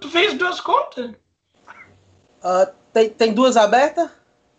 tu 0.00 0.10
fez 0.10 0.34
duas 0.34 0.60
contas? 0.60 1.12
Uh, 2.42 2.72
tem, 2.92 3.10
tem 3.10 3.34
duas 3.34 3.56
abertas? 3.56 4.10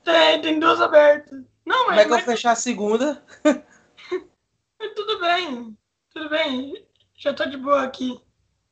Tem, 0.04 0.42
tem 0.42 0.60
duas 0.60 0.80
abertas. 0.80 1.42
Não, 1.66 1.88
mas. 1.88 1.88
Como 1.88 2.00
é 2.00 2.04
que 2.04 2.10
mas... 2.10 2.20
eu 2.22 2.26
fechar 2.26 2.52
a 2.52 2.56
segunda? 2.56 3.24
tudo 4.96 5.20
bem, 5.20 5.78
tudo 6.14 6.30
bem. 6.30 6.86
Já 7.18 7.34
tô 7.34 7.46
de 7.46 7.58
boa 7.58 7.84
aqui. 7.84 8.20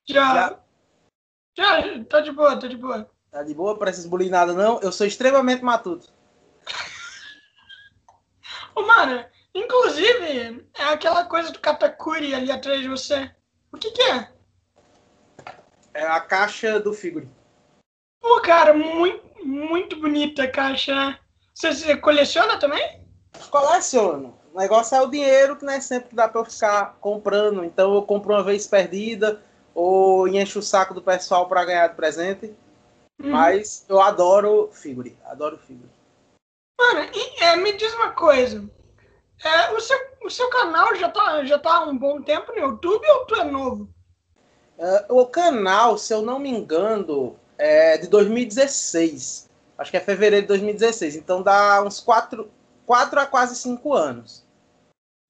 Já. 0.08 0.60
Já, 1.58 1.82
já 1.82 2.04
tá 2.06 2.22
de 2.22 2.32
boa, 2.32 2.60
tá 2.60 2.68
de 2.68 2.78
boa. 2.78 3.10
Tá 3.32 3.44
de 3.44 3.54
boa? 3.54 3.78
Parece 3.78 4.00
esbulir 4.00 4.32
nada, 4.32 4.54
não? 4.54 4.80
Eu 4.82 4.92
sou 4.92 5.06
extremamente 5.06 5.64
matuto. 5.64 6.12
Ô, 8.74 8.82
mano, 8.82 9.24
inclusive, 9.54 10.68
é 10.74 10.84
aquela 10.84 11.26
coisa 11.26 11.52
do 11.52 11.60
Katakuri 11.60 12.34
ali 12.34 12.52
atrás 12.52 12.82
de 12.82 12.88
você. 12.88 13.30
O 13.72 13.78
que 13.78 13.92
que 13.92 14.02
é? 14.02 14.32
É 15.94 16.04
a 16.04 16.20
caixa 16.20 16.80
do 16.80 16.94
figure. 16.94 17.28
Pô, 18.22 18.42
cara, 18.42 18.74
muito, 18.74 19.46
muito 19.46 20.00
bonita 20.00 20.44
a 20.44 20.52
caixa. 20.52 21.20
Você, 21.54 21.74
você 21.74 21.98
coleciona 21.98 22.58
também? 22.60 23.02
Coleciono. 23.50 24.38
O 24.54 24.60
negócio 24.60 24.96
é 24.96 25.02
o 25.02 25.10
dinheiro 25.10 25.56
que 25.56 25.66
não 25.66 25.74
é 25.74 25.80
sempre 25.80 26.10
que 26.10 26.16
dá 26.16 26.28
pra 26.28 26.42
eu 26.42 26.46
ficar 26.46 26.98
comprando. 27.00 27.64
Então 27.64 27.94
eu 27.94 28.04
compro 28.04 28.34
uma 28.34 28.44
vez 28.44 28.68
perdida 28.68 29.42
ou 29.74 30.28
encho 30.28 30.60
o 30.60 30.64
saco 30.64 30.94
do 30.94 31.02
pessoal 31.02 31.48
para 31.48 31.66
ganhar 31.66 31.88
de 31.88 31.96
presente. 31.96 32.48
Uhum. 33.22 33.32
Mas 33.32 33.86
eu 33.88 34.02
adoro 34.02 34.70
figure. 34.72 35.18
Adoro 35.26 35.58
figure. 35.58 35.90
Mano, 36.80 37.10
e, 37.14 37.44
é, 37.44 37.56
me 37.58 37.74
diz 37.74 37.94
uma 37.96 38.12
coisa. 38.12 38.70
É, 39.44 39.72
o, 39.72 39.80
seu, 39.80 39.98
o 40.24 40.30
seu 40.30 40.50
canal 40.50 40.96
já 40.96 41.10
tá, 41.10 41.44
já 41.46 41.60
tá 41.60 41.78
há 41.78 41.82
um 41.82 41.98
bom 41.98 42.22
tempo 42.22 42.52
no 42.52 42.60
YouTube 42.60 43.08
ou 43.08 43.26
tu 43.26 43.36
é 43.36 43.44
novo? 43.44 43.90
Uh, 44.80 45.20
o 45.20 45.26
canal, 45.26 45.98
se 45.98 46.14
eu 46.14 46.22
não 46.22 46.40
me 46.40 46.50
engano, 46.50 47.36
é 47.58 47.98
de 47.98 48.08
2016. 48.08 49.50
Acho 49.78 49.92
que 49.92 49.98
é 49.98 50.00
fevereiro 50.00 50.44
de 50.44 50.48
2016. 50.48 51.18
Então 51.18 51.44
dá 51.44 51.84
uns 51.84 52.00
4, 52.00 52.50
4 52.86 53.20
a 53.20 53.26
quase 53.26 53.56
5 53.58 53.94
anos. 53.94 54.46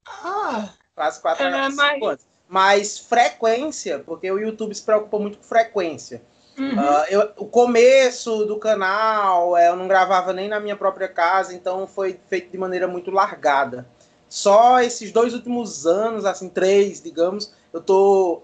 Ah! 0.08 0.70
Quase 0.95 1.20
4 1.20 1.44
é, 1.44 1.47
a 1.47 1.52
quase 1.52 1.75
5 1.75 1.81
mas... 1.81 2.03
anos. 2.03 2.30
Mas 2.47 3.00
frequência, 3.00 4.00
porque 4.00 4.31
o 4.31 4.39
YouTube 4.39 4.73
se 4.73 4.83
preocupa 4.83 5.20
muito 5.20 5.38
com 5.39 5.44
frequência. 5.44 6.22
Uhum. 6.58 6.77
Uh, 6.77 7.05
eu, 7.09 7.31
o 7.38 7.45
começo 7.45 8.45
do 8.45 8.58
canal, 8.58 9.55
é, 9.55 9.70
eu 9.70 9.75
não 9.75 9.88
gravava 9.88 10.33
nem 10.33 10.47
na 10.47 10.59
minha 10.59 10.75
própria 10.75 11.08
casa, 11.08 11.53
então 11.53 11.88
foi 11.88 12.20
feito 12.27 12.52
de 12.52 12.58
maneira 12.58 12.88
muito 12.88 13.11
largada. 13.11 13.88
Só 14.27 14.80
esses 14.80 15.11
dois 15.11 15.33
últimos 15.33 15.88
anos, 15.88 16.25
assim, 16.25 16.50
três, 16.50 17.02
digamos, 17.02 17.53
eu 17.72 17.81
tô 17.81 18.44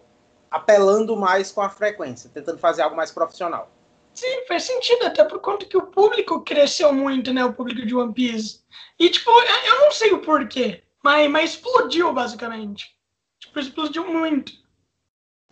apelando 0.55 1.15
mais 1.15 1.51
com 1.51 1.61
a 1.61 1.69
frequência, 1.69 2.29
tentando 2.33 2.57
fazer 2.57 2.81
algo 2.81 2.95
mais 2.95 3.11
profissional. 3.11 3.69
Sim, 4.13 4.45
faz 4.47 4.63
sentido, 4.63 5.05
até 5.05 5.23
por 5.23 5.39
conta 5.39 5.65
que 5.65 5.77
o 5.77 5.87
público 5.87 6.41
cresceu 6.41 6.93
muito, 6.93 7.33
né? 7.33 7.43
O 7.43 7.53
público 7.53 7.85
de 7.85 7.93
One 7.93 8.13
Piece. 8.13 8.61
E, 8.97 9.09
tipo, 9.09 9.29
eu 9.29 9.81
não 9.81 9.91
sei 9.91 10.13
o 10.13 10.21
porquê, 10.21 10.83
mas, 11.03 11.29
mas 11.29 11.49
explodiu, 11.51 12.13
basicamente. 12.13 12.95
Tipo, 13.39 13.59
explodiu 13.59 14.05
muito. 14.07 14.53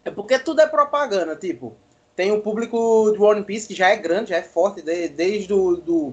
É 0.05 0.11
porque 0.11 0.39
tudo 0.39 0.61
é 0.61 0.67
propaganda, 0.67 1.35
tipo 1.35 1.77
tem 2.15 2.31
um 2.31 2.41
público 2.41 3.11
de 3.11 3.21
One 3.21 3.43
Piece 3.43 3.67
que 3.67 3.75
já 3.75 3.89
é 3.89 3.95
grande, 3.95 4.29
já 4.29 4.37
é 4.37 4.43
forte, 4.43 4.81
de, 4.81 5.07
desde 5.07 5.47
do, 5.47 5.77
do 5.77 6.07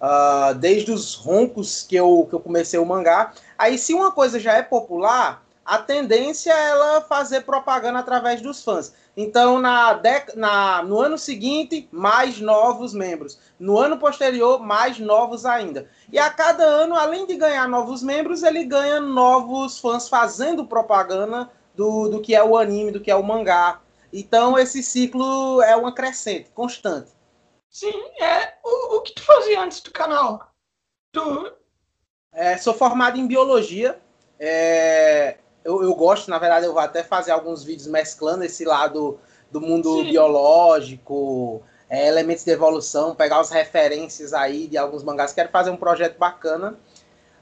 uh, 0.00 0.54
desde 0.58 0.90
os 0.90 1.14
roncos 1.14 1.82
que 1.82 1.96
eu, 1.96 2.26
que 2.28 2.34
eu 2.34 2.40
comecei 2.40 2.78
o 2.78 2.86
mangá. 2.86 3.32
Aí, 3.58 3.76
se 3.76 3.92
uma 3.94 4.10
coisa 4.10 4.40
já 4.40 4.54
é 4.54 4.62
popular, 4.62 5.44
a 5.64 5.78
tendência 5.78 6.52
é 6.52 6.68
ela 6.70 7.00
fazer 7.02 7.42
propaganda 7.42 7.98
através 7.98 8.40
dos 8.40 8.62
fãs. 8.62 8.92
Então, 9.16 9.60
na, 9.60 9.92
dec 9.94 10.34
na 10.36 10.82
no 10.82 11.00
ano 11.00 11.18
seguinte, 11.18 11.88
mais 11.92 12.40
novos 12.40 12.94
membros. 12.94 13.38
No 13.58 13.78
ano 13.78 13.98
posterior, 13.98 14.58
mais 14.58 14.98
novos 14.98 15.44
ainda. 15.44 15.88
E 16.10 16.18
a 16.18 16.30
cada 16.30 16.64
ano, 16.64 16.94
além 16.94 17.26
de 17.26 17.36
ganhar 17.36 17.68
novos 17.68 18.02
membros, 18.02 18.42
ele 18.42 18.64
ganha 18.64 19.00
novos 19.00 19.78
fãs 19.78 20.08
fazendo 20.08 20.66
propaganda 20.66 21.50
do, 21.74 22.08
do 22.08 22.20
que 22.20 22.34
é 22.34 22.42
o 22.42 22.56
anime, 22.56 22.90
do 22.90 23.00
que 23.00 23.10
é 23.10 23.16
o 23.16 23.22
mangá. 23.22 23.80
Então 24.12 24.58
esse 24.58 24.82
ciclo 24.82 25.62
é 25.62 25.74
uma 25.74 25.92
crescente, 25.92 26.50
constante. 26.50 27.10
Sim, 27.70 27.92
é 28.20 28.54
o, 28.62 28.96
o 28.96 29.00
que 29.00 29.14
tu 29.14 29.22
fazia 29.22 29.60
antes 29.60 29.80
do 29.80 29.90
canal? 29.90 30.50
Tu... 31.12 31.52
É, 32.34 32.56
sou 32.56 32.74
formado 32.74 33.18
em 33.18 33.26
biologia. 33.26 33.98
É, 34.38 35.38
eu, 35.64 35.82
eu, 35.82 35.94
gosto, 35.94 36.30
na 36.30 36.38
verdade, 36.38 36.66
eu 36.66 36.72
vou 36.72 36.82
até 36.82 37.02
fazer 37.02 37.30
alguns 37.30 37.62
vídeos 37.62 37.86
mesclando 37.86 38.44
esse 38.44 38.64
lado 38.64 39.18
do 39.50 39.60
mundo 39.60 40.02
Sim. 40.02 40.10
biológico, 40.10 41.62
é, 41.88 42.08
elementos 42.08 42.44
de 42.44 42.50
evolução, 42.50 43.14
pegar 43.14 43.38
as 43.40 43.50
referências 43.50 44.32
aí 44.32 44.66
de 44.66 44.78
alguns 44.78 45.02
mangás. 45.02 45.32
Quero 45.32 45.50
fazer 45.50 45.70
um 45.70 45.76
projeto 45.76 46.18
bacana. 46.18 46.74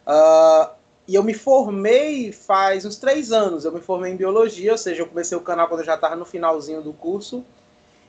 Uh, 0.06 0.70
e 1.06 1.14
eu 1.14 1.22
me 1.22 1.34
formei 1.34 2.32
faz 2.32 2.84
uns 2.84 2.97
três 2.97 3.32
anos. 3.32 3.64
Eu 3.64 3.72
me 3.72 3.80
formei 3.80 4.12
em 4.12 4.16
biologia, 4.16 4.72
ou 4.72 4.78
seja, 4.78 5.03
eu 5.03 5.06
comecei 5.06 5.36
o 5.36 5.41
canal 5.41 5.69
quando 5.69 5.80
eu 5.80 5.86
já 5.86 5.94
estava 5.94 6.16
no 6.16 6.25
finalzinho 6.25 6.82
do 6.82 6.92
curso. 6.92 7.44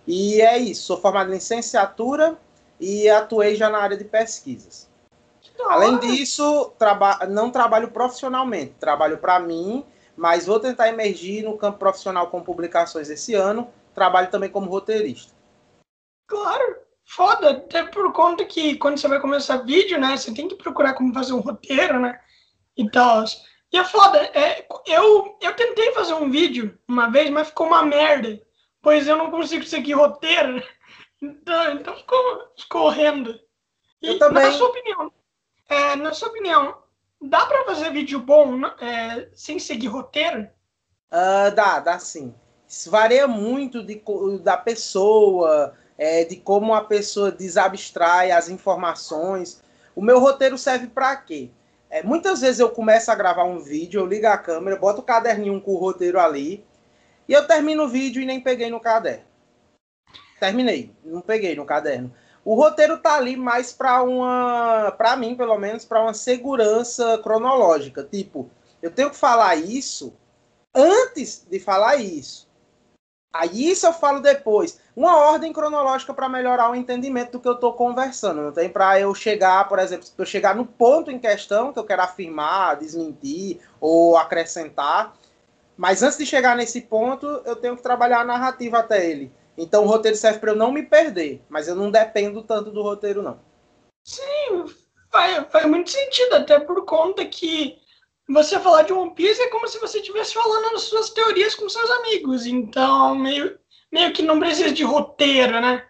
E 0.06 0.42
é 0.42 0.58
isso. 0.58 0.84
Sou 0.84 0.98
formado 1.00 1.30
em 1.30 1.36
licenciatura 1.36 2.38
e 2.80 3.08
atuei 3.08 3.56
já 3.56 3.70
na 3.70 3.78
área 3.78 3.96
de 3.96 4.04
pesquisas. 4.04 4.90
Além 5.70 6.00
disso, 6.00 6.72
traba 6.78 7.20
não 7.28 7.52
trabalho 7.52 7.90
profissionalmente. 7.90 8.74
Trabalho 8.80 9.18
para 9.20 9.40
mim, 9.40 9.86
mas 10.22 10.46
vou 10.46 10.60
tentar 10.60 10.88
emergir 10.88 11.44
no 11.44 11.58
campo 11.58 11.80
profissional 11.80 12.28
com 12.28 12.44
publicações 12.44 13.10
esse 13.10 13.34
ano. 13.34 13.74
Trabalho 13.94 14.30
também 14.30 14.50
como 14.50 14.70
roteirista. 14.70 15.34
Claro, 16.28 16.78
foda. 17.04 17.50
Até 17.50 17.84
por 17.84 18.14
conta 18.14 18.46
que 18.46 18.78
quando 18.78 18.98
você 18.98 19.08
vai 19.08 19.20
começar 19.20 19.58
vídeo, 19.58 20.00
né, 20.00 20.16
você 20.16 20.34
tem 20.34 20.48
que 20.48 20.56
procurar 20.56 20.94
como 20.94 21.14
fazer 21.14 21.34
um 21.34 21.40
roteiro, 21.40 22.00
né? 22.00 22.20
e 22.78 22.90
tal. 22.90 23.24
E 23.72 23.78
é 23.78 23.84
foda, 23.84 24.18
é, 24.34 24.66
eu, 24.86 25.38
eu 25.42 25.56
tentei 25.56 25.94
fazer 25.94 26.14
um 26.14 26.30
vídeo 26.30 26.78
uma 26.88 27.10
vez, 27.10 27.30
mas 27.30 27.50
ficou 27.50 27.68
uma 27.68 27.84
merda. 27.84 28.42
Pois 28.82 29.08
eu 29.08 29.16
não 29.16 29.32
consigo 29.32 29.64
seguir 29.64 29.94
roteiro. 29.94 30.62
Então, 31.24 31.74
então 31.74 31.96
ficou, 31.96 32.52
ficou 32.58 32.82
horrendo. 32.88 33.40
E, 34.02 34.08
eu 34.08 34.18
também. 34.18 34.42
Na 34.42 34.52
sua 34.54 34.70
opinião, 34.70 35.14
é, 35.70 35.96
na 35.96 36.14
sua 36.16 36.30
opinião, 36.30 36.81
dá 37.22 37.46
para 37.46 37.66
fazer 37.66 37.92
vídeo 37.92 38.20
bom 38.20 38.66
é, 38.66 39.28
sem 39.34 39.60
seguir 39.60 39.88
roteiro? 39.88 40.48
Uh, 41.12 41.54
dá, 41.54 41.80
dá 41.80 42.00
sim. 42.00 42.34
Isso 42.68 42.90
varia 42.90 43.28
muito 43.28 43.84
de, 43.84 44.02
da 44.42 44.58
pessoa, 44.58 45.76
é, 45.98 46.24
de 46.24 46.38
como 46.38 46.74
a 46.74 46.84
pessoa 46.86 47.32
desabstrai 47.32 48.32
as 48.32 48.50
informações. 48.50 49.62
O 49.94 50.02
meu 50.02 50.20
roteiro 50.20 50.58
serve 50.58 50.88
para 50.88 51.16
quê? 51.18 51.52
É, 51.90 52.02
muitas 52.02 52.40
vezes 52.40 52.62
eu 52.62 52.70
começo 52.70 53.12
a 53.12 53.16
gravar 53.16 53.44
um 53.44 53.60
vídeo, 53.60 54.00
eu 54.00 54.06
ligo 54.06 54.26
a 54.26 54.38
câmera, 54.38 54.78
boto 54.78 55.02
o 55.02 55.04
caderninho 55.04 55.60
com 55.60 55.72
o 55.74 55.78
roteiro 55.78 56.18
ali, 56.18 56.66
e 57.28 57.34
eu 57.34 57.46
termino 57.46 57.84
o 57.84 57.90
vídeo 57.90 58.22
e 58.22 58.26
nem 58.26 58.40
peguei 58.40 58.70
no 58.70 58.80
caderno. 58.80 59.26
Terminei, 60.40 60.96
não 61.04 61.22
peguei 61.22 61.54
no 61.56 61.66
caderno. 61.66 62.14
O 62.44 62.56
roteiro 62.56 62.98
tá 62.98 63.16
ali 63.16 63.38
mais 63.38 63.72
para 63.72 64.02
uma, 64.02 64.92
para 64.98 65.16
mim 65.16 65.36
pelo 65.36 65.58
menos, 65.58 65.86
para 65.86 66.02
uma 66.02 66.14
segurança 66.14 67.20
cronológica. 67.20 68.04
Tipo, 68.04 68.50
eu 68.82 68.92
tenho 68.92 69.10
que 69.12 69.16
falar 69.16 69.56
isso 69.56 70.14
antes 70.74 71.46
de 71.50 71.60
falar 71.60 71.98
isso. 71.98 72.50
Aí 73.34 73.70
isso 73.70 73.86
eu 73.86 73.94
falo 73.94 74.20
depois. 74.20 74.80
Uma 74.94 75.18
ordem 75.18 75.54
cronológica 75.54 76.14
para 76.14 76.28
melhorar 76.28 76.70
o 76.70 76.76
entendimento 76.76 77.34
do 77.34 77.40
que 77.40 77.48
eu 77.48 77.54
estou 77.54 77.74
conversando. 77.74 78.42
Não 78.42 78.52
tem 78.52 78.70
para 78.70 79.00
eu 79.00 79.16
chegar, 79.16 79.70
por 79.70 79.80
exemplo, 79.80 80.06
eu 80.18 80.26
chegar 80.26 80.54
no 80.54 80.66
ponto 80.66 81.10
em 81.10 81.18
questão 81.18 81.72
que 81.72 81.80
eu 81.80 81.86
quero 81.86 82.02
afirmar, 82.02 82.78
desmentir 82.78 83.60
ou 83.80 84.18
acrescentar. 84.18 85.16
Mas 85.78 86.04
antes 86.04 86.18
de 86.18 86.26
chegar 86.26 86.58
nesse 86.58 86.82
ponto, 86.82 87.26
eu 87.46 87.56
tenho 87.56 87.78
que 87.78 87.82
trabalhar 87.82 88.20
a 88.20 88.26
narrativa 88.26 88.80
até 88.80 89.10
ele. 89.10 89.32
Então 89.62 89.84
o 89.84 89.88
roteiro 89.88 90.18
serve 90.18 90.40
para 90.40 90.52
eu 90.52 90.56
não 90.56 90.72
me 90.72 90.84
perder, 90.84 91.44
mas 91.48 91.68
eu 91.68 91.76
não 91.76 91.92
dependo 91.92 92.42
tanto 92.42 92.72
do 92.72 92.82
roteiro, 92.82 93.22
não. 93.22 93.40
Sim, 94.04 94.66
faz, 95.12 95.46
faz 95.52 95.66
muito 95.68 95.92
sentido, 95.92 96.34
até 96.34 96.60
por 96.60 96.84
conta 96.86 97.24
que 97.26 97.80
você 98.28 98.60
falar 98.60 98.84
de 98.84 98.94
One 98.94 99.14
Piece 99.14 99.42
é 99.42 99.50
como 99.50 99.68
se 99.68 99.78
você 99.78 100.00
estivesse 100.00 100.34
falando 100.34 100.76
as 100.76 100.84
suas 100.84 101.10
teorias 101.12 101.54
com 101.54 101.70
seus 101.70 101.90
amigos. 101.92 102.46
Então, 102.46 103.14
meio, 103.14 103.60
meio 103.92 104.12
que 104.14 104.22
não 104.22 104.40
precisa 104.40 104.72
de 104.72 104.84
roteiro, 104.84 105.60
né? 105.62 105.86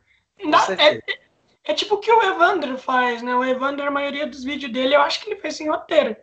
é, 0.78 1.00
é, 1.64 1.74
tipo 1.74 1.96
o 1.96 2.00
que 2.00 2.12
o 2.12 2.24
Evandro 2.24 2.78
faz, 2.78 3.22
né? 3.22 3.36
O 3.36 3.44
Evandro, 3.44 3.88
a 3.88 3.92
maioria 3.92 4.28
dos 4.28 4.44
vídeos 4.44 4.72
dele, 4.74 4.96
eu 4.96 5.02
acho 5.02 5.22
que 5.22 5.30
ele 5.30 5.40
faz 5.40 5.56
sem 5.56 5.70
roteiro. 5.70 6.16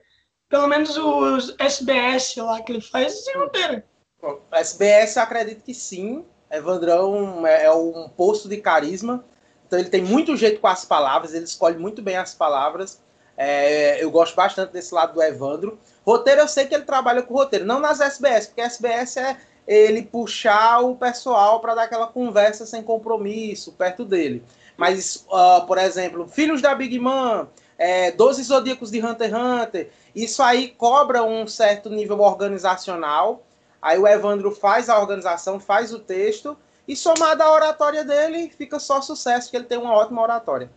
Pelo 0.49 0.67
menos 0.67 0.97
os 0.97 1.55
SBS 1.59 2.37
lá 2.37 2.61
que 2.63 2.73
ele 2.73 2.81
faz 2.81 3.25
sem 3.25 3.37
roteiro. 3.37 3.83
Bom, 4.21 4.41
SBS 4.51 5.17
eu 5.17 5.23
acredito 5.23 5.63
que 5.63 5.75
sim. 5.75 6.27
Evandrão 6.51 7.47
é, 7.47 7.65
é 7.65 7.73
um 7.73 8.09
posto 8.09 8.49
de 8.49 8.57
carisma. 8.59 9.25
Então 9.67 9.79
ele 9.79 9.91
tem 9.91 10.03
muito 10.03 10.37
jeito 10.37 10.61
com 10.61 10.67
as 10.67 10.85
palavras, 10.85 11.35
ele 11.35 11.45
escolhe 11.45 11.77
muito 11.77 12.01
bem 12.01 12.17
as 12.17 12.35
palavras. 12.35 13.01
É, 13.37 14.03
eu 14.03 14.11
gosto 14.11 14.35
bastante 14.35 14.73
desse 14.73 14.93
lado 14.93 15.15
do 15.15 15.23
Evandro. 15.23 15.79
Roteiro, 16.05 16.41
eu 16.41 16.49
sei 16.49 16.67
que 16.67 16.75
ele 16.75 16.85
trabalha 16.85 17.23
com 17.23 17.35
roteiro, 17.35 17.65
não 17.65 17.79
nas 17.79 18.01
SBS, 18.01 18.47
porque 18.47 18.63
SBS 18.63 19.17
é, 19.19 19.37
ele 19.67 20.03
puxar 20.03 20.81
o 20.81 20.97
pessoal 20.97 21.61
para 21.61 21.75
dar 21.75 21.83
aquela 21.83 22.07
conversa 22.07 22.65
sem 22.65 22.83
compromisso 22.83 23.73
perto 23.73 24.05
dele. 24.05 24.43
Mas, 24.77 25.27
uh, 25.29 25.67
por 25.67 25.77
exemplo, 25.77 26.27
Filhos 26.27 26.63
da 26.63 26.75
Big 26.75 26.99
Man, 26.99 27.49
é, 27.77 28.11
12 28.13 28.43
Zodíacos 28.45 28.91
de 28.91 29.05
Hunter 29.05 29.29
x 29.29 29.39
Hunter, 29.39 29.91
isso 30.15 30.43
aí 30.43 30.69
cobra 30.69 31.23
um 31.23 31.47
certo 31.47 31.91
nível 31.91 32.21
organizacional. 32.21 33.45
Aí 33.81 33.99
o 33.99 34.07
Evandro 34.07 34.51
faz 34.51 34.89
a 34.89 34.99
organização, 34.99 35.61
faz 35.61 35.93
o 35.93 35.99
texto, 35.99 36.57
e 36.87 36.97
somado 36.97 37.43
à 37.43 37.53
oratória 37.53 38.05
dele, 38.05 38.51
fica 38.57 38.79
só 38.79 39.01
sucesso, 39.01 39.51
que 39.51 39.57
ele 39.57 39.67
tem 39.67 39.79
uma 39.79 39.93
ótima 39.93 40.23
oratória. 40.23 40.71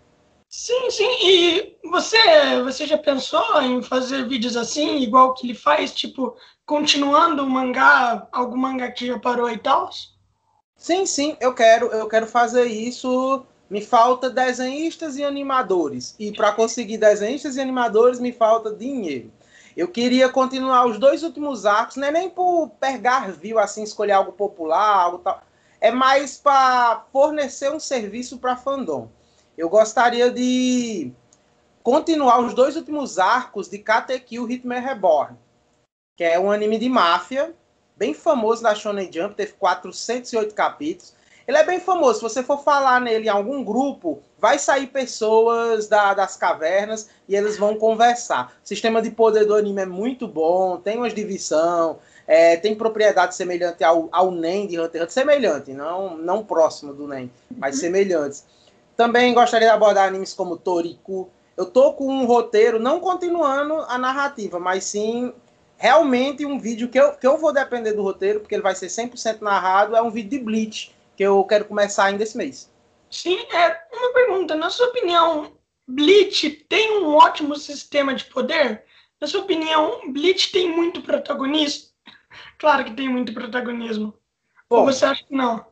Sim, 0.50 0.92
sim. 0.92 1.09
E 1.24 1.77
você, 1.89 2.62
você 2.62 2.86
já 2.86 2.98
pensou 2.98 3.62
em 3.62 3.81
fazer 3.81 4.27
vídeos 4.27 4.57
assim, 4.57 4.98
igual 4.98 5.33
que 5.33 5.48
ele 5.48 5.56
faz, 5.56 5.94
tipo, 5.94 6.36
continuando 6.65 7.44
o 7.44 7.50
mangá, 7.50 8.27
algum 8.33 8.57
mangá 8.57 8.92
que 8.92 9.07
já 9.07 9.18
parou 9.18 9.50
e 9.50 9.57
tal? 9.57 9.89
Sim, 10.75 11.06
sim, 11.06 11.38
eu 11.39 11.56
quero, 11.56 11.88
eu 11.88 12.07
quero 12.09 12.27
fazer 12.27 12.65
isso. 12.65 13.45
Me 13.69 13.80
falta 13.80 14.30
desenhistas 14.30 15.15
e 15.15 15.24
animadores. 15.24 16.13
E 16.19 16.33
para 16.33 16.51
conseguir 16.51 16.98
desenhistas 16.98 17.56
e 17.56 17.62
animadores, 17.62 18.19
me 18.19 18.33
falta 18.33 18.75
dinheiro. 18.75 19.31
Eu 19.76 19.88
queria 19.88 20.30
continuar 20.30 20.86
os 20.86 20.98
dois 20.98 21.24
últimos 21.24 21.66
arcos, 21.66 21.96
não 21.96 22.08
é 22.08 22.12
nem 22.12 22.30
por 22.30 22.70
pegar 22.80 23.32
view, 23.32 23.58
assim, 23.60 23.84
escolher 23.84 24.14
algo 24.14 24.34
popular, 24.34 24.96
algo 24.96 25.20
tal. 25.20 25.42
É 25.80 25.92
mais 25.92 26.38
para 26.38 27.06
fornecer 27.12 27.72
um 27.72 27.80
serviço 27.80 28.38
para 28.38 28.56
fandom 28.56 29.10
eu 29.58 29.70
gostaria 29.70 30.32
de 30.32 31.12
continuar 31.84 32.40
os 32.40 32.54
dois 32.54 32.76
últimos 32.76 33.20
arcos 33.20 33.70
de 33.70 33.78
Katekyo 33.78 34.50
Hitman 34.50 34.80
Reborn, 34.80 35.38
que 36.18 36.24
é 36.24 36.40
um 36.40 36.52
anime 36.52 36.80
de 36.80 36.90
máfia, 36.90 37.54
bem 37.96 38.14
famoso 38.14 38.64
da 38.64 38.74
Shonen 38.74 39.12
Jump, 39.12 39.36
teve 39.36 39.54
408 39.54 40.56
capítulos. 40.56 41.14
Ele 41.48 41.58
é 41.58 41.64
bem 41.64 41.80
famoso, 41.80 42.16
se 42.16 42.24
você 42.24 42.42
for 42.42 42.64
falar 42.64 43.00
nele 43.02 43.26
em 43.26 43.30
algum 43.30 43.64
grupo, 43.64 44.22
vai 44.42 44.58
sair 44.58 44.88
pessoas 44.88 45.88
da, 45.88 46.16
das 46.16 46.36
cavernas 46.36 47.08
e 47.30 47.36
eles 47.36 47.60
vão 47.60 47.76
conversar. 47.76 48.58
O 48.64 48.68
sistema 48.68 49.00
de 49.00 49.12
poder 49.12 49.46
do 49.46 49.54
anime 49.54 49.84
é 49.84 49.86
muito 49.86 50.28
bom, 50.28 50.78
tem 50.78 50.98
uma 50.98 51.10
divisão, 51.12 52.00
é, 52.26 52.58
tem 52.58 52.74
propriedade 52.74 53.36
semelhante 53.36 53.84
ao, 53.84 54.10
ao 54.12 54.32
NEM 54.32 54.66
de 54.66 54.80
Hunter 54.80 55.04
x 55.04 55.04
Hunter, 55.04 55.12
semelhante, 55.12 55.74
não, 55.74 56.18
não 56.18 56.44
próximo 56.44 56.92
do 56.92 57.08
NEM, 57.08 57.32
mas 57.56 57.76
uhum. 57.76 57.82
semelhantes. 57.82 58.44
Também 58.98 59.32
gostaria 59.32 59.68
de 59.68 59.74
abordar 59.74 60.08
animes 60.08 60.34
como 60.34 60.58
Toriku. 60.58 61.30
Eu 61.56 61.68
tô 61.68 61.94
com 61.94 62.08
um 62.08 62.26
roteiro, 62.26 62.80
não 62.80 63.00
continuando 63.00 63.76
a 63.88 63.98
narrativa, 64.00 64.60
mas 64.60 64.86
sim 64.86 65.32
realmente 65.78 66.46
um 66.46 66.60
vídeo 66.60 66.88
que 66.88 67.00
eu, 67.00 67.14
que 67.14 67.28
eu 67.28 67.38
vou 67.38 67.54
depender 67.54 67.94
do 67.94 68.02
roteiro, 68.02 68.40
porque 68.40 68.56
ele 68.56 68.64
vai 68.64 68.74
ser 68.74 68.88
100% 68.88 69.42
narrado, 69.42 69.96
é 69.96 70.02
um 70.02 70.10
vídeo 70.10 70.32
de 70.32 70.40
Bleach, 70.40 70.96
que 71.16 71.24
eu 71.24 71.44
quero 71.44 71.66
começar 71.66 72.06
ainda 72.06 72.24
esse 72.24 72.36
mês. 72.36 72.71
Sim, 73.12 73.38
é 73.52 73.84
uma 73.94 74.13
pergunta. 74.13 74.56
Na 74.56 74.69
sua 74.69 74.88
opinião, 74.88 75.52
Bleach 75.86 76.50
tem 76.69 77.00
um 77.00 77.13
ótimo 77.13 77.56
sistema 77.58 78.16
de 78.16 78.24
poder? 78.25 78.86
Na 79.19 79.28
sua 79.28 79.42
opinião, 79.42 80.12
Bleach 80.12 80.52
tem 80.52 80.72
muito 80.72 81.02
protagonismo? 81.02 81.92
Claro 82.58 82.86
que 82.86 82.94
tem 82.94 83.10
muito 83.10 83.34
protagonismo. 83.34 84.13
Bom, 84.69 84.78
Ou 84.80 84.86
você 84.86 85.04
acha 85.04 85.24
que 85.24 85.36
não? 85.36 85.66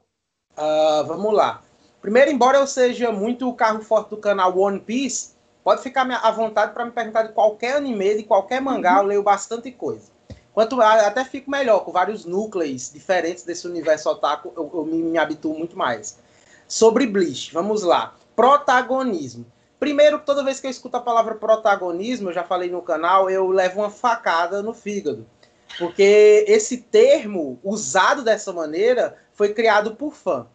Uh, 0.58 1.06
vamos 1.08 1.34
lá. 1.34 1.62
Primeiro, 2.02 2.32
embora 2.32 2.58
eu 2.58 2.68
seja 2.68 3.12
muito 3.12 3.48
o 3.48 3.54
carro 3.54 3.82
forte 3.82 4.10
do 4.10 4.18
canal 4.18 4.58
One 4.58 4.80
Piece, 4.80 5.36
pode 5.64 5.82
ficar 5.82 6.10
à 6.12 6.32
vontade 6.32 6.74
para 6.74 6.86
me 6.86 6.92
perguntar 6.92 7.24
de 7.24 7.34
qualquer 7.34 7.76
anime, 7.76 8.18
de 8.18 8.24
qualquer 8.24 8.60
mangá, 8.60 8.98
eu 8.98 9.04
leio 9.04 9.24
bastante 9.24 9.72
coisa. 9.72 10.12
Quanto 10.54 10.82
até 10.82 11.24
fico 11.24 11.50
melhor, 11.50 11.86
com 11.86 11.92
vários 11.92 12.26
núcleos 12.26 12.92
diferentes 12.92 13.44
desse 13.44 13.68
universo 13.68 14.10
otaku, 14.10 14.52
eu, 14.58 14.70
eu 14.74 14.86
me, 14.86 15.02
me 15.02 15.18
habituo 15.18 15.58
muito 15.58 15.78
mais. 15.78 16.20
Sobre 16.70 17.08
Bleach, 17.08 17.52
vamos 17.52 17.82
lá. 17.82 18.14
Protagonismo. 18.36 19.44
Primeiro, 19.80 20.20
toda 20.20 20.44
vez 20.44 20.60
que 20.60 20.68
eu 20.68 20.72
escuto 20.72 20.98
a 20.98 21.02
palavra 21.02 21.34
protagonismo, 21.34 22.30
eu 22.30 22.34
já 22.34 22.44
falei 22.44 22.70
no 22.70 22.84
canal, 22.84 23.28
eu 23.28 23.48
levo 23.48 23.80
uma 23.80 23.90
facada 23.90 24.62
no 24.62 24.72
fígado. 24.72 25.26
Porque 25.80 26.46
esse 26.48 26.78
termo, 26.78 27.60
usado 27.64 28.24
dessa 28.24 28.54
maneira, 28.54 29.18
foi 29.34 29.52
criado 29.52 29.96
por 29.96 30.14
fã. 30.14 30.46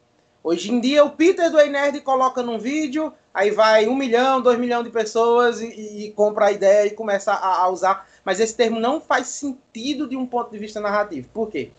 Hoje 0.40 0.70
em 0.70 0.78
dia, 0.78 1.04
o 1.04 1.10
Peter 1.10 1.50
do 1.50 1.56
Nerd 1.56 2.00
coloca 2.02 2.44
num 2.44 2.60
vídeo, 2.60 3.12
aí 3.32 3.50
vai 3.50 3.88
um 3.88 3.96
milhão, 3.96 4.40
dois 4.40 4.58
milhões 4.58 4.84
de 4.84 4.90
pessoas 4.90 5.60
e, 5.60 5.66
e 5.66 6.12
compra 6.12 6.46
a 6.46 6.52
ideia 6.52 6.86
e 6.86 6.90
começa 6.92 7.32
a, 7.32 7.62
a, 7.62 7.68
usar. 7.70 8.06
Mas 8.24 8.38
esse 8.38 8.54
termo 8.54 8.78
não 8.78 9.00
faz 9.00 9.26
sentido 9.26 10.06
de 10.06 10.16
um 10.16 10.26
ponto 10.26 10.52
de 10.52 10.58
vista 10.58 10.80
narrativo. 10.80 11.28
Por 11.34 11.50
quê? 11.50 11.72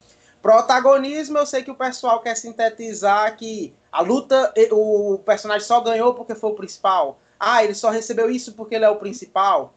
Protagonismo, 0.46 1.40
eu 1.40 1.46
sei 1.48 1.64
que 1.64 1.72
o 1.72 1.76
pessoal 1.76 2.22
quer 2.22 2.38
sintetizar 2.38 3.36
que 3.36 3.74
a 3.92 4.02
luta, 4.02 4.54
o 4.72 5.18
personagem 5.26 5.66
só 5.66 5.82
ganhou 5.82 6.14
porque 6.14 6.36
foi 6.36 6.52
o 6.52 6.56
principal. 6.56 7.18
Ah, 7.40 7.64
ele 7.64 7.74
só 7.74 7.90
recebeu 7.90 8.30
isso 8.30 8.54
porque 8.54 8.76
ele 8.76 8.86
é 8.86 8.90
o 8.90 8.98
principal. 8.98 9.74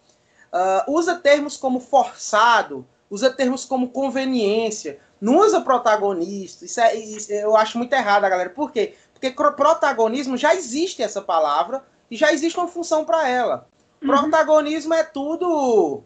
Uh, 0.52 0.92
usa 0.92 1.14
termos 1.14 1.56
como 1.56 1.80
forçado, 1.80 2.86
usa 3.08 3.30
termos 3.30 3.64
como 3.64 3.88
conveniência 3.88 4.98
não 5.18 5.38
usa 5.38 5.62
protagonista. 5.62 6.66
Isso, 6.66 6.80
é, 6.82 6.94
isso 6.94 7.32
eu 7.32 7.56
acho 7.56 7.78
muito 7.78 7.94
errado, 7.94 8.28
galera. 8.28 8.50
Por 8.50 8.70
quê? 8.70 8.94
Porque 9.14 9.30
protagonismo 9.30 10.36
já 10.36 10.54
existe 10.54 11.02
essa 11.02 11.22
palavra 11.22 11.82
e 12.10 12.16
já 12.16 12.30
existe 12.30 12.58
uma 12.58 12.68
função 12.68 13.06
para 13.06 13.26
ela. 13.26 13.66
Uhum. 14.02 14.08
Protagonismo 14.08 14.92
é 14.92 15.02
tudo 15.02 16.02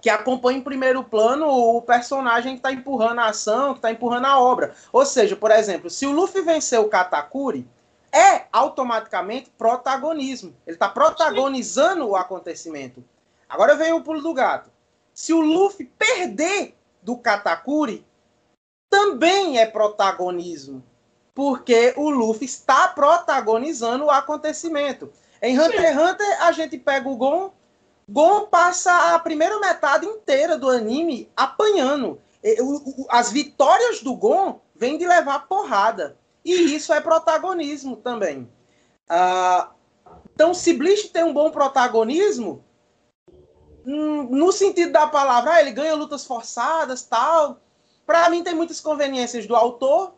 que 0.00 0.08
acompanha 0.08 0.58
em 0.58 0.62
primeiro 0.62 1.04
plano 1.04 1.46
o 1.46 1.82
personagem 1.82 2.52
que 2.52 2.58
está 2.58 2.72
empurrando 2.72 3.20
a 3.20 3.26
ação, 3.26 3.72
que 3.72 3.78
está 3.78 3.90
empurrando 3.90 4.26
a 4.26 4.40
obra. 4.40 4.74
Ou 4.92 5.04
seja, 5.04 5.36
por 5.36 5.50
exemplo, 5.50 5.90
se 5.90 6.06
o 6.06 6.12
Luffy 6.12 6.42
venceu 6.42 6.82
o 6.82 6.88
Katakuri, 6.88 7.68
é 8.12 8.44
automaticamente 8.52 9.50
protagonismo. 9.56 10.54
Ele 10.66 10.76
está 10.76 10.88
protagonizando 10.88 12.08
o 12.08 12.16
acontecimento. 12.16 13.04
Agora 13.48 13.76
vem 13.76 13.92
o 13.92 14.02
pulo 14.02 14.20
do 14.20 14.34
gato. 14.34 14.70
Se 15.12 15.32
o 15.32 15.40
Luffy 15.40 15.86
perder 15.98 16.74
do 17.02 17.16
Katakuri, 17.16 18.06
também 18.88 19.58
é 19.58 19.66
protagonismo, 19.66 20.82
porque 21.34 21.94
o 21.96 22.10
Luffy 22.10 22.46
está 22.46 22.88
protagonizando 22.88 24.06
o 24.06 24.10
acontecimento. 24.10 25.12
Em 25.40 25.58
Hunter 25.58 25.80
x 25.80 25.96
Hunter, 25.96 26.42
a 26.44 26.52
gente 26.52 26.76
pega 26.76 27.08
o 27.08 27.16
Gon, 27.16 27.52
Gon 28.10 28.46
passa 28.46 29.14
a 29.14 29.18
primeira 29.20 29.60
metade 29.60 30.04
inteira 30.04 30.58
do 30.58 30.68
anime 30.68 31.30
apanhando. 31.36 32.20
As 33.08 33.30
vitórias 33.30 34.02
do 34.02 34.16
Gon 34.16 34.60
vêm 34.74 34.98
de 34.98 35.06
levar 35.06 35.46
porrada. 35.46 36.18
E 36.44 36.74
isso 36.74 36.92
é 36.92 37.00
protagonismo 37.00 37.96
também. 37.96 38.50
Uh, 39.08 39.68
então, 40.34 40.52
se 40.52 40.72
Bleach 40.72 41.08
tem 41.10 41.22
um 41.22 41.32
bom 41.32 41.50
protagonismo, 41.50 42.64
hum, 43.86 44.24
no 44.30 44.50
sentido 44.50 44.90
da 44.90 45.06
palavra, 45.06 45.52
ah, 45.52 45.60
ele 45.60 45.70
ganha 45.70 45.94
lutas 45.94 46.24
forçadas, 46.24 47.02
tal, 47.02 47.60
para 48.06 48.28
mim 48.28 48.42
tem 48.42 48.54
muitas 48.54 48.80
conveniências 48.80 49.46
do 49.46 49.54
autor. 49.54 50.14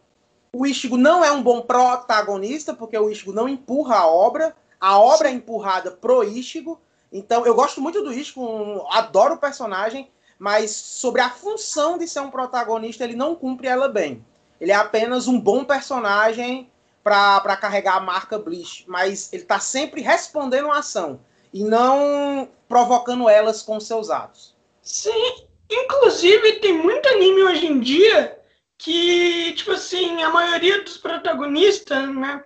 O 0.54 0.66
Ishigo 0.66 0.96
não 0.96 1.22
é 1.22 1.30
um 1.30 1.42
bom 1.42 1.60
protagonista, 1.60 2.72
porque 2.72 2.96
o 2.96 3.10
Ishigo 3.10 3.32
não 3.32 3.48
empurra 3.48 3.96
a 3.96 4.06
obra. 4.06 4.56
A 4.80 4.98
obra 4.98 5.28
Sim. 5.28 5.34
é 5.34 5.36
empurrada 5.36 5.90
pro 5.90 6.24
Ishigo. 6.24 6.80
Então, 7.12 7.44
eu 7.44 7.54
gosto 7.54 7.80
muito 7.80 8.02
do 8.02 8.12
Ishigo, 8.12 8.86
adoro 8.90 9.34
o 9.34 9.38
personagem, 9.38 10.10
mas 10.38 10.70
sobre 10.70 11.20
a 11.20 11.30
função 11.30 11.98
de 11.98 12.08
ser 12.08 12.20
um 12.20 12.30
protagonista, 12.30 13.04
ele 13.04 13.14
não 13.14 13.34
cumpre 13.34 13.68
ela 13.68 13.88
bem. 13.88 14.24
Ele 14.60 14.72
é 14.72 14.76
apenas 14.76 15.28
um 15.28 15.38
bom 15.38 15.64
personagem 15.64 16.70
para 17.04 17.56
carregar 17.56 17.96
a 17.96 18.00
marca 18.00 18.38
Bleach, 18.38 18.84
mas 18.88 19.32
ele 19.32 19.42
está 19.42 19.58
sempre 19.58 20.00
respondendo 20.00 20.70
a 20.70 20.78
ação 20.78 21.20
e 21.52 21.62
não 21.62 22.48
provocando 22.68 23.28
elas 23.28 23.60
com 23.60 23.78
seus 23.78 24.08
atos. 24.08 24.56
Sim, 24.80 25.46
Inclusive, 25.72 26.60
tem 26.60 26.74
muito 26.74 27.08
anime 27.08 27.42
hoje 27.44 27.66
em 27.66 27.80
dia 27.80 28.38
que, 28.76 29.52
tipo 29.54 29.72
assim, 29.72 30.22
a 30.22 30.28
maioria 30.28 30.82
dos 30.82 30.98
protagonistas, 30.98 32.14
né? 32.14 32.44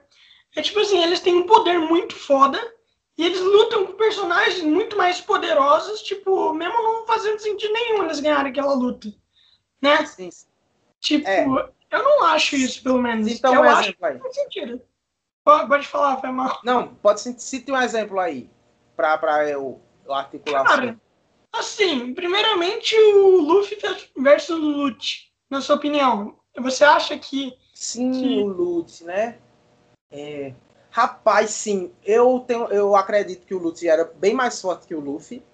É 0.55 0.63
tipo 0.63 0.79
assim, 0.79 1.03
eles 1.03 1.21
têm 1.21 1.35
um 1.35 1.47
poder 1.47 1.79
muito 1.79 2.15
foda 2.15 2.59
e 3.17 3.25
eles 3.25 3.41
lutam 3.41 3.87
com 3.87 3.93
personagens 3.93 4.63
muito 4.63 4.97
mais 4.97 5.21
poderosos, 5.21 6.03
tipo, 6.03 6.53
mesmo 6.53 6.83
não 6.83 7.07
fazendo 7.07 7.39
sentido 7.39 7.73
nenhum 7.73 8.05
eles 8.05 8.21
ganharem 8.21 8.51
aquela 8.51 8.75
luta, 8.75 9.13
né? 9.81 10.05
Sim. 10.05 10.31
Tipo, 11.01 11.29
é. 11.29 11.45
eu 11.91 12.03
não 12.03 12.25
acho 12.25 12.57
isso, 12.57 12.83
pelo 12.83 13.01
menos. 13.01 13.29
Então, 13.29 13.55
eu 13.55 13.61
um 13.63 13.65
acho 13.65 13.89
exemplo 13.89 14.07
aí. 14.07 14.19
faz 14.19 14.35
sentido. 14.35 14.83
Pode 15.45 15.87
falar, 15.87 16.21
foi 16.21 16.31
mal. 16.31 16.61
Não, 16.65 16.89
pode 16.97 17.21
citar 17.21 17.77
um 17.77 17.83
exemplo 17.83 18.19
aí, 18.19 18.51
pra, 18.97 19.17
pra 19.17 19.49
eu 19.49 19.81
articular. 20.09 20.65
Cara, 20.65 21.01
Assim, 21.59 22.13
primeiramente 22.13 22.95
o 22.97 23.41
Luffy 23.41 23.79
versus 24.17 24.57
o 24.57 24.61
Lute, 24.61 25.33
na 25.49 25.61
sua 25.61 25.77
opinião. 25.77 26.37
Você 26.59 26.85
acha 26.85 27.19
que. 27.19 27.57
Sim, 27.75 28.13
que... 28.13 28.39
o 28.43 28.47
Lute, 28.47 29.05
né? 29.05 29.39
É... 30.11 30.55
Rapaz, 30.97 31.50
sim, 31.50 31.93
eu, 32.03 32.43
tenho, 32.47 32.69
eu 32.69 32.97
acredito 32.97 33.47
que 33.47 33.55
o 33.55 33.59
Lute 33.59 33.87
era 33.87 34.11
bem 34.17 34.33
mais 34.33 34.59
forte 34.62 34.87
que 34.87 34.95
o 34.95 34.99
Luffy. 34.99 35.45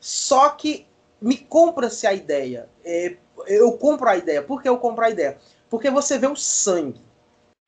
Só 0.00 0.48
que 0.48 0.84
me 1.20 1.36
compra-se 1.36 2.08
a 2.08 2.12
ideia. 2.12 2.68
É, 2.84 3.16
eu 3.46 3.70
compro 3.78 4.08
a 4.08 4.16
ideia. 4.16 4.42
Por 4.42 4.60
que 4.60 4.68
eu 4.68 4.76
compro 4.78 5.04
a 5.04 5.10
ideia? 5.10 5.38
Porque 5.68 5.88
você 5.92 6.18
vê 6.18 6.26
o 6.26 6.34
sangue. 6.34 7.00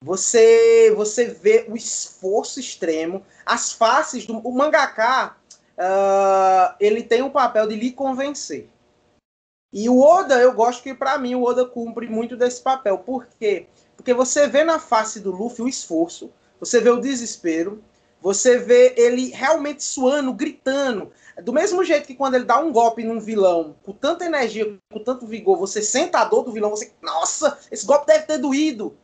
Você, 0.03 0.93
você 0.97 1.27
vê 1.27 1.65
o 1.69 1.77
esforço 1.77 2.59
extremo, 2.59 3.25
as 3.47 3.71
faces 3.71 4.27
do 4.27 4.39
o 4.39 4.53
mangaka, 4.53 5.37
uh, 5.79 6.75
ele 6.81 7.05
tem 7.05 7.23
o 7.23 7.31
papel 7.31 7.69
de 7.69 7.77
lhe 7.77 7.93
convencer. 7.93 8.69
E 9.73 9.89
o 9.89 10.01
Oda, 10.01 10.41
eu 10.41 10.53
gosto 10.53 10.83
que 10.83 10.93
para 10.93 11.17
mim 11.19 11.37
o 11.37 11.45
Oda 11.45 11.65
cumpre 11.65 12.09
muito 12.09 12.37
desse 12.37 12.61
papel. 12.61 12.99
Por 12.99 13.29
quê? 13.39 13.69
Porque 13.97 14.13
você 14.13 14.49
vê 14.49 14.65
na 14.65 14.81
face 14.81 15.21
do 15.21 15.31
Luffy 15.31 15.65
o 15.65 15.69
esforço, 15.69 16.33
você 16.63 16.81
vê 16.81 16.91
o 16.91 17.01
desespero, 17.01 17.83
você 18.21 18.57
vê 18.57 18.95
ele 18.97 19.31
realmente 19.31 19.83
suando, 19.83 20.33
gritando. 20.33 21.11
Do 21.43 21.53
mesmo 21.53 21.83
jeito 21.83 22.07
que 22.07 22.15
quando 22.15 22.37
ele 22.37 22.45
dá 22.45 22.61
um 22.61 22.71
golpe 22.71 23.03
num 23.03 23.19
vilão 23.19 23.75
com 23.83 23.93
tanta 23.93 24.25
energia, 24.25 24.79
com 24.93 25.03
tanto 25.03 25.27
vigor, 25.27 25.59
você 25.59 25.83
senta 25.83 26.21
a 26.21 26.25
dor 26.25 26.45
do 26.45 26.53
vilão, 26.53 26.71
você. 26.71 26.93
Nossa, 27.03 27.59
esse 27.71 27.85
golpe 27.85 28.07
deve 28.07 28.27
ter 28.27 28.39
doído. 28.39 28.97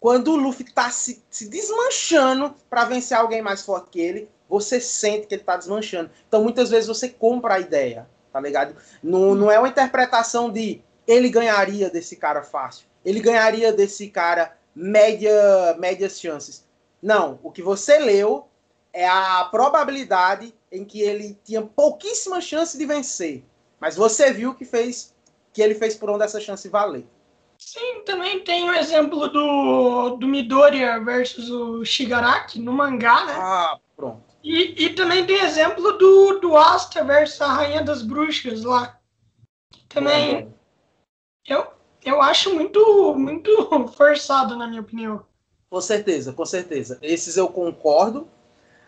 Quando 0.00 0.32
o 0.32 0.36
Luffy 0.36 0.64
tá 0.72 0.90
se, 0.90 1.22
se 1.28 1.48
desmanchando 1.48 2.54
para 2.70 2.86
vencer 2.86 3.16
alguém 3.16 3.42
mais 3.42 3.60
forte 3.60 3.90
que 3.90 4.00
ele, 4.00 4.28
você 4.48 4.80
sente 4.80 5.26
que 5.26 5.34
ele 5.34 5.44
tá 5.44 5.56
desmanchando. 5.56 6.10
Então 6.26 6.42
muitas 6.42 6.70
vezes 6.70 6.88
você 6.88 7.08
compra 7.08 7.54
a 7.54 7.60
ideia 7.60 8.08
tá 8.34 8.40
ligado? 8.40 8.74
Não, 9.00 9.32
não 9.36 9.48
é 9.48 9.60
uma 9.60 9.68
interpretação 9.68 10.50
de 10.50 10.82
ele 11.06 11.28
ganharia 11.28 11.88
desse 11.88 12.16
cara 12.16 12.42
fácil, 12.42 12.84
ele 13.04 13.20
ganharia 13.20 13.72
desse 13.72 14.08
cara 14.08 14.56
média, 14.74 15.76
médias 15.78 16.20
chances. 16.20 16.66
Não, 17.02 17.38
o 17.42 17.50
que 17.50 17.62
você 17.62 17.98
leu 17.98 18.48
é 18.92 19.06
a 19.06 19.46
probabilidade 19.50 20.54
em 20.70 20.84
que 20.84 21.00
ele 21.00 21.38
tinha 21.44 21.62
pouquíssima 21.62 22.40
chance 22.40 22.78
de 22.78 22.86
vencer, 22.86 23.44
mas 23.78 23.96
você 23.96 24.32
viu 24.32 24.54
que 24.54 24.64
fez 24.64 25.14
que 25.52 25.62
ele 25.62 25.74
fez 25.74 25.94
por 25.94 26.10
onde 26.10 26.24
essa 26.24 26.40
chance 26.40 26.68
valer. 26.68 27.06
Sim, 27.56 28.02
também 28.04 28.40
tem 28.40 28.68
o 28.68 28.74
exemplo 28.74 29.28
do, 29.28 30.16
do 30.16 30.26
Midoriya 30.26 30.98
versus 31.02 31.48
o 31.48 31.84
Shigaraki 31.84 32.58
no 32.58 32.72
mangá, 32.72 33.24
né? 33.24 33.34
Ah, 33.36 33.78
pronto. 33.96 34.22
E, 34.42 34.84
e 34.84 34.94
também 34.94 35.24
tem 35.24 35.40
exemplo 35.40 35.92
do, 35.92 36.40
do 36.40 36.56
Asta 36.56 37.04
versus 37.04 37.40
a 37.40 37.46
Rainha 37.46 37.82
das 37.82 38.02
Bruxas 38.02 38.64
lá. 38.64 38.98
Também 39.88 40.52
eu, 41.46 41.66
eu 42.04 42.20
acho 42.20 42.54
muito, 42.54 43.14
muito 43.14 43.88
forçado, 43.96 44.56
na 44.56 44.66
minha 44.66 44.80
opinião. 44.80 45.24
Com 45.70 45.80
certeza, 45.80 46.32
com 46.32 46.44
certeza. 46.44 46.98
Esses 47.02 47.36
eu 47.36 47.48
concordo. 47.48 48.28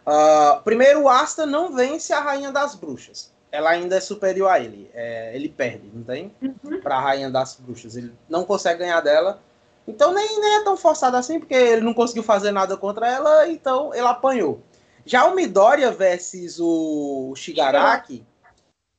Uh, 0.06 0.62
primeiro, 0.62 1.02
o 1.02 1.08
Asta 1.08 1.44
não 1.44 1.72
vence 1.72 2.12
a 2.12 2.20
Rainha 2.20 2.52
das 2.52 2.74
Bruxas. 2.74 3.34
Ela 3.50 3.70
ainda 3.70 3.96
é 3.96 4.00
superior 4.00 4.48
a 4.48 4.60
ele. 4.60 4.90
É, 4.94 5.34
ele 5.34 5.48
perde, 5.48 5.90
não 5.92 6.04
tem? 6.04 6.32
Uhum. 6.40 6.80
Para 6.80 6.96
a 6.96 7.00
Rainha 7.00 7.30
das 7.30 7.56
Bruxas. 7.56 7.96
Ele 7.96 8.12
não 8.28 8.44
consegue 8.44 8.80
ganhar 8.80 9.00
dela. 9.00 9.40
Então 9.88 10.12
nem, 10.12 10.40
nem 10.40 10.56
é 10.56 10.64
tão 10.64 10.76
forçado 10.76 11.16
assim, 11.16 11.38
porque 11.38 11.54
ele 11.54 11.80
não 11.80 11.94
conseguiu 11.94 12.22
fazer 12.22 12.50
nada 12.50 12.76
contra 12.76 13.08
ela, 13.08 13.48
então 13.48 13.94
ele 13.94 14.06
apanhou. 14.06 14.60
Já 15.04 15.24
o 15.26 15.34
Midoriya 15.34 15.92
versus 15.92 16.58
o 16.58 17.32
Shigaraki, 17.36 18.26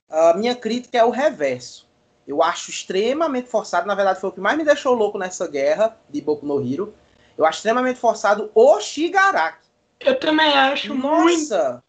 a 0.10 0.34
minha 0.34 0.56
crítica 0.56 0.98
é 0.98 1.04
o 1.04 1.10
reverso. 1.10 1.87
Eu 2.28 2.44
acho 2.44 2.70
extremamente 2.70 3.48
forçado, 3.48 3.88
na 3.88 3.96
verdade 3.96 4.20
foi 4.20 4.30
o 4.30 4.34
que 4.34 4.42
mais 4.42 4.58
me 4.58 4.66
deixou 4.66 4.94
louco 4.94 5.18
nessa 5.18 5.48
guerra 5.48 5.98
de 6.10 6.20
Boku 6.22 6.46
no 6.46 6.62
Hero. 6.62 6.94
Eu 7.38 7.46
acho 7.46 7.60
extremamente 7.60 8.00
forçado 8.00 8.52
o 8.54 8.80
Shigaraki. 8.82 9.66
Eu 10.00 10.20
também 10.20 10.52
acho 10.54 10.94
Nossa, 10.94 11.24
muito. 11.24 11.84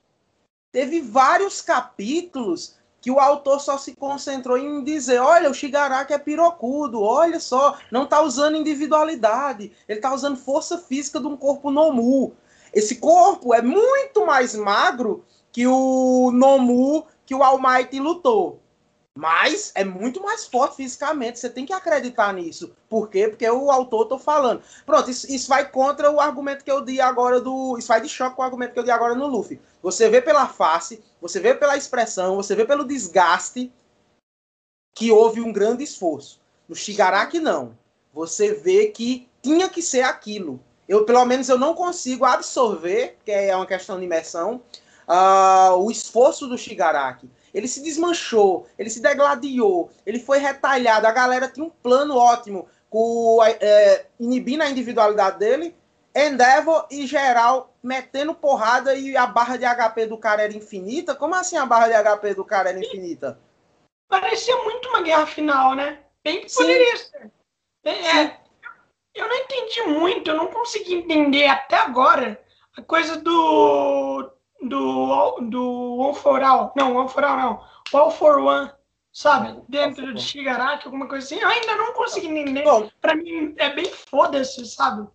Teve 0.71 1.00
vários 1.00 1.61
capítulos 1.61 2.78
que 3.00 3.11
o 3.11 3.18
autor 3.18 3.61
só 3.61 3.78
se 3.78 3.95
concentrou 3.95 4.59
em 4.59 4.83
dizer, 4.85 5.18
olha, 5.18 5.50
o 5.50 5.54
Shigaraki 5.54 6.12
é 6.12 6.18
pirocudo, 6.18 7.02
olha 7.02 7.40
só, 7.40 7.76
não 7.90 8.04
está 8.04 8.21
usando 8.21 8.57
individualidade, 8.57 9.73
ele 9.88 9.99
está 9.99 10.12
usando 10.12 10.37
força 10.37 10.78
física 10.78 11.21
de 11.21 11.26
um 11.26 11.37
corpo 11.37 11.71
nomu. 11.71 12.35
Esse 12.73 12.97
corpo 12.97 13.54
é 13.54 13.62
muito 13.62 14.26
mais 14.26 14.54
magro 14.54 15.25
que 15.50 15.66
o 15.66 16.30
Nomu 16.33 17.07
que 17.25 17.35
o 17.35 17.42
All 17.42 17.61
Might 17.61 17.99
lutou. 17.99 18.61
Mas 19.19 19.73
é 19.75 19.83
muito 19.83 20.23
mais 20.23 20.47
forte 20.47 20.77
fisicamente. 20.77 21.41
Você 21.41 21.51
tem 21.51 21.67
que 21.67 21.73
acreditar 21.73 22.33
nisso. 22.33 22.73
Por 22.89 23.11
quê? 23.11 23.27
Porque 23.27 23.51
o 23.51 23.69
autor 23.69 24.07
tô 24.07 24.17
falando. 24.17 24.63
Pronto, 24.87 25.11
isso, 25.11 25.27
isso 25.29 25.49
vai 25.49 25.69
contra 25.69 26.09
o 26.09 26.21
argumento 26.21 26.65
que 26.65 26.71
eu 26.71 26.81
dei 26.81 27.01
agora 27.01 27.41
do. 27.41 27.77
Isso 27.77 27.89
vai 27.89 28.01
de 28.01 28.09
choque 28.09 28.37
com 28.37 28.43
o 28.43 28.45
argumento 28.45 28.75
que 28.75 28.79
eu 28.79 28.85
dei 28.85 28.93
agora 28.93 29.17
no 29.17 29.27
Luffy. 29.27 29.61
Você 29.83 30.09
vê 30.09 30.23
pela 30.23 30.47
face, 30.47 31.03
você 31.21 31.41
vê 31.41 31.53
pela 31.53 31.77
expressão, 31.77 32.37
você 32.37 32.55
vê 32.55 32.65
pelo 32.65 32.85
desgaste 32.85 33.73
que 34.95 35.11
houve 35.11 35.41
um 35.41 35.53
grande 35.53 35.83
esforço. 35.83 36.41
No 36.69 36.77
Shigaraki, 36.77 37.41
não. 37.41 37.77
Você 38.15 38.55
vê 38.55 38.87
que 38.87 39.29
tinha 39.43 39.69
que 39.69 39.83
ser 39.83 40.03
aquilo 40.03 40.61
eu 40.89 41.05
pelo 41.05 41.25
menos 41.27 41.49
eu 41.49 41.59
não 41.59 41.75
consigo 41.75 42.25
absorver, 42.25 43.19
que 43.25 43.31
é 43.31 43.55
uma 43.55 43.67
questão 43.67 43.99
de 43.99 44.07
imersão, 44.07 44.63
uh, 45.09 45.75
o 45.77 45.91
esforço 45.91 46.47
do 46.47 46.59
Shigaraki. 46.59 47.31
Ele 47.53 47.67
se 47.67 47.83
desmanchou, 47.83 48.67
ele 48.79 48.91
se 48.91 49.00
degladiou, 49.00 49.91
ele 50.05 50.21
foi 50.21 50.38
retalhado. 50.38 51.07
A 51.07 51.12
galera 51.12 51.49
tinha 51.49 51.65
um 51.65 51.71
plano 51.71 52.17
ótimo, 52.17 52.69
com, 52.91 53.38
é, 53.43 54.07
inibindo 54.21 54.62
a 54.62 54.71
individualidade 54.71 55.38
dele. 55.38 55.75
Endeavor 56.15 56.87
e 56.91 57.07
geral 57.07 57.75
metendo 57.83 58.35
porrada 58.35 58.95
e 58.95 59.17
a 59.17 59.27
barra 59.27 59.57
de 59.57 59.65
HP 59.65 60.07
do 60.07 60.19
cara 60.19 60.43
era 60.43 60.57
infinita. 60.57 61.15
Como 61.15 61.35
assim 61.35 61.57
a 61.57 61.65
barra 61.65 61.88
de 61.88 61.95
HP 61.95 62.35
do 62.35 62.45
cara 62.45 62.71
era 62.71 62.79
infinita? 62.79 63.38
Parecia 64.09 64.57
muito 64.65 64.88
uma 64.88 65.03
guerra 65.03 65.27
final, 65.27 65.75
né? 65.75 66.00
Bem 66.25 66.41
que 66.41 66.53
poderia 66.53 66.97
ser. 66.97 67.31
É, 67.85 67.91
é 67.91 68.41
eu 69.15 69.29
não 69.29 69.37
entendi 69.37 69.83
muito, 69.83 70.31
eu 70.31 70.37
não 70.37 70.47
consegui 70.49 70.95
entender 70.95 71.47
até 71.47 71.77
agora 71.77 72.41
a 72.77 72.83
coisa 72.83 73.17
do. 73.17 74.31
Do. 74.62 75.41
do 75.41 75.97
One 75.97 76.15
for 76.15 76.43
All. 76.43 76.73
Não, 76.77 76.97
One 76.97 77.09
for 77.09 77.25
All 77.25 77.37
não. 77.37 77.61
All 77.93 78.11
for 78.11 78.38
One, 78.38 78.71
sabe? 79.12 79.61
Dentro 79.69 80.12
de 80.15 80.21
Shigaraki, 80.21 80.87
alguma 80.87 81.09
coisa 81.09 81.25
assim. 81.25 81.41
Eu 81.41 81.49
ainda 81.49 81.77
não 81.77 81.93
consegui 81.93 82.29
entender. 82.29 82.65
Bom, 82.65 82.91
pra 83.00 83.15
mim 83.15 83.55
é 83.57 83.73
bem 83.75 83.87
foda-se, 83.87 84.65
sabe? 84.67 85.09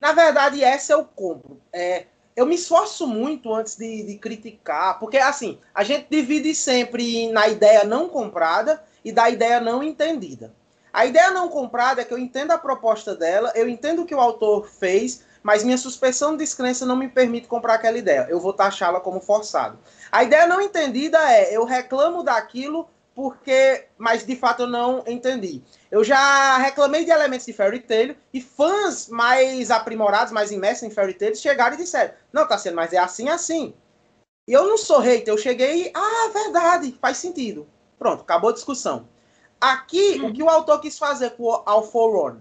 Na 0.00 0.12
verdade, 0.12 0.62
essa 0.62 0.92
eu 0.92 1.04
compro. 1.04 1.60
É, 1.72 2.06
eu 2.38 2.46
me 2.46 2.54
esforço 2.54 3.06
muito 3.06 3.52
antes 3.52 3.76
de, 3.76 4.04
de, 4.04 4.16
criticar, 4.16 4.98
porque 5.00 5.18
assim, 5.18 5.58
a 5.74 5.82
gente 5.82 6.06
divide 6.08 6.54
sempre 6.54 7.30
na 7.32 7.48
ideia 7.48 7.82
não 7.82 8.08
comprada 8.08 8.84
e 9.04 9.10
da 9.10 9.28
ideia 9.28 9.60
não 9.60 9.82
entendida. 9.82 10.54
A 10.92 11.04
ideia 11.04 11.30
não 11.30 11.48
comprada 11.48 12.00
é 12.00 12.04
que 12.04 12.14
eu 12.14 12.18
entendo 12.18 12.52
a 12.52 12.58
proposta 12.58 13.14
dela, 13.14 13.52
eu 13.56 13.68
entendo 13.68 14.02
o 14.02 14.06
que 14.06 14.14
o 14.14 14.20
autor 14.20 14.68
fez, 14.68 15.24
mas 15.48 15.64
minha 15.64 15.78
suspensão 15.78 16.32
de 16.32 16.44
descrença 16.44 16.84
não 16.84 16.94
me 16.94 17.08
permite 17.08 17.48
comprar 17.48 17.76
aquela 17.76 17.96
ideia. 17.96 18.26
Eu 18.28 18.38
vou 18.38 18.52
taxá-la 18.52 19.00
como 19.00 19.18
forçado. 19.18 19.78
A 20.12 20.22
ideia 20.22 20.46
não 20.46 20.60
entendida 20.60 21.18
é 21.32 21.56
eu 21.56 21.64
reclamo 21.64 22.22
daquilo 22.22 22.86
porque, 23.14 23.86
mas 23.96 24.26
de 24.26 24.36
fato 24.36 24.64
eu 24.64 24.66
não 24.66 25.02
entendi. 25.06 25.62
Eu 25.90 26.04
já 26.04 26.58
reclamei 26.58 27.06
de 27.06 27.10
elementos 27.10 27.46
de 27.46 27.54
Fairy 27.54 27.80
Tail 27.80 28.14
e 28.30 28.42
fãs 28.42 29.08
mais 29.08 29.70
aprimorados, 29.70 30.34
mais 30.34 30.52
imersos 30.52 30.82
em 30.82 30.90
Fairy 30.90 31.14
Tail 31.14 31.34
chegaram 31.34 31.76
e 31.76 31.78
disseram: 31.78 32.12
"Não, 32.30 32.46
tá 32.46 32.58
sendo, 32.58 32.76
mas 32.76 32.92
é 32.92 32.98
assim 32.98 33.30
assim". 33.30 33.72
E 34.46 34.52
eu 34.52 34.68
não 34.68 34.76
sou 34.76 34.98
hater, 34.98 35.32
eu 35.32 35.38
cheguei 35.38 35.84
e, 35.84 35.92
ah, 35.94 36.30
verdade, 36.30 36.94
faz 37.00 37.16
sentido. 37.16 37.66
Pronto, 37.98 38.20
acabou 38.20 38.50
a 38.50 38.52
discussão. 38.52 39.08
Aqui, 39.58 40.20
o 40.22 40.30
que 40.30 40.42
o 40.42 40.50
autor 40.50 40.78
quis 40.78 40.98
fazer 40.98 41.30
com 41.30 41.44
o 41.44 41.62
Alforon? 41.64 42.36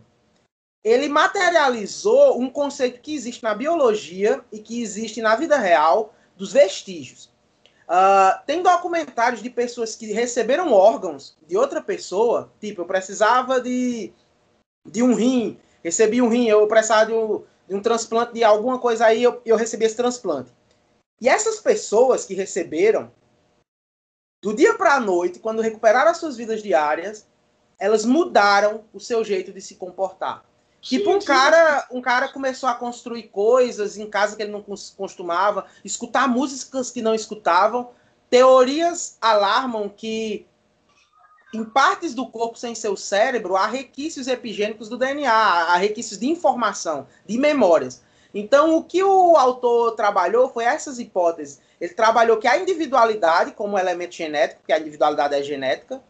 Ele 0.88 1.10
materializou 1.10 2.40
um 2.40 2.50
conceito 2.50 3.02
que 3.02 3.14
existe 3.14 3.44
na 3.44 3.54
biologia 3.54 4.42
e 4.54 4.60
que 4.60 4.82
existe 4.82 5.22
na 5.22 5.36
vida 5.36 5.58
real 5.58 6.14
dos 6.38 6.54
vestígios. 6.54 7.30
Uh, 7.90 8.40
tem 8.46 8.64
documentários 8.64 9.44
de 9.44 9.50
pessoas 9.50 9.98
que 9.98 10.14
receberam 10.14 10.72
órgãos 10.72 11.38
de 11.46 11.58
outra 11.58 11.82
pessoa, 11.82 12.54
tipo, 12.62 12.82
eu 12.82 12.86
precisava 12.86 13.60
de, 13.60 14.14
de 14.86 15.04
um 15.04 15.14
rim, 15.14 15.60
recebi 15.84 16.22
um 16.22 16.30
rim, 16.30 16.48
eu 16.48 16.66
precisava 16.68 17.08
de 17.08 17.14
um, 17.14 17.44
de 17.68 17.76
um 17.76 17.82
transplante 17.82 18.34
de 18.34 18.44
alguma 18.46 18.80
coisa 18.80 19.08
aí, 19.08 19.22
eu, 19.22 19.42
eu 19.46 19.58
recebi 19.58 19.84
esse 19.84 19.98
transplante. 19.98 20.54
E 21.20 21.28
essas 21.28 21.60
pessoas 21.60 22.24
que 22.24 22.34
receberam, 22.34 23.12
do 24.42 24.54
dia 24.54 24.74
para 24.74 24.96
a 24.96 25.02
noite, 25.02 25.40
quando 25.40 25.62
recuperaram 25.62 26.12
as 26.12 26.18
suas 26.18 26.38
vidas 26.38 26.64
diárias, 26.64 27.28
elas 27.78 28.06
mudaram 28.06 28.86
o 28.94 29.02
seu 29.02 29.22
jeito 29.22 29.52
de 29.52 29.60
se 29.60 29.76
comportar. 29.76 30.48
Tipo, 30.88 31.12
um 31.12 31.20
cara, 31.20 31.86
um 31.92 32.02
cara 32.02 32.30
começou 32.30 32.70
a 32.70 32.74
construir 32.74 33.24
coisas 33.24 33.98
em 33.98 34.10
casa 34.10 34.38
que 34.38 34.42
ele 34.42 34.54
não 34.54 34.64
costumava, 34.96 35.66
escutar 35.84 36.30
músicas 36.30 36.90
que 36.90 37.02
não 37.02 37.14
escutavam. 37.14 37.90
Teorias 38.30 39.18
alarmam 39.20 39.90
que 39.90 40.48
em 41.54 41.66
partes 41.66 42.14
do 42.14 42.26
corpo 42.26 42.58
sem 42.58 42.74
seu 42.74 42.96
cérebro 42.96 43.58
há 43.58 43.68
requisitos 43.68 44.30
epigênicos 44.30 44.88
do 44.88 44.98
DNA, 44.98 45.30
há 45.30 45.76
requisitos 45.76 46.20
de 46.20 46.30
informação, 46.30 47.06
de 47.26 47.38
memórias. 47.38 48.02
Então, 48.34 48.78
o 48.78 48.84
que 48.84 49.04
o 49.04 49.36
autor 49.36 49.92
trabalhou 49.92 50.48
foi 50.48 50.64
essas 50.64 51.00
hipóteses. 51.00 51.60
Ele 51.82 51.94
trabalhou 51.94 52.38
que 52.38 52.48
a 52.48 52.58
individualidade, 52.58 53.52
como 53.52 53.78
elemento 53.78 54.16
genético, 54.16 54.62
porque 54.62 54.72
a 54.72 54.80
individualidade 54.80 55.36
é 55.36 55.44
genética, 55.44 56.02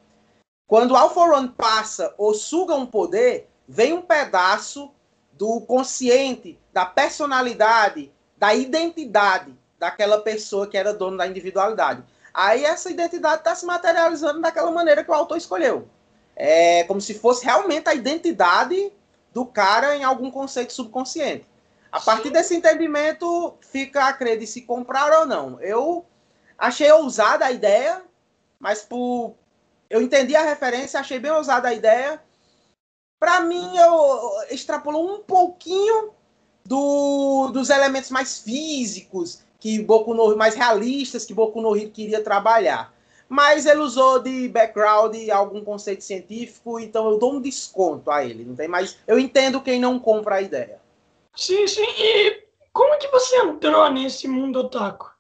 quando 0.68 0.92
o 0.92 0.96
Alpha 0.96 1.22
One 1.22 1.50
passa 1.50 2.14
ou 2.16 2.36
suga 2.36 2.76
um 2.76 2.86
poder, 2.86 3.50
vem 3.68 3.94
um 3.94 4.02
pedaço 4.02 4.92
do 5.34 5.62
consciente, 5.62 6.60
da 6.72 6.86
personalidade, 6.86 8.12
da 8.38 8.54
identidade 8.54 9.54
daquela 9.78 10.22
pessoa 10.22 10.68
que 10.68 10.78
era 10.78 10.94
dono 10.94 11.18
da 11.18 11.28
individualidade. 11.28 12.04
Aí 12.34 12.64
essa 12.64 12.90
identidade 12.90 13.40
está 13.40 13.56
se 13.56 13.66
materializando 13.66 14.42
daquela 14.42 14.72
maneira 14.72 15.04
que 15.04 15.12
o 15.12 15.14
autor 15.14 15.38
escolheu. 15.38 15.88
É 16.36 16.84
como 16.84 17.02
se 17.02 17.16
fosse 17.16 17.44
realmente 17.44 17.90
a 17.90 17.96
identidade 17.96 18.94
do 19.34 19.46
cara 19.46 19.96
em 19.96 20.04
algum 20.04 20.32
conceito 20.32 20.74
subconsciente. 20.74 21.46
A 21.92 22.00
partir 22.00 22.30
desse 22.30 22.56
entendimento, 22.56 23.56
fica 23.62 24.06
a 24.06 24.14
crer 24.14 24.38
de 24.38 24.46
se 24.46 24.62
comprar 24.62 25.12
ou 25.20 25.26
não. 25.26 25.60
Eu 25.62 26.06
achei 26.58 26.92
ousada 26.92 27.46
a 27.46 27.52
ideia, 27.52 28.04
mas 28.60 28.82
por 28.82 29.36
eu 29.90 30.02
entendi 30.02 30.36
a 30.36 30.44
referência, 30.44 31.00
achei 31.00 31.18
bem 31.18 31.32
ousada 31.32 31.70
a 31.70 31.74
ideia. 31.74 32.22
Para 33.20 33.42
mim, 33.42 33.78
eu 33.78 34.32
extrapolou 34.50 35.16
um 35.16 35.20
pouquinho 35.20 36.12
do, 36.66 37.50
dos 37.52 37.70
elementos 37.70 38.12
mais 38.12 38.40
físicos, 38.40 39.42
que 39.60 39.82
Boku 39.82 40.14
no 40.14 40.36
mais 40.36 40.54
realistas 40.54 41.26
que 41.26 41.34
Boku 41.34 41.62
no 41.62 41.76
Hero 41.76 41.90
queria 41.90 42.24
trabalhar. 42.24 42.94
Mas 43.30 43.66
ele 43.66 43.82
usou 43.82 44.20
de 44.20 44.48
background 44.48 45.16
algum 45.32 45.64
conceito 45.64 46.04
científico, 46.04 46.80
então 46.80 47.10
eu 47.10 47.18
dou 47.18 47.34
um 47.34 47.42
desconto 47.42 48.10
a 48.10 48.24
ele. 48.24 48.46
Não 48.46 48.56
tem 48.56 48.68
mais. 48.68 48.98
Eu 49.06 49.20
entendo 49.20 49.62
quem 49.62 49.80
não 49.80 50.00
compra 50.00 50.36
a 50.36 50.42
ideia. 50.42 50.80
Sim, 51.36 51.68
sim. 51.68 51.86
E 51.98 52.44
como 52.72 52.98
que 52.98 53.08
você 53.10 53.36
entrou 53.42 53.90
nesse 53.92 54.28
mundo 54.28 54.60
otaku? 54.60 55.12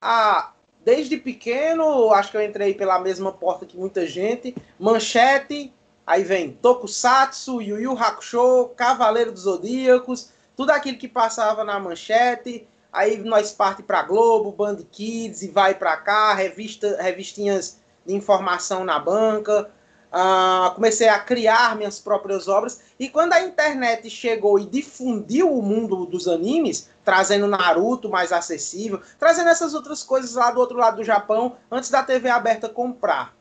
Ah, 0.00 0.52
desde 0.84 1.18
pequeno, 1.18 2.10
acho 2.12 2.30
que 2.30 2.36
eu 2.36 2.42
entrei 2.42 2.72
pela 2.72 2.98
mesma 2.98 3.32
porta 3.32 3.66
que 3.66 3.76
muita 3.76 4.06
gente. 4.06 4.54
Manchete, 4.78 5.72
aí 6.08 6.24
vem 6.24 6.52
Tokusatsu, 6.52 7.60
Yu 7.60 7.78
Yu 7.78 7.92
Hakusho, 7.92 8.70
Cavaleiro 8.74 9.30
dos 9.30 9.42
Zodíacos, 9.42 10.30
tudo 10.56 10.70
aquilo 10.70 10.96
que 10.96 11.06
passava 11.06 11.62
na 11.62 11.78
manchete. 11.78 12.66
Aí 12.90 13.18
nós 13.18 13.52
parte 13.52 13.82
para 13.82 14.02
Globo, 14.02 14.50
Band 14.50 14.78
Kids 14.90 15.42
e 15.42 15.48
vai 15.48 15.74
para 15.74 15.94
cá, 15.98 16.32
revista, 16.32 16.96
revistinhas 16.98 17.78
de 18.06 18.14
informação 18.14 18.84
na 18.84 18.98
banca. 18.98 19.70
Uh, 20.10 20.74
comecei 20.74 21.06
a 21.06 21.18
criar 21.18 21.76
minhas 21.76 22.00
próprias 22.00 22.48
obras. 22.48 22.80
E 22.98 23.10
quando 23.10 23.34
a 23.34 23.42
internet 23.42 24.08
chegou 24.08 24.58
e 24.58 24.64
difundiu 24.64 25.52
o 25.52 25.62
mundo 25.62 26.06
dos 26.06 26.26
animes, 26.26 26.88
trazendo 27.04 27.46
Naruto 27.46 28.08
mais 28.08 28.32
acessível, 28.32 29.02
trazendo 29.18 29.50
essas 29.50 29.74
outras 29.74 30.02
coisas 30.02 30.34
lá 30.34 30.50
do 30.50 30.58
outro 30.58 30.78
lado 30.78 30.96
do 30.96 31.04
Japão, 31.04 31.56
antes 31.70 31.90
da 31.90 32.02
TV 32.02 32.30
aberta 32.30 32.66
comprar. 32.66 33.37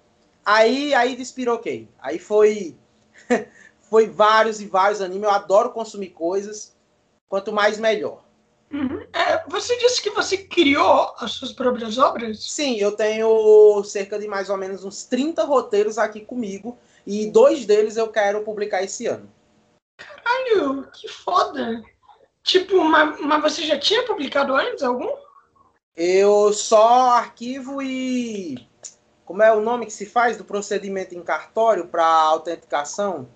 Aí, 0.48 0.94
aí 0.94 1.13
despiroquei. 1.13 1.89
Aí 2.00 2.18
foi, 2.18 2.74
foi 3.89 4.08
vários 4.08 4.62
e 4.62 4.66
vários 4.66 5.01
animes. 5.01 5.24
Eu 5.24 5.32
adoro 5.32 5.72
consumir 5.72 6.12
coisas. 6.12 6.74
Quanto 7.27 7.51
mais, 7.51 7.77
melhor. 7.77 8.24
Uhum. 8.72 9.06
É, 9.12 9.44
você 9.50 9.75
disse 9.77 10.01
que 10.01 10.10
você 10.10 10.38
criou 10.38 11.13
as 11.20 11.34
suas 11.34 11.51
próprias 11.51 11.98
obras? 11.98 12.50
Sim, 12.50 12.77
eu 12.77 12.94
tenho 12.94 13.84
cerca 13.84 14.18
de 14.18 14.25
mais 14.25 14.50
ou 14.50 14.56
menos 14.56 14.86
uns 14.86 15.04
30 15.04 15.44
roteiros 15.44 15.98
aqui 15.98 16.22
comigo 16.22 16.77
e 17.06 17.30
dois 17.30 17.66
deles 17.66 17.98
eu 17.98 18.08
quero 18.10 18.44
publicar 18.44 18.82
esse 18.82 19.06
ano. 19.06 19.30
Caralho, 19.98 20.88
que 20.94 21.10
foda! 21.10 21.84
Tipo, 22.42 22.86
mas, 22.86 23.20
mas 23.20 23.42
você 23.42 23.63
já 23.63 23.77
tinha 23.77 24.06
publicado 24.06 24.56
antes 24.56 24.82
algum? 24.82 25.13
Eu 25.94 26.54
só 26.54 27.10
arquivo 27.10 27.82
e. 27.82 28.66
Como 29.27 29.43
é 29.43 29.51
o 29.53 29.60
nome 29.60 29.86
que 29.86 29.91
se 29.91 30.05
faz 30.05 30.38
do 30.38 30.46
procedimento 30.46 31.13
em 31.13 31.22
cartório 31.22 31.86
para 31.86 32.05
autenticação? 32.05 33.27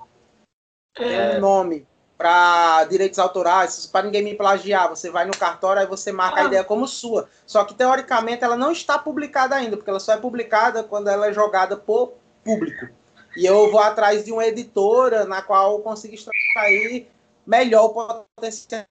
É... 0.97 1.31
Tem 1.31 1.37
um 1.37 1.41
nome 1.41 1.85
para 2.17 2.85
direitos 2.85 3.19
autorais, 3.19 3.87
para 3.87 4.05
ninguém 4.05 4.23
me 4.23 4.35
plagiar, 4.35 4.87
você 4.87 5.09
vai 5.09 5.25
no 5.25 5.35
cartório 5.35 5.83
e 5.83 5.87
você 5.87 6.11
marca 6.11 6.39
ah. 6.39 6.43
a 6.43 6.47
ideia 6.47 6.63
como 6.63 6.87
sua. 6.87 7.27
Só 7.45 7.65
que 7.65 7.73
teoricamente 7.73 8.41
ela 8.41 8.55
não 8.55 8.71
está 8.71 8.97
publicada 8.97 9.53
ainda, 9.55 9.75
porque 9.75 9.89
ela 9.89 9.99
só 9.99 10.13
é 10.13 10.17
publicada 10.17 10.81
quando 10.81 11.09
ela 11.09 11.27
é 11.27 11.33
jogada 11.33 11.75
por 11.75 12.13
público. 12.41 12.87
E 13.35 13.45
eu 13.45 13.69
vou 13.69 13.81
atrás 13.81 14.23
de 14.23 14.31
uma 14.31 14.45
editora 14.45 15.25
na 15.25 15.41
qual 15.41 15.73
eu 15.73 15.79
consigo 15.79 16.15
extrair 16.15 17.09
melhor 17.45 17.85
o 17.85 18.23
potencial 18.35 18.85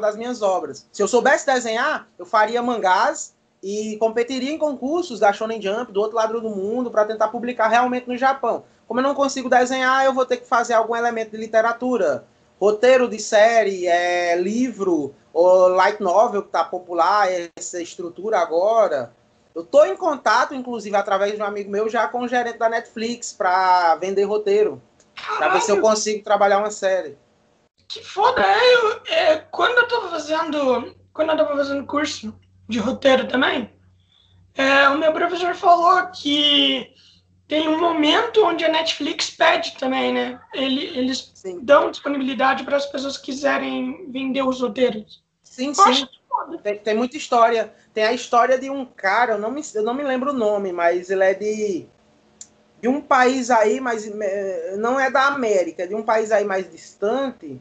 das 0.00 0.16
minhas 0.16 0.42
obras. 0.42 0.88
Se 0.90 1.00
eu 1.00 1.06
soubesse 1.06 1.46
desenhar, 1.46 2.08
eu 2.18 2.26
faria 2.26 2.60
mangás 2.60 3.36
e 3.62 3.96
competiria 3.98 4.52
em 4.52 4.58
concursos 4.58 5.20
da 5.20 5.32
Shonen 5.32 5.60
Jump 5.60 5.92
do 5.92 6.00
outro 6.00 6.16
lado 6.16 6.40
do 6.40 6.50
mundo 6.50 6.90
para 6.90 7.04
tentar 7.04 7.28
publicar 7.28 7.68
realmente 7.68 8.08
no 8.08 8.16
Japão. 8.16 8.64
Como 8.86 9.00
eu 9.00 9.04
não 9.04 9.14
consigo 9.14 9.48
desenhar, 9.48 10.04
eu 10.04 10.14
vou 10.14 10.24
ter 10.24 10.38
que 10.38 10.46
fazer 10.46 10.74
algum 10.74 10.96
elemento 10.96 11.32
de 11.32 11.36
literatura, 11.36 12.24
roteiro 12.58 13.08
de 13.08 13.18
série, 13.18 13.86
é, 13.86 14.36
livro, 14.36 15.14
ou 15.32 15.68
light 15.68 16.00
novel 16.00 16.42
que 16.42 16.48
está 16.48 16.64
popular, 16.64 17.28
essa 17.56 17.80
estrutura 17.80 18.38
agora. 18.38 19.12
Eu 19.54 19.62
estou 19.62 19.84
em 19.86 19.96
contato, 19.96 20.54
inclusive, 20.54 20.96
através 20.96 21.34
de 21.34 21.42
um 21.42 21.44
amigo 21.44 21.70
meu, 21.70 21.88
já 21.88 22.08
com 22.08 22.20
o 22.20 22.28
gerente 22.28 22.58
da 22.58 22.68
Netflix 22.68 23.32
para 23.32 23.96
vender 23.96 24.24
roteiro. 24.24 24.80
Para 25.38 25.48
ver 25.48 25.60
se 25.60 25.70
eu 25.70 25.80
consigo 25.80 26.24
trabalhar 26.24 26.58
uma 26.58 26.70
série. 26.70 27.16
Que 27.86 28.02
foda, 28.02 28.40
é, 28.40 28.74
eu, 28.74 29.00
é, 29.06 29.36
quando 29.50 29.78
eu 29.78 29.84
estava 29.84 30.08
fazendo. 30.08 30.94
Quando 31.12 31.30
eu 31.30 31.36
tava 31.36 31.56
fazendo 31.56 31.84
curso 31.84 32.32
de 32.70 32.78
roteiro 32.78 33.28
também, 33.28 33.70
é, 34.54 34.88
o 34.88 34.98
meu 34.98 35.12
professor 35.12 35.54
falou 35.54 36.06
que 36.08 36.92
tem 37.46 37.68
um 37.68 37.80
momento 37.80 38.44
onde 38.44 38.64
a 38.64 38.68
Netflix 38.68 39.30
pede 39.30 39.76
também, 39.76 40.12
né? 40.12 40.40
Ele, 40.52 40.86
eles 40.96 41.32
sim. 41.34 41.58
dão 41.60 41.90
disponibilidade 41.90 42.62
para 42.62 42.76
as 42.76 42.86
pessoas 42.86 43.16
que 43.16 43.26
quiserem 43.26 44.10
vender 44.10 44.42
os 44.42 44.60
roteiros. 44.60 45.22
Sim, 45.42 45.68
eu 45.68 45.74
sim. 45.74 46.06
Tem, 46.62 46.78
tem, 46.78 46.94
muita 46.94 47.16
história. 47.16 47.72
Tem 47.92 48.04
a 48.04 48.12
história 48.12 48.58
de 48.58 48.70
um 48.70 48.84
cara, 48.84 49.32
eu 49.32 49.38
não 49.38 49.50
me, 49.50 49.62
eu 49.74 49.82
não 49.82 49.94
me 49.94 50.04
lembro 50.04 50.30
o 50.30 50.36
nome, 50.36 50.72
mas 50.72 51.10
ele 51.10 51.24
é 51.24 51.34
de, 51.34 51.86
de 52.80 52.88
um 52.88 53.00
país 53.00 53.50
aí, 53.50 53.80
mas 53.80 54.06
eh, 54.06 54.76
não 54.78 54.98
é 54.98 55.10
da 55.10 55.26
América, 55.26 55.82
é 55.82 55.86
de 55.86 55.94
um 55.94 56.02
país 56.02 56.30
aí 56.30 56.44
mais 56.44 56.70
distante, 56.70 57.60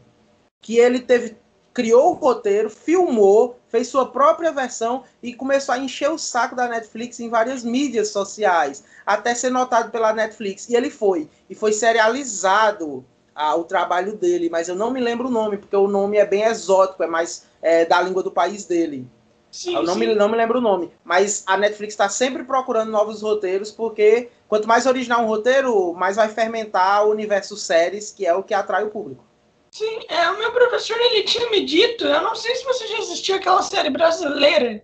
que 0.61 0.77
ele 0.77 0.99
teve 0.99 1.35
criou 1.79 2.11
o 2.11 2.13
roteiro, 2.13 2.69
filmou, 2.69 3.57
fez 3.69 3.87
sua 3.87 4.05
própria 4.05 4.51
versão 4.51 5.05
e 5.23 5.33
começou 5.33 5.73
a 5.73 5.79
encher 5.79 6.09
o 6.09 6.17
saco 6.17 6.53
da 6.53 6.67
Netflix 6.67 7.21
em 7.21 7.29
várias 7.29 7.63
mídias 7.63 8.09
sociais, 8.09 8.83
até 9.05 9.33
ser 9.33 9.49
notado 9.49 9.89
pela 9.89 10.11
Netflix. 10.11 10.67
E 10.67 10.75
ele 10.75 10.89
foi, 10.89 11.29
e 11.49 11.55
foi 11.55 11.71
serializado 11.71 13.05
ah, 13.33 13.55
o 13.55 13.63
trabalho 13.63 14.17
dele, 14.17 14.49
mas 14.49 14.67
eu 14.67 14.75
não 14.75 14.91
me 14.91 14.99
lembro 14.99 15.29
o 15.29 15.31
nome, 15.31 15.57
porque 15.57 15.73
o 15.73 15.87
nome 15.87 16.17
é 16.17 16.25
bem 16.25 16.43
exótico, 16.43 17.01
é 17.01 17.07
mais 17.07 17.45
é, 17.61 17.85
da 17.85 18.01
língua 18.01 18.21
do 18.21 18.31
país 18.31 18.65
dele. 18.65 19.07
Sim, 19.49 19.75
eu 19.75 19.83
não 19.83 19.95
me, 19.95 20.13
não 20.13 20.27
me 20.27 20.35
lembro 20.35 20.59
o 20.59 20.61
nome, 20.61 20.91
mas 21.01 21.43
a 21.47 21.55
Netflix 21.55 21.93
está 21.93 22.09
sempre 22.09 22.43
procurando 22.43 22.91
novos 22.91 23.21
roteiros, 23.21 23.71
porque 23.71 24.29
quanto 24.49 24.67
mais 24.67 24.85
original 24.85 25.21
um 25.21 25.27
roteiro, 25.27 25.93
mais 25.93 26.17
vai 26.17 26.27
fermentar 26.27 27.07
o 27.07 27.09
universo 27.09 27.55
séries, 27.55 28.11
que 28.11 28.25
é 28.25 28.35
o 28.35 28.43
que 28.43 28.53
atrai 28.53 28.83
o 28.83 28.89
público. 28.89 29.28
Sim, 29.71 29.99
é, 30.07 30.29
o 30.31 30.39
meu 30.39 30.51
professor 30.51 30.97
ele 30.99 31.23
tinha 31.23 31.49
me 31.49 31.63
dito, 31.63 32.05
eu 32.05 32.21
não 32.21 32.35
sei 32.35 32.55
se 32.55 32.63
você 32.63 32.87
já 32.87 32.97
assistiu 32.99 33.35
aquela 33.35 33.61
série 33.61 33.89
brasileira 33.89 34.83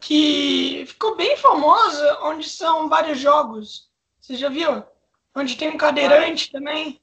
que 0.00 0.84
ficou 0.86 1.16
bem 1.16 1.36
famosa, 1.36 2.18
onde 2.22 2.48
são 2.48 2.88
vários 2.88 3.18
jogos. 3.18 3.88
Você 4.20 4.34
já 4.34 4.48
viu? 4.48 4.82
Onde 5.34 5.56
tem 5.56 5.68
um 5.68 5.76
cadeirante 5.76 6.50
também? 6.50 7.00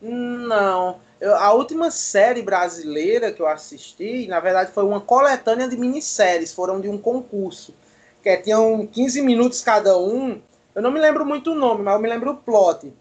Não. 0.00 1.00
Eu, 1.20 1.36
a 1.36 1.52
última 1.52 1.90
série 1.90 2.42
brasileira 2.42 3.32
que 3.32 3.42
eu 3.42 3.46
assisti, 3.46 4.26
na 4.26 4.40
verdade, 4.40 4.72
foi 4.72 4.84
uma 4.84 5.00
coletânea 5.00 5.68
de 5.68 5.76
minisséries, 5.76 6.54
foram 6.54 6.80
de 6.80 6.88
um 6.88 6.96
concurso. 6.96 7.74
Que 8.22 8.36
tinham 8.38 8.86
15 8.86 9.20
minutos 9.22 9.60
cada 9.60 9.98
um. 9.98 10.40
Eu 10.74 10.82
não 10.82 10.90
me 10.90 11.00
lembro 11.00 11.24
muito 11.26 11.52
o 11.52 11.54
nome, 11.54 11.82
mas 11.82 11.94
eu 11.94 12.00
me 12.00 12.08
lembro 12.08 12.30
o 12.30 12.36
plot. 12.36 12.92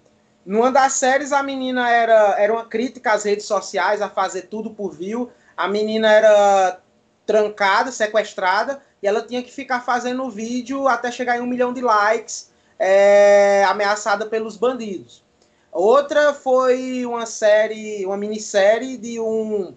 Numa 0.46 0.72
das 0.72 0.94
séries, 0.94 1.32
a 1.32 1.44
menina 1.44 1.90
era, 1.90 2.36
era 2.40 2.52
uma 2.52 2.66
crítica 2.66 3.14
às 3.14 3.24
redes 3.24 3.46
sociais, 3.46 4.02
a 4.02 4.10
fazer 4.10 4.44
tudo 4.44 4.72
por 4.72 4.94
view. 4.94 5.32
A 5.56 5.68
menina 5.68 6.12
era 6.12 6.80
trancada, 7.26 7.92
sequestrada, 7.92 8.82
e 9.04 9.08
ela 9.08 9.22
tinha 9.22 9.44
que 9.44 9.52
ficar 9.52 9.82
fazendo 9.82 10.30
vídeo 10.30 10.88
até 10.88 11.12
chegar 11.12 11.38
em 11.38 11.42
um 11.42 11.46
milhão 11.46 11.72
de 11.72 11.82
likes, 11.82 12.52
é, 12.80 13.64
ameaçada 13.68 14.26
pelos 14.26 14.58
bandidos. 14.58 15.24
Outra 15.72 16.34
foi 16.34 17.06
uma 17.06 17.26
série, 17.26 18.06
uma 18.06 18.18
minissérie 18.18 18.98
de 18.98 19.20
um 19.20 19.76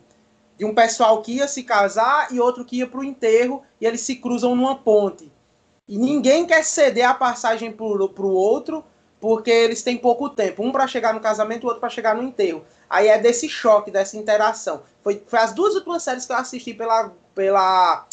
de 0.56 0.64
um 0.64 0.74
pessoal 0.74 1.20
que 1.22 1.32
ia 1.36 1.48
se 1.48 1.64
casar 1.64 2.28
e 2.30 2.38
outro 2.38 2.64
que 2.64 2.76
ia 2.76 2.86
para 2.86 3.00
o 3.00 3.04
enterro 3.04 3.64
e 3.80 3.86
eles 3.86 4.00
se 4.02 4.16
cruzam 4.16 4.54
numa 4.54 4.76
ponte. 4.76 5.32
E 5.88 5.98
ninguém 5.98 6.46
quer 6.46 6.64
ceder 6.64 7.08
a 7.08 7.14
passagem 7.14 7.72
para 7.72 7.84
o 7.84 8.32
outro 8.32 8.84
porque 9.22 9.52
eles 9.52 9.84
têm 9.84 9.96
pouco 9.96 10.28
tempo, 10.28 10.64
um 10.64 10.72
para 10.72 10.88
chegar 10.88 11.14
no 11.14 11.20
casamento, 11.20 11.62
o 11.62 11.66
outro 11.68 11.80
para 11.80 11.88
chegar 11.88 12.16
no 12.16 12.24
enterro. 12.24 12.66
Aí 12.90 13.06
é 13.06 13.16
desse 13.16 13.48
choque, 13.48 13.88
dessa 13.88 14.16
interação. 14.16 14.82
Foi, 15.00 15.22
foi 15.24 15.38
as 15.38 15.52
duas 15.52 15.76
últimas 15.76 16.02
séries 16.02 16.26
que 16.26 16.32
eu 16.32 16.36
assisti 16.36 16.74
pela, 16.74 17.12
pela, 17.32 18.04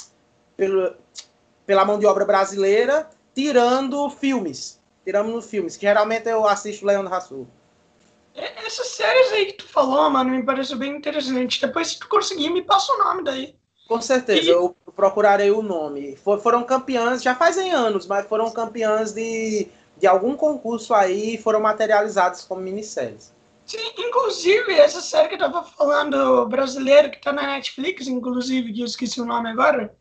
pela, 0.55 0.95
pela 1.65 1.83
mão 1.83 1.97
de 1.97 2.05
obra 2.05 2.25
brasileira, 2.25 3.09
tirando 3.33 4.07
filmes. 4.11 4.79
Tirando 5.03 5.41
filmes, 5.41 5.75
que 5.75 5.87
geralmente 5.87 6.29
eu 6.29 6.47
assisto 6.47 6.85
Leandro 6.85 7.09
Rassur. 7.09 7.47
É, 8.35 8.67
essas 8.67 8.89
séries 8.89 9.31
aí 9.31 9.45
que 9.47 9.53
tu 9.53 9.67
falou, 9.67 10.07
mano, 10.11 10.29
me 10.29 10.43
pareceu 10.43 10.77
bem 10.77 10.95
interessante. 10.95 11.59
Depois, 11.59 11.87
se 11.87 11.97
tu 11.97 12.07
conseguir, 12.07 12.51
me 12.51 12.61
passa 12.61 12.93
o 12.93 12.99
nome 12.99 13.23
daí. 13.23 13.55
Com 13.87 13.99
certeza, 13.99 14.43
e... 14.43 14.49
eu 14.49 14.75
procurarei 14.95 15.49
o 15.49 15.63
nome. 15.63 16.15
For, 16.17 16.39
foram 16.39 16.63
campeãs, 16.63 17.23
já 17.23 17.33
fazem 17.33 17.71
anos, 17.71 18.05
mas 18.05 18.27
foram 18.27 18.51
campeãs 18.51 19.11
de, 19.11 19.67
de 19.99 20.07
algum 20.07 20.35
concurso 20.35 20.93
aí 20.93 21.35
e 21.35 21.37
foram 21.37 21.59
materializadas 21.59 22.45
como 22.45 22.61
minisséries. 22.61 23.33
Sim, 23.65 23.93
inclusive, 23.99 24.73
essa 24.73 25.01
série 25.01 25.27
que 25.27 25.35
eu 25.35 25.39
tava 25.39 25.63
falando, 25.63 26.47
brasileira, 26.47 27.09
que 27.09 27.21
tá 27.21 27.31
na 27.31 27.45
Netflix, 27.45 28.07
inclusive, 28.07 28.73
que 28.73 28.81
eu 28.81 28.85
esqueci 28.85 29.21
o 29.21 29.25
nome 29.25 29.49
agora, 29.49 29.95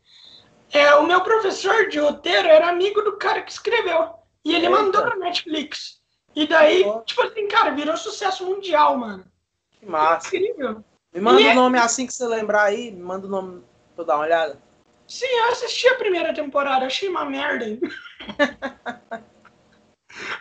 é, 0.71 0.95
o 0.95 1.05
meu 1.05 1.21
professor 1.21 1.87
de 1.87 1.99
roteiro 1.99 2.47
era 2.47 2.69
amigo 2.69 3.01
do 3.01 3.17
cara 3.17 3.41
que 3.41 3.51
escreveu. 3.51 4.09
E 4.43 4.55
ele 4.55 4.65
Eita. 4.65 4.81
mandou 4.81 5.01
pra 5.03 5.15
Netflix. 5.17 5.99
E 6.35 6.47
daí, 6.47 6.83
tipo 7.05 7.21
assim, 7.21 7.47
cara, 7.47 7.71
virou 7.71 7.97
sucesso 7.97 8.45
mundial, 8.45 8.97
mano. 8.97 9.25
Que 9.71 9.85
massa. 9.85 10.27
Incrível. 10.35 10.83
Me 11.13 11.21
manda 11.21 11.41
o 11.41 11.45
é... 11.45 11.53
nome 11.53 11.77
assim 11.77 12.07
que 12.07 12.13
você 12.13 12.25
lembrar 12.25 12.63
aí, 12.63 12.91
me 12.91 13.01
manda 13.01 13.27
o 13.27 13.29
nome 13.29 13.63
pra 13.95 14.03
eu 14.03 14.05
dar 14.05 14.15
uma 14.15 14.25
olhada. 14.25 14.59
Sim, 15.07 15.25
eu 15.25 15.51
assisti 15.51 15.87
a 15.89 15.95
primeira 15.95 16.33
temporada, 16.33 16.85
achei 16.85 17.09
uma 17.09 17.25
merda. 17.25 17.65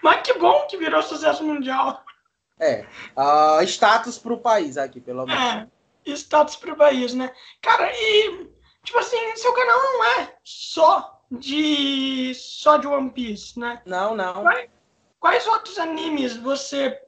Mas 0.02 0.22
que 0.22 0.34
bom 0.34 0.66
que 0.66 0.76
virou 0.76 1.02
sucesso 1.02 1.44
mundial. 1.44 2.04
É. 2.58 2.84
Uh, 3.16 3.62
status 3.62 4.18
pro 4.18 4.38
país 4.38 4.76
aqui, 4.76 5.00
pelo 5.00 5.26
menos. 5.26 5.68
É, 6.06 6.12
status 6.12 6.56
pro 6.56 6.76
país, 6.76 7.14
né? 7.14 7.32
Cara, 7.62 7.90
e 7.92 8.48
tipo 8.82 8.98
assim, 8.98 9.36
seu 9.36 9.52
canal 9.52 9.78
não 9.78 10.04
é 10.04 10.34
só 10.42 11.22
de 11.30 12.32
só 12.34 12.76
de 12.76 12.86
One 12.86 13.10
Piece, 13.10 13.58
né? 13.58 13.80
Não, 13.84 14.16
não. 14.16 14.42
Quais, 14.42 14.70
quais 15.20 15.46
outros 15.46 15.78
animes 15.78 16.36
você 16.36 16.98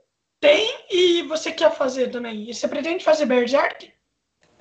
tem 0.40 0.85
e 0.90 1.23
você 1.23 1.53
quer 1.53 1.73
fazer 1.73 2.11
também? 2.11 2.49
E 2.49 2.55
você 2.55 2.68
pretende 2.68 3.05
fazer 3.05 3.27
Berserk? 3.27 3.92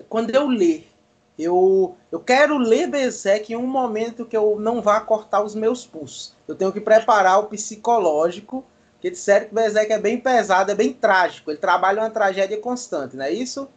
Quando 0.07 0.33
eu 0.33 0.47
ler, 0.47 0.89
eu, 1.37 1.97
eu 2.11 2.19
quero 2.19 2.57
ler 2.57 2.87
Berserk 2.87 3.51
em 3.51 3.55
um 3.55 3.67
momento 3.67 4.25
que 4.25 4.35
eu 4.35 4.57
não 4.59 4.81
vá 4.81 5.01
cortar 5.01 5.43
os 5.43 5.53
meus 5.53 5.85
pulsos. 5.85 6.35
Eu 6.49 6.55
tenho 6.55 6.73
que 6.73 6.81
preparar 6.81 7.39
o 7.39 7.43
psicológico, 7.43 8.65
porque 8.93 9.11
disseram 9.11 9.47
que 9.47 9.53
Berserk 9.53 9.93
é 9.93 9.99
bem 9.99 10.19
pesado, 10.19 10.71
é 10.71 10.75
bem 10.75 10.91
trágico. 10.91 11.51
Ele 11.51 11.59
trabalha 11.59 12.01
uma 12.01 12.09
tragédia 12.09 12.57
constante, 12.57 13.15
não 13.15 13.23
é 13.23 13.31
isso? 13.31 13.69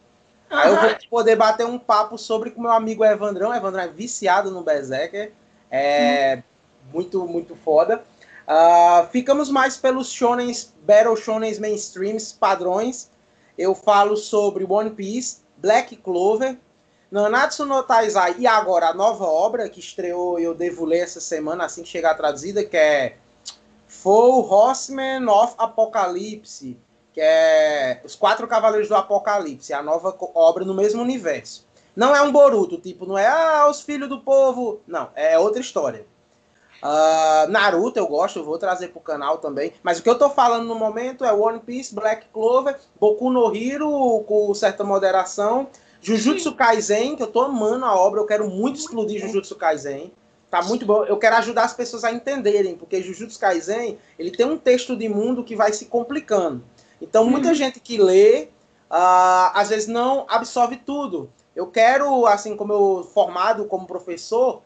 Aí 0.48 0.70
eu 0.70 0.80
vou 0.80 0.90
poder 1.10 1.36
bater 1.36 1.66
um 1.66 1.78
papo 1.78 2.16
sobre 2.16 2.50
com 2.50 2.62
meu 2.62 2.72
amigo 2.72 3.04
Evandrão. 3.04 3.54
Evandrão 3.54 3.82
é 3.82 3.88
viciado 3.88 4.50
no 4.50 4.62
Berserker. 4.62 5.32
É 5.70 6.36
hum. 6.36 6.42
muito, 6.94 7.26
muito 7.26 7.54
foda. 7.56 8.02
Uh, 8.48 9.06
ficamos 9.10 9.50
mais 9.50 9.76
pelos 9.76 10.10
shonens, 10.10 10.74
battle 10.82 11.16
shonens 11.16 11.58
mainstreams, 11.58 12.32
padrões. 12.32 13.10
Eu 13.56 13.74
falo 13.74 14.16
sobre 14.16 14.64
One 14.64 14.90
Piece, 14.90 15.42
Black 15.58 15.94
Clover, 15.96 16.56
Nanatsu 17.12 17.64
no 17.66 17.82
Taizai 17.82 18.34
e 18.38 18.46
agora 18.46 18.88
a 18.88 18.94
nova 18.94 19.24
obra 19.24 19.68
que 19.68 19.78
estreou 19.78 20.38
eu 20.38 20.54
devo 20.54 20.84
ler 20.84 21.00
essa 21.00 21.20
semana 21.20 21.66
assim 21.66 21.82
que 21.82 21.88
chegar 21.88 22.14
traduzida, 22.14 22.64
que 22.64 22.76
é 22.76 23.16
Four 23.86 24.50
Horsemen 24.50 25.28
of 25.28 25.54
Apocalypse 25.58 26.76
que 27.12 27.20
é 27.20 28.00
Os 28.04 28.14
Quatro 28.14 28.48
Cavaleiros 28.48 28.88
do 28.88 28.94
Apocalipse, 28.94 29.72
a 29.72 29.82
nova 29.82 30.16
obra 30.34 30.64
no 30.64 30.74
mesmo 30.74 31.02
universo. 31.02 31.66
Não 31.94 32.16
é 32.16 32.22
um 32.22 32.32
Boruto, 32.32 32.78
tipo, 32.78 33.04
não 33.04 33.18
é 33.18 33.26
ah, 33.26 33.68
os 33.68 33.82
filhos 33.82 34.08
do 34.08 34.20
povo. 34.20 34.80
Não, 34.86 35.10
é 35.14 35.38
outra 35.38 35.60
história. 35.60 36.06
Uh, 36.82 37.48
Naruto 37.50 37.98
eu 37.98 38.08
gosto, 38.08 38.38
eu 38.38 38.44
vou 38.44 38.58
trazer 38.58 38.88
pro 38.88 39.00
canal 39.00 39.38
também. 39.38 39.74
Mas 39.82 39.98
o 39.98 40.02
que 40.02 40.08
eu 40.08 40.18
tô 40.18 40.30
falando 40.30 40.66
no 40.66 40.74
momento 40.74 41.24
é 41.24 41.32
One 41.32 41.60
Piece, 41.60 41.94
Black 41.94 42.26
Clover, 42.32 42.78
Boku 42.98 43.30
no 43.30 43.54
Hero 43.54 44.24
com 44.26 44.52
certa 44.54 44.82
moderação, 44.82 45.68
Jujutsu 46.02 46.52
Kaisen, 46.54 47.14
que 47.14 47.22
eu 47.22 47.28
tô 47.28 47.42
amando 47.42 47.84
a 47.84 47.94
obra, 47.94 48.20
eu 48.20 48.26
quero 48.26 48.50
muito 48.50 48.78
explodir 48.78 49.20
Jujutsu 49.20 49.54
Kaisen. 49.54 50.12
Tá 50.50 50.60
muito 50.60 50.84
bom. 50.84 51.04
Eu 51.04 51.16
quero 51.16 51.36
ajudar 51.36 51.62
as 51.62 51.72
pessoas 51.72 52.02
a 52.02 52.12
entenderem, 52.12 52.76
porque 52.76 53.00
Jujutsu 53.00 53.38
Kaisen, 53.38 53.96
ele 54.18 54.32
tem 54.32 54.44
um 54.44 54.58
texto 54.58 54.96
de 54.96 55.08
mundo 55.08 55.44
que 55.44 55.54
vai 55.54 55.72
se 55.72 55.86
complicando. 55.86 56.62
Então, 57.00 57.24
muita 57.24 57.48
uhum. 57.48 57.54
gente 57.54 57.80
que 57.80 57.96
lê, 57.96 58.48
uh, 58.90 59.54
às 59.54 59.70
vezes 59.70 59.86
não 59.86 60.26
absorve 60.28 60.76
tudo. 60.76 61.30
Eu 61.54 61.68
quero, 61.68 62.26
assim 62.26 62.56
como 62.56 62.72
eu 62.72 63.10
formado 63.14 63.64
como 63.66 63.86
professor, 63.86 64.60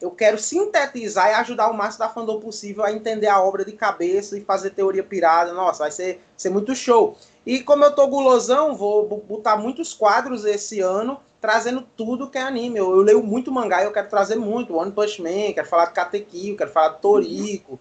eu 0.00 0.10
quero 0.10 0.36
sintetizar 0.36 1.30
e 1.30 1.34
ajudar 1.34 1.70
o 1.70 1.74
máximo 1.74 2.00
da 2.00 2.08
fandom 2.08 2.38
possível 2.40 2.84
a 2.84 2.92
entender 2.92 3.28
a 3.28 3.40
obra 3.40 3.64
de 3.64 3.72
cabeça 3.72 4.36
e 4.36 4.44
fazer 4.44 4.70
teoria 4.70 5.02
pirada. 5.02 5.52
Nossa, 5.52 5.84
vai 5.84 5.92
ser, 5.92 6.20
ser 6.36 6.50
muito 6.50 6.74
show. 6.74 7.16
E 7.44 7.60
como 7.62 7.84
eu 7.84 7.94
tô 7.94 8.06
gulosão, 8.06 8.74
vou 8.74 9.06
botar 9.06 9.56
muitos 9.56 9.92
quadros 9.92 10.44
esse 10.44 10.80
ano, 10.80 11.20
trazendo 11.40 11.82
tudo 11.96 12.30
que 12.30 12.38
é 12.38 12.42
anime. 12.42 12.78
Eu, 12.78 12.90
eu 12.92 13.02
leio 13.02 13.22
muito 13.22 13.50
mangá 13.50 13.82
e 13.82 13.84
eu 13.84 13.92
quero 13.92 14.08
trazer 14.08 14.36
muito. 14.36 14.76
One 14.76 14.92
Punch 14.92 15.20
Man, 15.20 15.52
quero 15.52 15.66
falar 15.66 15.86
de 15.86 15.92
Katekyo, 15.92 16.56
quero 16.56 16.70
falar 16.70 16.90
de 16.90 17.00
Toriko. 17.00 17.80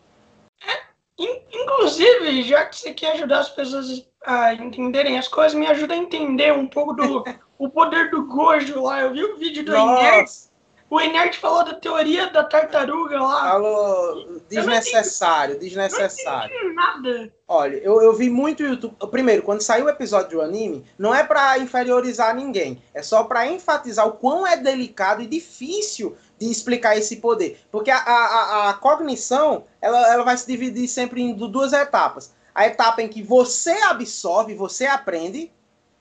Inclusive, 1.17 2.43
já 2.43 2.65
que 2.65 2.76
você 2.76 2.93
quer 2.93 3.13
ajudar 3.13 3.39
as 3.39 3.50
pessoas 3.50 4.06
a 4.26 4.54
entenderem 4.56 5.19
as 5.19 5.28
coisas, 5.28 5.54
me 5.54 5.67
ajuda 5.67 5.93
a 5.93 5.97
entender 5.97 6.52
um 6.54 6.67
pouco 6.67 6.93
do 6.93 7.24
o 7.60 7.69
poder 7.69 8.10
do 8.10 8.26
Gojo 8.26 8.82
lá. 8.82 9.02
Eu 9.02 9.13
vi 9.13 9.24
o 9.24 9.38
vídeo 9.38 9.63
do 9.63 9.76
Enert. 9.76 10.51
O 10.92 11.00
Enert 11.00 11.40
falou 11.40 11.64
da 11.64 11.74
teoria 11.74 12.30
da 12.32 12.44
tartaruga 12.44 13.18
lá. 13.18 13.52
Falou 13.52 14.42
desnecessário, 14.50 15.58
desnecessário. 15.58 16.54
Não 16.54 16.74
nada. 16.74 17.34
Olha, 17.48 17.78
eu, 17.78 18.02
eu 18.02 18.14
vi 18.14 18.30
muito 18.30 18.62
YouTube. 18.62 18.98
Primeiro, 19.10 19.42
quando 19.42 19.62
saiu 19.62 19.86
o 19.86 19.90
episódio 19.90 20.32
do 20.32 20.42
anime, 20.42 20.86
não 21.00 21.16
é 21.16 21.24
para 21.24 21.58
inferiorizar 21.60 22.36
ninguém, 22.36 22.84
é 22.94 23.02
só 23.02 23.24
para 23.24 23.48
enfatizar 23.48 24.06
o 24.06 24.18
quão 24.18 24.46
é 24.46 24.58
delicado 24.58 25.22
e 25.22 25.28
difícil 25.28 26.18
de 26.38 26.52
explicar 26.52 26.98
esse 26.98 27.16
poder. 27.16 27.62
Porque 27.72 27.90
a, 27.90 27.98
a, 27.98 28.70
a 28.72 28.74
cognição 28.74 29.64
ela, 29.82 30.12
ela 30.12 30.26
vai 30.26 30.36
se 30.36 30.46
dividir 30.46 30.90
sempre 30.90 31.22
em 31.22 31.34
duas 31.34 31.72
etapas. 31.72 32.34
A 32.54 32.68
etapa 32.68 33.02
em 33.02 33.08
que 33.08 33.24
você 33.24 33.72
absorve, 33.84 34.54
você 34.56 34.88
aprende, 34.88 35.50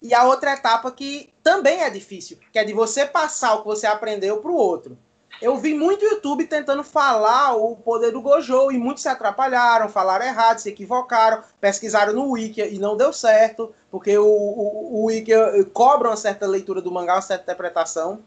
e 0.02 0.14
a 0.14 0.24
outra 0.24 0.52
etapa 0.52 0.90
que 0.90 1.32
também 1.42 1.82
é 1.82 1.90
difícil, 1.90 2.38
que 2.52 2.58
é 2.58 2.64
de 2.64 2.72
você 2.72 3.04
passar 3.04 3.54
o 3.54 3.60
que 3.60 3.66
você 3.66 3.86
aprendeu 3.86 4.38
para 4.38 4.50
o 4.50 4.56
outro. 4.56 4.96
Eu 5.40 5.56
vi 5.56 5.72
muito 5.72 6.04
YouTube 6.04 6.46
tentando 6.46 6.84
falar 6.84 7.54
o 7.56 7.74
poder 7.76 8.10
do 8.10 8.20
Gojo 8.20 8.70
e 8.70 8.78
muitos 8.78 9.02
se 9.02 9.08
atrapalharam, 9.08 9.88
falaram 9.88 10.26
errado, 10.26 10.58
se 10.58 10.68
equivocaram, 10.68 11.42
pesquisaram 11.58 12.12
no 12.12 12.32
Wiki 12.32 12.60
e 12.60 12.78
não 12.78 12.96
deu 12.96 13.10
certo, 13.12 13.74
porque 13.90 14.18
o, 14.18 14.26
o, 14.26 15.00
o 15.00 15.04
Wiki 15.06 15.32
cobra 15.72 16.10
uma 16.10 16.16
certa 16.16 16.46
leitura 16.46 16.82
do 16.82 16.92
mangá, 16.92 17.14
uma 17.14 17.22
certa 17.22 17.44
interpretação. 17.44 18.22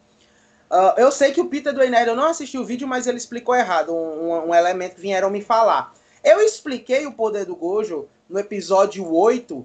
Uh, 0.71 0.97
eu 0.97 1.11
sei 1.11 1.31
que 1.31 1.39
o 1.39 1.45
Peter 1.45 1.71
do 1.71 1.87
Nerd, 1.87 2.09
eu 2.09 2.15
não 2.15 2.25
assisti 2.25 2.57
o 2.57 2.65
vídeo, 2.65 2.87
mas 2.87 3.05
ele 3.05 3.17
explicou 3.17 3.53
errado 3.53 3.93
um, 3.93 4.49
um, 4.49 4.55
elemento 4.55 4.95
que 4.95 5.01
vieram 5.01 5.29
me 5.29 5.39
falar. 5.39 5.93
Eu 6.23 6.41
expliquei 6.41 7.05
o 7.05 7.13
poder 7.13 7.45
do 7.45 7.55
Gojo 7.55 8.07
no 8.27 8.39
episódio 8.39 9.07
8, 9.13 9.63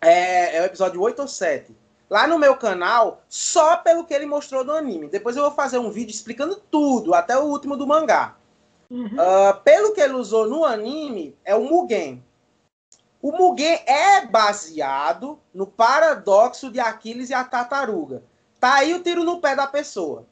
é, 0.00 0.56
é 0.56 0.62
o 0.62 0.64
episódio 0.64 1.00
8 1.00 1.20
ou 1.22 1.28
7. 1.28 1.76
Lá 2.08 2.26
no 2.26 2.38
meu 2.38 2.56
canal, 2.56 3.22
só 3.28 3.76
pelo 3.76 4.04
que 4.04 4.12
ele 4.12 4.26
mostrou 4.26 4.64
do 4.64 4.72
anime. 4.72 5.08
Depois 5.08 5.36
eu 5.36 5.42
vou 5.44 5.52
fazer 5.52 5.78
um 5.78 5.90
vídeo 5.90 6.10
explicando 6.10 6.56
tudo, 6.70 7.14
até 7.14 7.38
o 7.38 7.44
último 7.44 7.76
do 7.76 7.86
mangá. 7.86 8.36
Uhum. 8.90 9.06
Uh, 9.06 9.60
pelo 9.62 9.94
que 9.94 10.00
ele 10.00 10.14
usou 10.14 10.48
no 10.48 10.64
anime, 10.64 11.36
é 11.44 11.54
o 11.54 11.62
Mugen. 11.62 12.24
O 13.22 13.30
Mugen 13.30 13.80
é 13.86 14.26
baseado 14.26 15.38
no 15.54 15.66
paradoxo 15.66 16.70
de 16.70 16.80
Aquiles 16.80 17.30
e 17.30 17.34
a 17.34 17.44
tartaruga. 17.44 18.24
Tá 18.58 18.74
aí 18.74 18.92
o 18.92 19.02
tiro 19.02 19.22
no 19.22 19.40
pé 19.40 19.54
da 19.54 19.66
pessoa. 19.66 20.26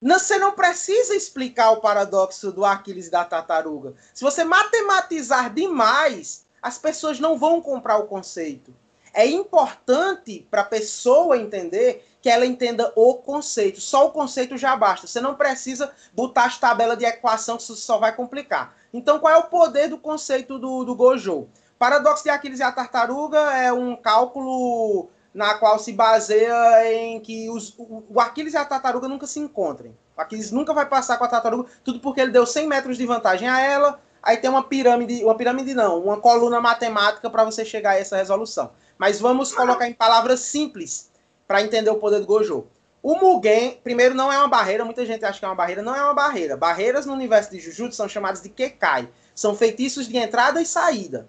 Você 0.00 0.38
não 0.38 0.52
precisa 0.52 1.16
explicar 1.16 1.72
o 1.72 1.80
paradoxo 1.80 2.52
do 2.52 2.64
Aquiles 2.64 3.08
e 3.08 3.10
da 3.10 3.24
tartaruga. 3.24 3.94
Se 4.14 4.22
você 4.22 4.44
matematizar 4.44 5.52
demais, 5.52 6.46
as 6.62 6.78
pessoas 6.78 7.18
não 7.18 7.36
vão 7.36 7.60
comprar 7.60 7.98
o 7.98 8.06
conceito. 8.06 8.72
É 9.12 9.26
importante 9.26 10.46
para 10.50 10.62
a 10.62 10.64
pessoa 10.64 11.38
entender 11.38 12.04
que 12.20 12.28
ela 12.28 12.46
entenda 12.46 12.92
o 12.96 13.14
conceito. 13.14 13.80
Só 13.80 14.06
o 14.06 14.10
conceito 14.10 14.56
já 14.56 14.76
basta. 14.76 15.06
Você 15.06 15.20
não 15.20 15.34
precisa 15.34 15.92
botar 16.12 16.46
as 16.46 16.58
tabelas 16.58 16.98
de 16.98 17.04
equação 17.04 17.56
que 17.56 17.62
só 17.62 17.98
vai 17.98 18.14
complicar. 18.14 18.74
Então, 18.92 19.18
qual 19.18 19.32
é 19.32 19.36
o 19.36 19.44
poder 19.44 19.88
do 19.88 19.98
conceito 19.98 20.58
do, 20.58 20.84
do 20.84 20.94
Gojo? 20.94 21.48
Paradoxo 21.78 22.24
de 22.24 22.30
Aquiles 22.30 22.58
e 22.58 22.62
a 22.62 22.72
tartaruga 22.72 23.38
é 23.56 23.72
um 23.72 23.94
cálculo 23.94 25.08
na 25.32 25.54
qual 25.54 25.78
se 25.78 25.92
baseia 25.92 26.92
em 26.92 27.20
que 27.20 27.48
os, 27.48 27.74
o, 27.78 28.02
o 28.08 28.20
Aquiles 28.20 28.54
e 28.54 28.56
a 28.56 28.64
tartaruga 28.64 29.06
nunca 29.06 29.26
se 29.26 29.38
encontrem. 29.38 29.96
O 30.16 30.20
Aquiles 30.20 30.50
nunca 30.50 30.74
vai 30.74 30.86
passar 30.86 31.16
com 31.16 31.24
a 31.24 31.28
tartaruga, 31.28 31.70
tudo 31.84 32.00
porque 32.00 32.20
ele 32.20 32.32
deu 32.32 32.44
100 32.44 32.66
metros 32.66 32.98
de 32.98 33.06
vantagem 33.06 33.48
a 33.48 33.60
ela, 33.60 34.00
aí 34.28 34.36
tem 34.36 34.50
uma 34.50 34.62
pirâmide, 34.62 35.24
uma 35.24 35.34
pirâmide 35.34 35.72
não, 35.72 36.02
uma 36.02 36.20
coluna 36.20 36.60
matemática 36.60 37.30
para 37.30 37.44
você 37.44 37.64
chegar 37.64 37.92
a 37.92 37.98
essa 37.98 38.14
resolução. 38.14 38.70
Mas 38.98 39.18
vamos 39.18 39.54
colocar 39.54 39.88
em 39.88 39.94
palavras 39.94 40.40
simples 40.40 41.10
para 41.46 41.62
entender 41.62 41.88
o 41.88 41.96
poder 41.96 42.20
do 42.20 42.26
Gojo. 42.26 42.66
O 43.02 43.14
Mugen, 43.14 43.80
primeiro, 43.82 44.14
não 44.14 44.30
é 44.30 44.36
uma 44.36 44.48
barreira, 44.48 44.84
muita 44.84 45.06
gente 45.06 45.24
acha 45.24 45.38
que 45.38 45.44
é 45.46 45.48
uma 45.48 45.54
barreira, 45.54 45.80
não 45.80 45.96
é 45.96 46.02
uma 46.02 46.12
barreira. 46.12 46.58
Barreiras 46.58 47.06
no 47.06 47.14
universo 47.14 47.50
de 47.50 47.58
Jujutsu 47.58 47.96
são 47.96 48.06
chamadas 48.06 48.42
de 48.42 48.50
Kekai. 48.50 49.08
São 49.34 49.54
feitiços 49.54 50.06
de 50.06 50.18
entrada 50.18 50.60
e 50.60 50.66
saída. 50.66 51.26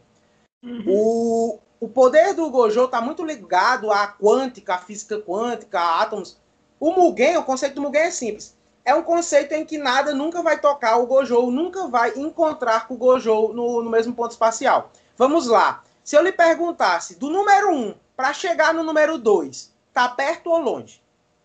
Uhum. 0.61 0.83
O, 0.85 1.59
o 1.79 1.87
poder 1.87 2.33
do 2.33 2.49
Gojo 2.49 2.83
está 2.83 2.99
muito 2.99 3.23
ligado 3.23 3.93
à 3.93 4.07
quântica, 4.07 4.75
à 4.75 4.77
física 4.77 5.21
quântica, 5.21 5.79
a 5.79 6.01
átomos. 6.01 6.37
O 6.77 6.91
Mugen, 6.91 7.37
o 7.37 7.43
conceito 7.43 7.75
do 7.75 7.81
Mugen 7.81 8.01
é 8.01 8.11
simples. 8.11 8.57
É 8.83 8.95
um 8.95 9.03
conceito 9.03 9.53
em 9.53 9.65
que 9.65 9.77
nada 9.77 10.13
nunca 10.13 10.41
vai 10.41 10.59
tocar 10.59 10.97
o 10.97 11.05
Gojo, 11.05 11.51
nunca 11.51 11.87
vai 11.87 12.13
encontrar 12.15 12.87
com 12.87 12.95
o 12.95 12.97
Gojo 12.97 13.49
no, 13.53 13.83
no 13.83 13.89
mesmo 13.89 14.13
ponto 14.13 14.31
espacial. 14.31 14.91
Vamos 15.17 15.47
lá. 15.47 15.83
Se 16.03 16.15
eu 16.15 16.23
lhe 16.23 16.31
perguntasse 16.31 17.15
do 17.15 17.29
número 17.29 17.71
1 17.71 17.95
para 18.15 18.33
chegar 18.33 18.73
no 18.73 18.83
número 18.83 19.17
2, 19.17 19.73
tá 19.93 20.07
perto 20.09 20.49
ou 20.49 20.59
longe? 20.59 21.01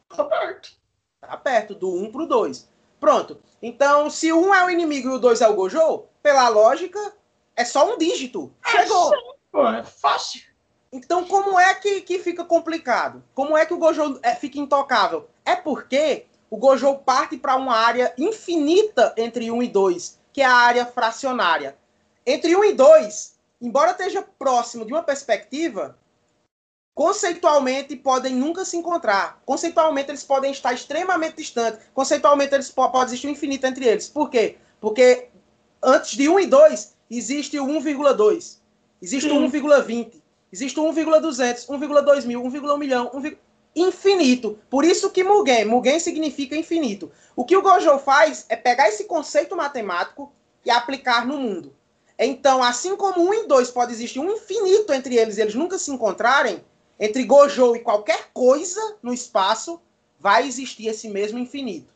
Tá 0.08 0.24
perto. 0.24 0.70
Tá 1.20 1.36
perto, 1.36 1.74
do 1.74 1.92
1 1.94 2.12
pro 2.12 2.26
2. 2.26 2.68
Pronto. 3.00 3.38
Então, 3.60 4.08
se 4.08 4.32
o 4.32 4.40
1 4.40 4.54
é 4.54 4.64
o 4.64 4.70
inimigo 4.70 5.08
e 5.10 5.12
o 5.12 5.18
2 5.18 5.40
é 5.40 5.48
o 5.48 5.54
Gojo, 5.54 6.04
pela 6.22 6.48
lógica, 6.48 7.12
é 7.56 7.64
só 7.64 7.92
um 7.92 7.98
dígito. 7.98 8.52
Chegou. 8.64 9.14
É 9.14 9.18
Pô, 9.52 9.68
é 9.68 9.84
fácil. 9.84 10.42
Então, 10.90 11.24
como 11.24 11.58
é 11.58 11.74
que, 11.74 12.00
que 12.00 12.18
fica 12.18 12.44
complicado? 12.44 13.22
Como 13.34 13.56
é 13.56 13.66
que 13.66 13.74
o 13.74 13.78
Gojo 13.78 14.18
é, 14.22 14.34
fica 14.34 14.58
intocável? 14.58 15.28
É 15.44 15.56
porque 15.56 16.26
o 16.54 16.56
Gojo 16.56 16.98
parte 16.98 17.36
para 17.36 17.56
uma 17.56 17.74
área 17.74 18.14
infinita 18.16 19.12
entre 19.16 19.50
1 19.50 19.60
e 19.64 19.68
2, 19.68 20.20
que 20.32 20.40
é 20.40 20.44
a 20.44 20.54
área 20.54 20.86
fracionária. 20.86 21.76
Entre 22.24 22.54
1 22.54 22.64
e 22.66 22.72
2, 22.74 23.34
embora 23.60 23.90
esteja 23.90 24.22
próximo 24.38 24.86
de 24.86 24.92
uma 24.92 25.02
perspectiva, 25.02 25.98
conceitualmente 26.94 27.96
podem 27.96 28.36
nunca 28.36 28.64
se 28.64 28.76
encontrar. 28.76 29.42
Conceitualmente 29.44 30.12
eles 30.12 30.22
podem 30.22 30.52
estar 30.52 30.72
extremamente 30.72 31.38
distantes. 31.38 31.80
Conceitualmente 31.92 32.54
eles 32.54 32.70
pode 32.70 33.06
existir 33.06 33.26
um 33.26 33.30
infinito 33.30 33.66
entre 33.66 33.88
eles. 33.88 34.08
Por 34.08 34.30
quê? 34.30 34.56
Porque 34.80 35.30
antes 35.82 36.16
de 36.16 36.28
1 36.28 36.38
e 36.38 36.46
2 36.46 36.94
existe 37.10 37.58
o 37.58 37.66
1,2. 37.66 38.58
Existe 39.02 39.28
o 39.28 39.34
1,20. 39.40 40.22
Existe 40.52 40.78
o 40.78 40.84
1,200, 40.84 41.66
1,2 41.66 42.26
mil, 42.26 42.44
1,1 42.44 42.78
milhão, 42.78 43.10
1, 43.12 43.36
infinito. 43.74 44.58
Por 44.70 44.84
isso 44.84 45.10
que 45.10 45.24
Mugen, 45.24 45.64
Mugen 45.64 45.98
significa 45.98 46.56
infinito. 46.56 47.10
O 47.34 47.44
que 47.44 47.56
o 47.56 47.62
Gojo 47.62 47.98
faz 47.98 48.46
é 48.48 48.56
pegar 48.56 48.88
esse 48.88 49.04
conceito 49.04 49.56
matemático 49.56 50.32
e 50.64 50.70
aplicar 50.70 51.26
no 51.26 51.38
mundo. 51.38 51.74
Então, 52.18 52.62
assim 52.62 52.96
como 52.96 53.28
um 53.28 53.34
e 53.34 53.46
dois 53.46 53.70
pode 53.70 53.92
existir 53.92 54.20
um 54.20 54.30
infinito 54.30 54.92
entre 54.92 55.16
eles, 55.16 55.38
eles 55.38 55.54
nunca 55.54 55.78
se 55.78 55.90
encontrarem, 55.90 56.64
entre 56.98 57.24
Gojo 57.24 57.74
e 57.74 57.80
qualquer 57.80 58.30
coisa 58.32 58.96
no 59.02 59.12
espaço, 59.12 59.80
vai 60.18 60.46
existir 60.46 60.86
esse 60.86 61.08
mesmo 61.08 61.38
infinito. 61.38 61.92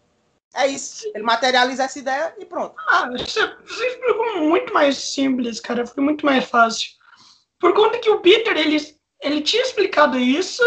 É 0.55 0.67
isso. 0.67 1.09
Ele 1.15 1.23
materializa 1.23 1.85
essa 1.85 1.99
ideia 1.99 2.35
e 2.39 2.45
pronto. 2.45 2.75
Ah, 2.89 3.09
você, 3.11 3.47
você 3.67 3.87
explicou 3.87 4.41
muito 4.41 4.73
mais 4.73 4.97
simples, 4.97 5.61
cara. 5.61 5.87
Foi 5.87 6.03
muito 6.03 6.25
mais 6.25 6.45
fácil. 6.45 6.91
Por 7.61 7.75
conta 7.75 7.99
que 7.99 8.11
o 8.11 8.21
Peter, 8.21 8.57
ele, 8.57 8.77
ele 9.21 9.41
tinha 9.41 9.63
explicado 9.63 10.19
isso, 10.19 10.63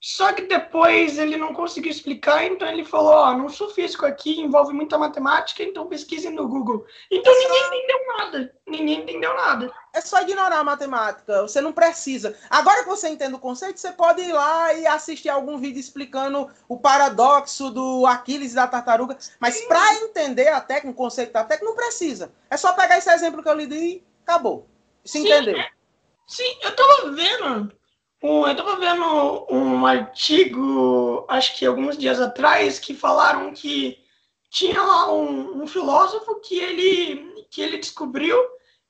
só 0.00 0.32
que 0.32 0.42
depois 0.42 1.18
ele 1.18 1.36
não 1.36 1.52
conseguiu 1.52 1.90
explicar, 1.90 2.46
então 2.46 2.66
ele 2.66 2.84
falou, 2.84 3.12
ó, 3.12 3.30
oh, 3.30 3.36
não 3.36 3.50
sou 3.50 3.68
físico 3.68 4.06
aqui, 4.06 4.40
envolve 4.40 4.72
muita 4.72 4.96
matemática, 4.96 5.62
então 5.62 5.86
pesquise 5.88 6.30
no 6.30 6.48
Google. 6.48 6.86
Então 7.10 7.30
é 7.30 7.38
ninguém 7.38 7.58
só... 7.58 7.66
entendeu 7.66 8.06
nada. 8.16 8.54
Ninguém 8.66 9.00
entendeu 9.00 9.36
nada. 9.36 9.70
É 9.92 10.00
só 10.00 10.22
ignorar 10.22 10.60
a 10.60 10.64
matemática, 10.64 11.42
você 11.42 11.60
não 11.60 11.72
precisa. 11.72 12.34
Agora 12.48 12.82
que 12.82 12.88
você 12.88 13.10
entende 13.10 13.34
o 13.34 13.38
conceito, 13.38 13.78
você 13.78 13.92
pode 13.92 14.22
ir 14.22 14.32
lá 14.32 14.72
e 14.72 14.86
assistir 14.86 15.28
algum 15.28 15.58
vídeo 15.58 15.78
explicando 15.78 16.50
o 16.66 16.78
paradoxo 16.78 17.68
do 17.68 18.06
Aquiles 18.06 18.52
e 18.52 18.54
da 18.54 18.66
tartaruga, 18.66 19.18
mas 19.38 19.60
para 19.66 19.96
entender 19.96 20.48
a 20.48 20.62
técnica, 20.62 20.94
o 20.94 20.94
conceito 20.94 21.34
da 21.34 21.44
técnica, 21.44 21.70
não 21.70 21.76
precisa. 21.76 22.32
É 22.48 22.56
só 22.56 22.72
pegar 22.72 22.96
esse 22.96 23.10
exemplo 23.10 23.42
que 23.42 23.48
eu 23.50 23.54
lhe 23.54 23.66
dei 23.66 23.96
e 23.96 24.04
acabou. 24.22 24.66
Se 25.04 25.18
entendeu. 25.18 25.58
É 25.58 25.68
Sim, 26.26 26.58
eu 26.62 26.76
tava 26.76 27.10
vendo. 27.10 27.79
Um, 28.22 28.46
eu 28.46 28.54
tava 28.54 28.76
vendo 28.76 29.46
um 29.50 29.86
artigo, 29.86 31.24
acho 31.28 31.56
que 31.56 31.64
alguns 31.64 31.96
dias 31.96 32.20
atrás, 32.20 32.78
que 32.78 32.94
falaram 32.94 33.52
que 33.52 33.98
tinha 34.50 34.82
lá 34.82 35.12
um, 35.12 35.62
um 35.62 35.66
filósofo 35.66 36.40
que 36.40 36.58
ele, 36.58 37.46
que 37.50 37.62
ele 37.62 37.78
descobriu 37.78 38.36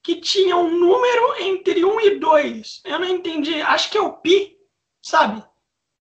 que 0.02 0.16
tinha 0.16 0.56
um 0.56 0.70
número 0.70 1.42
entre 1.42 1.84
1 1.84 2.00
e 2.00 2.18
2. 2.18 2.82
Eu 2.84 2.98
não 2.98 3.06
entendi. 3.06 3.60
Acho 3.60 3.90
que 3.90 3.98
é 3.98 4.00
o 4.00 4.14
pi, 4.14 4.58
sabe? 5.02 5.44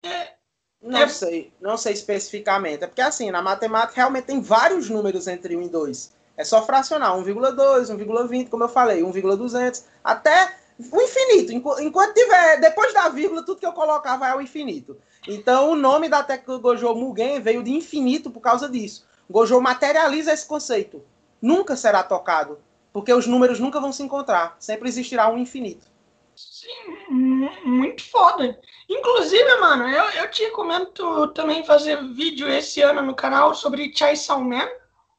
É, 0.04 0.34
não 0.82 1.02
é... 1.02 1.08
sei, 1.08 1.54
não 1.60 1.78
sei 1.78 1.94
especificamente. 1.94 2.84
É 2.84 2.88
porque 2.88 3.02
assim, 3.02 3.30
na 3.30 3.42
matemática 3.42 3.98
realmente 3.98 4.26
tem 4.26 4.42
vários 4.42 4.90
números 4.90 5.28
entre 5.28 5.56
1 5.56 5.62
e 5.64 5.70
2. 5.70 6.14
É 6.38 6.44
só 6.44 6.66
fracionar 6.66 7.16
1,2, 7.18 7.96
1,20, 7.96 8.50
como 8.50 8.64
eu 8.64 8.70
falei, 8.70 9.04
1,200, 9.04 9.86
até 10.04 10.58
o 10.92 11.02
infinito. 11.02 11.52
Enquanto 11.82 12.14
tiver, 12.14 12.60
depois 12.60 12.94
da 12.94 13.10
vírgula, 13.10 13.44
tudo 13.44 13.60
que 13.60 13.66
eu 13.66 13.74
colocar 13.74 14.18
vai 14.18 14.32
ao 14.32 14.42
infinito. 14.42 14.98
Então, 15.28 15.72
o 15.72 15.76
nome 15.76 16.10
da 16.10 16.24
técnica 16.24 16.58
Gojo 16.58 16.94
Mugen 16.96 17.40
veio 17.40 17.64
de 17.64 17.72
infinito 17.72 18.30
por 18.30 18.42
causa 18.42 18.70
disso. 18.70 19.06
Gojo 19.30 19.60
materializa 19.62 20.34
esse 20.34 20.46
conceito. 20.46 21.04
Nunca 21.42 21.76
será 21.76 22.04
tocado, 22.04 22.60
porque 22.94 23.14
os 23.14 23.28
números 23.28 23.60
nunca 23.60 23.80
vão 23.80 23.92
se 23.92 24.04
encontrar. 24.04 24.56
Sempre 24.60 24.90
existirá 24.90 25.30
um 25.30 25.38
infinito. 25.38 25.88
Sim, 26.36 27.50
muito 27.64 28.04
foda. 28.10 28.60
Inclusive, 28.90 29.58
mano, 29.58 29.88
eu, 29.88 30.04
eu 30.22 30.32
te 30.32 30.50
comento 30.52 31.28
também 31.30 31.64
fazer 31.64 32.02
vídeo 32.14 32.48
esse 32.48 32.82
ano 32.82 33.02
no 33.02 33.16
canal 33.16 33.54
sobre 33.54 33.92
Chai 33.96 34.16
Salman. 34.16 34.68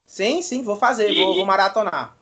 Sim, 0.05 0.42
sim, 0.42 0.62
vou 0.62 0.77
fazer, 0.77 1.11
e... 1.11 1.22
vou, 1.22 1.35
vou 1.35 1.46
maratonar. 1.46 2.16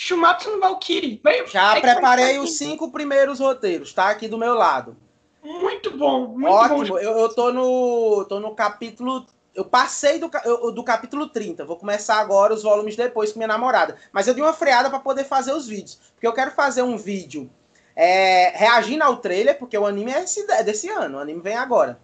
Shumatsu 0.00 0.52
no 0.52 0.60
Valkyrie. 0.60 1.20
Já 1.48 1.76
é 1.76 1.80
preparei 1.80 2.38
os 2.38 2.56
cinco 2.56 2.88
primeiros 2.92 3.40
roteiros, 3.40 3.92
tá 3.92 4.08
aqui 4.10 4.28
do 4.28 4.38
meu 4.38 4.54
lado. 4.54 4.96
Muito 5.42 5.90
bom, 5.98 6.28
muito 6.28 6.52
Ótimo. 6.52 6.86
bom. 6.86 6.98
Eu, 6.98 7.18
eu 7.18 7.34
tô 7.34 7.52
no, 7.52 8.24
tô 8.26 8.38
no 8.38 8.54
capítulo. 8.54 9.26
Eu 9.52 9.64
passei 9.64 10.20
do, 10.20 10.30
eu, 10.44 10.70
do 10.70 10.84
capítulo 10.84 11.28
30. 11.28 11.64
Vou 11.64 11.76
começar 11.76 12.20
agora 12.20 12.54
os 12.54 12.62
volumes 12.62 12.94
depois 12.94 13.32
com 13.32 13.40
minha 13.40 13.48
namorada. 13.48 13.96
Mas 14.12 14.28
eu 14.28 14.34
dei 14.34 14.42
uma 14.42 14.52
freada 14.52 14.88
para 14.88 15.00
poder 15.00 15.24
fazer 15.24 15.52
os 15.52 15.66
vídeos. 15.66 15.98
Porque 16.14 16.28
eu 16.28 16.32
quero 16.32 16.52
fazer 16.52 16.82
um 16.82 16.96
vídeo 16.96 17.50
é, 17.96 18.50
reagindo 18.56 19.02
ao 19.02 19.16
trailer, 19.16 19.58
porque 19.58 19.76
o 19.76 19.84
anime 19.84 20.12
é 20.12 20.22
esse, 20.22 20.48
é 20.48 20.62
desse 20.62 20.88
ano. 20.88 21.18
O 21.18 21.20
anime 21.20 21.40
vem 21.40 21.56
agora. 21.56 21.98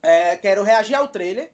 É, 0.00 0.36
quero 0.36 0.62
reagir 0.62 0.94
ao 0.94 1.08
trailer. 1.08 1.52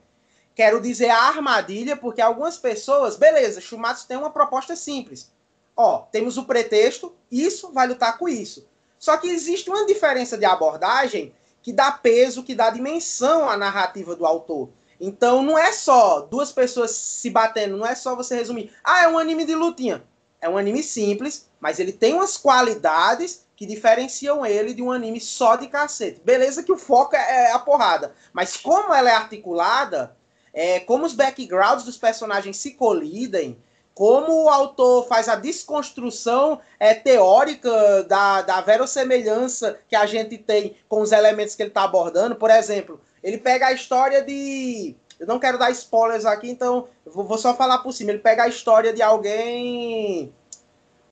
Quero 0.54 0.82
dizer 0.82 1.08
a 1.08 1.22
armadilha, 1.22 1.96
porque 1.96 2.20
algumas 2.20 2.58
pessoas. 2.58 3.16
Beleza, 3.16 3.58
Shumatsu 3.58 4.06
tem 4.06 4.18
uma 4.18 4.30
proposta 4.30 4.76
simples 4.76 5.34
ó, 5.76 5.98
temos 5.98 6.38
o 6.38 6.44
pretexto, 6.44 7.14
isso 7.30 7.72
vai 7.72 7.86
lutar 7.86 8.16
com 8.18 8.28
isso. 8.28 8.66
Só 8.98 9.16
que 9.18 9.28
existe 9.28 9.68
uma 9.68 9.84
diferença 9.84 10.38
de 10.38 10.44
abordagem 10.44 11.34
que 11.62 11.72
dá 11.72 11.92
peso, 11.92 12.42
que 12.42 12.54
dá 12.54 12.70
dimensão 12.70 13.48
à 13.48 13.56
narrativa 13.56 14.16
do 14.16 14.24
autor. 14.24 14.70
Então 14.98 15.42
não 15.42 15.58
é 15.58 15.72
só 15.72 16.20
duas 16.20 16.50
pessoas 16.50 16.92
se 16.92 17.28
batendo, 17.28 17.76
não 17.76 17.86
é 17.86 17.94
só 17.94 18.16
você 18.16 18.34
resumir, 18.34 18.72
ah, 18.82 19.02
é 19.02 19.08
um 19.08 19.18
anime 19.18 19.44
de 19.44 19.54
lutinha. 19.54 20.02
É 20.40 20.48
um 20.48 20.56
anime 20.56 20.82
simples, 20.82 21.48
mas 21.58 21.78
ele 21.78 21.92
tem 21.92 22.14
umas 22.14 22.36
qualidades 22.36 23.44
que 23.56 23.66
diferenciam 23.66 24.44
ele 24.44 24.74
de 24.74 24.82
um 24.82 24.92
anime 24.92 25.20
só 25.20 25.56
de 25.56 25.66
cacete. 25.66 26.20
Beleza 26.24 26.62
que 26.62 26.70
o 26.70 26.78
foco 26.78 27.16
é, 27.16 27.48
é 27.48 27.52
a 27.52 27.58
porrada, 27.58 28.14
mas 28.32 28.56
como 28.56 28.94
ela 28.94 29.10
é 29.10 29.14
articulada, 29.14 30.14
é, 30.52 30.80
como 30.80 31.04
os 31.04 31.14
backgrounds 31.14 31.84
dos 31.84 31.96
personagens 31.96 32.58
se 32.58 32.72
colidem, 32.72 33.58
como 33.96 34.44
o 34.44 34.48
autor 34.50 35.06
faz 35.06 35.26
a 35.26 35.36
desconstrução 35.36 36.60
é, 36.78 36.92
teórica 36.92 38.04
da, 38.04 38.42
da 38.42 38.60
verossemelhança 38.60 39.78
que 39.88 39.96
a 39.96 40.04
gente 40.04 40.36
tem 40.36 40.76
com 40.86 41.00
os 41.00 41.12
elementos 41.12 41.54
que 41.54 41.62
ele 41.62 41.70
está 41.70 41.84
abordando. 41.84 42.36
Por 42.36 42.50
exemplo, 42.50 43.00
ele 43.22 43.38
pega 43.38 43.68
a 43.68 43.72
história 43.72 44.22
de. 44.22 44.94
Eu 45.18 45.26
não 45.26 45.38
quero 45.38 45.56
dar 45.56 45.70
spoilers 45.70 46.26
aqui, 46.26 46.50
então 46.50 46.88
vou, 47.06 47.38
só 47.38 47.54
falar 47.54 47.78
por 47.78 47.90
cima. 47.90 48.10
Ele 48.10 48.18
pega 48.18 48.42
a 48.42 48.48
história 48.48 48.92
de 48.92 49.00
alguém. 49.00 50.30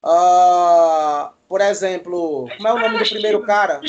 Uh, 0.04 1.32
por 1.48 1.62
exemplo, 1.62 2.46
como 2.54 2.68
é 2.68 2.72
o 2.74 2.78
nome 2.80 2.98
do 2.98 3.08
primeiro 3.08 3.46
cara? 3.46 3.80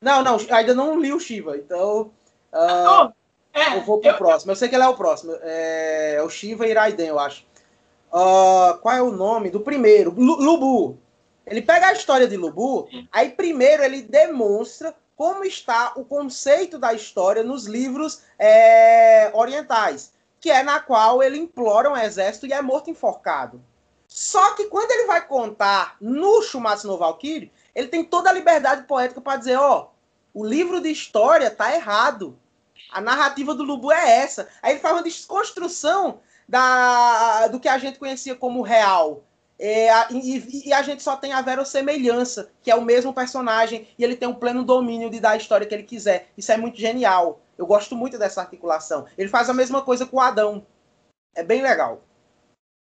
Não, 0.00 0.24
não, 0.24 0.38
ainda 0.50 0.74
não 0.74 0.98
li 0.98 1.12
o 1.12 1.20
Shiva, 1.20 1.58
então. 1.58 2.10
Uh, 2.54 3.12
eu 3.74 3.82
vou 3.82 4.00
pro 4.00 4.16
próximo. 4.16 4.52
Eu 4.52 4.56
sei 4.56 4.70
que 4.70 4.74
ele 4.74 4.82
é 4.82 4.88
o 4.88 4.96
próximo. 4.96 5.36
É, 5.42 6.14
é 6.14 6.22
o 6.22 6.30
Shiva 6.30 6.66
Iraiden, 6.66 7.08
eu 7.08 7.18
acho. 7.18 7.51
Uh, 8.12 8.76
qual 8.78 8.94
é 8.94 9.02
o 9.02 9.10
nome 9.10 9.48
do 9.48 9.60
primeiro? 9.60 10.12
Lubu. 10.14 10.98
Ele 11.46 11.62
pega 11.62 11.88
a 11.88 11.92
história 11.92 12.28
de 12.28 12.36
Lubu, 12.36 12.88
aí 13.10 13.30
primeiro 13.30 13.82
ele 13.82 14.02
demonstra 14.02 14.94
como 15.16 15.44
está 15.44 15.92
o 15.96 16.04
conceito 16.04 16.78
da 16.78 16.92
história 16.92 17.42
nos 17.42 17.66
livros 17.66 18.22
é, 18.38 19.30
orientais, 19.34 20.12
que 20.40 20.50
é 20.50 20.62
na 20.62 20.78
qual 20.78 21.22
ele 21.22 21.38
implora 21.38 21.90
um 21.90 21.96
exército 21.96 22.46
e 22.46 22.52
é 22.52 22.60
morto 22.60 22.90
enforcado. 22.90 23.62
Só 24.06 24.54
que 24.54 24.66
quando 24.66 24.90
ele 24.90 25.06
vai 25.06 25.26
contar 25.26 25.96
no 26.00 26.42
Shumatsu 26.42 26.86
no 26.86 26.98
Valkyrie, 26.98 27.50
ele 27.74 27.88
tem 27.88 28.04
toda 28.04 28.28
a 28.28 28.32
liberdade 28.32 28.82
poética 28.82 29.20
para 29.20 29.38
dizer, 29.38 29.56
ó, 29.56 29.88
o 30.34 30.44
livro 30.44 30.80
de 30.80 30.90
história 30.90 31.50
tá 31.50 31.74
errado. 31.74 32.38
A 32.90 33.00
narrativa 33.00 33.54
do 33.54 33.62
Lubu 33.62 33.90
é 33.90 34.18
essa. 34.18 34.48
Aí 34.60 34.72
ele 34.72 34.80
faz 34.80 34.94
uma 34.94 35.02
desconstrução 35.02 36.20
da, 36.48 37.48
do 37.48 37.60
que 37.60 37.68
a 37.68 37.78
gente 37.78 37.98
conhecia 37.98 38.34
como 38.34 38.62
real. 38.62 39.24
É, 39.58 39.88
e, 40.12 40.68
e, 40.68 40.72
a 40.72 40.82
gente 40.82 41.02
só 41.02 41.14
tem 41.14 41.32
a 41.32 41.40
verossemelhança, 41.40 42.50
que 42.62 42.70
é 42.70 42.74
o 42.74 42.82
mesmo 42.82 43.14
personagem, 43.14 43.86
e 43.96 44.02
ele 44.02 44.16
tem 44.16 44.28
o 44.28 44.34
pleno 44.34 44.64
domínio 44.64 45.08
de 45.08 45.20
dar 45.20 45.30
a 45.30 45.36
história 45.36 45.66
que 45.66 45.72
ele 45.72 45.84
quiser. 45.84 46.32
Isso 46.36 46.50
é 46.50 46.56
muito 46.56 46.78
genial. 46.78 47.40
Eu 47.56 47.64
gosto 47.64 47.94
muito 47.94 48.18
dessa 48.18 48.40
articulação. 48.40 49.06
Ele 49.16 49.28
faz 49.28 49.48
a 49.48 49.54
mesma 49.54 49.82
coisa 49.82 50.04
com 50.04 50.16
o 50.16 50.20
Adão. 50.20 50.66
É 51.34 51.44
bem 51.44 51.62
legal. 51.62 52.02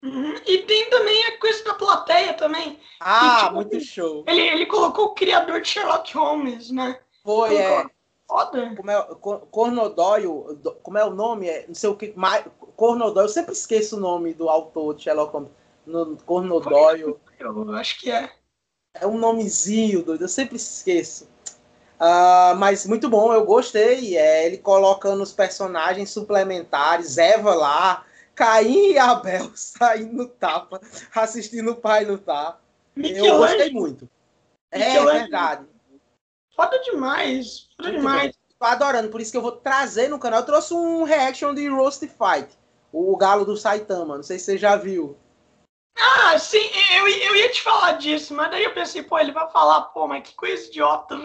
Uhum. 0.03 0.35
E 0.47 0.59
tem 0.59 0.89
também 0.89 1.27
a 1.27 1.39
coisa 1.39 1.65
da 1.65 1.75
plateia 1.75 2.35
também. 2.35 2.79
Ah, 3.01 3.43
tipo, 3.43 3.55
muito 3.57 3.81
show. 3.81 4.25
Ele, 4.27 4.41
ele 4.41 4.67
colocou 4.67 5.07
o 5.07 5.15
criador 5.15 5.61
de 5.61 5.69
Sherlock 5.69 6.17
Holmes, 6.17 6.71
né? 6.71 6.99
Foi, 7.23 7.57
é. 7.57 7.85
Foda. 8.27 8.75
Como 8.77 8.91
é, 8.91 9.09
Cornodóio, 9.51 10.61
como 10.85 10.97
é 10.97 11.05
o 11.05 11.11
nome? 11.11 11.49
É, 11.49 11.67
não 11.67 11.75
sei 11.75 11.91
o 11.91 11.97
que. 11.97 12.15
Cornodóio, 12.81 13.27
eu 13.27 13.29
sempre 13.29 13.53
esqueço 13.53 13.99
o 13.99 14.01
nome 14.01 14.33
do 14.33 14.49
autor 14.49 14.95
de 14.95 15.03
Sherlock 15.03 15.35
Holmes. 15.35 15.51
No, 15.85 16.17
Cornodóio. 16.17 17.21
Eu 17.39 17.73
acho 17.75 18.01
que 18.01 18.11
é. 18.11 18.33
É 18.95 19.07
um 19.07 19.19
nomezinho, 19.19 20.03
doido, 20.03 20.25
eu 20.25 20.29
sempre 20.29 20.57
esqueço. 20.57 21.29
Uh, 22.01 22.57
mas 22.57 22.87
muito 22.87 23.07
bom, 23.11 23.35
eu 23.35 23.45
gostei. 23.45 24.17
É, 24.17 24.47
ele 24.47 24.57
colocando 24.57 25.23
os 25.23 25.31
personagens 25.31 26.09
suplementares, 26.09 27.19
Eva 27.19 27.55
lá, 27.55 28.07
Caim 28.35 28.93
e 28.93 28.99
Abel 28.99 29.51
saindo 29.55 30.15
no 30.15 30.27
tapa, 30.27 30.81
assistindo 31.15 31.73
o 31.73 31.77
pai 31.77 32.07
lutar. 32.07 32.63
Eu 32.97 33.37
gostei 33.37 33.71
muito. 33.71 34.09
É 34.71 35.05
verdade. 35.05 35.67
Foda 36.57 36.79
demais. 36.79 37.69
Foda 37.77 37.91
muito 37.91 38.01
demais. 38.01 38.23
Bem. 38.23 38.35
Tô 38.59 38.65
adorando, 38.65 39.11
por 39.11 39.21
isso 39.21 39.31
que 39.31 39.37
eu 39.37 39.43
vou 39.43 39.53
trazer 39.53 40.09
no 40.09 40.19
canal. 40.19 40.41
Eu 40.41 40.47
trouxe 40.47 40.73
um 40.73 41.03
reaction 41.03 41.55
de 41.55 41.69
Roast 41.69 42.01
Fight. 42.07 42.60
O 42.93 43.17
Galo 43.17 43.45
do 43.45 43.57
Saitama. 43.57 44.17
Não 44.17 44.23
sei 44.23 44.39
se 44.39 44.47
você 44.47 44.59
já 44.59 44.77
viu. 44.77 45.17
Ah, 45.99 46.39
sim, 46.39 46.71
eu, 46.97 47.09
eu 47.09 47.37
ia 47.37 47.51
te 47.51 47.63
falar 47.63 47.93
disso, 47.93 48.33
mas 48.35 48.51
daí 48.51 48.65
eu 48.65 48.73
pensei, 48.73 49.03
pô, 49.03 49.19
ele 49.19 49.33
vai 49.33 49.51
falar, 49.51 49.83
pô, 49.83 50.07
mas 50.07 50.23
que 50.27 50.35
coisa 50.35 50.67
idiota. 50.67 51.17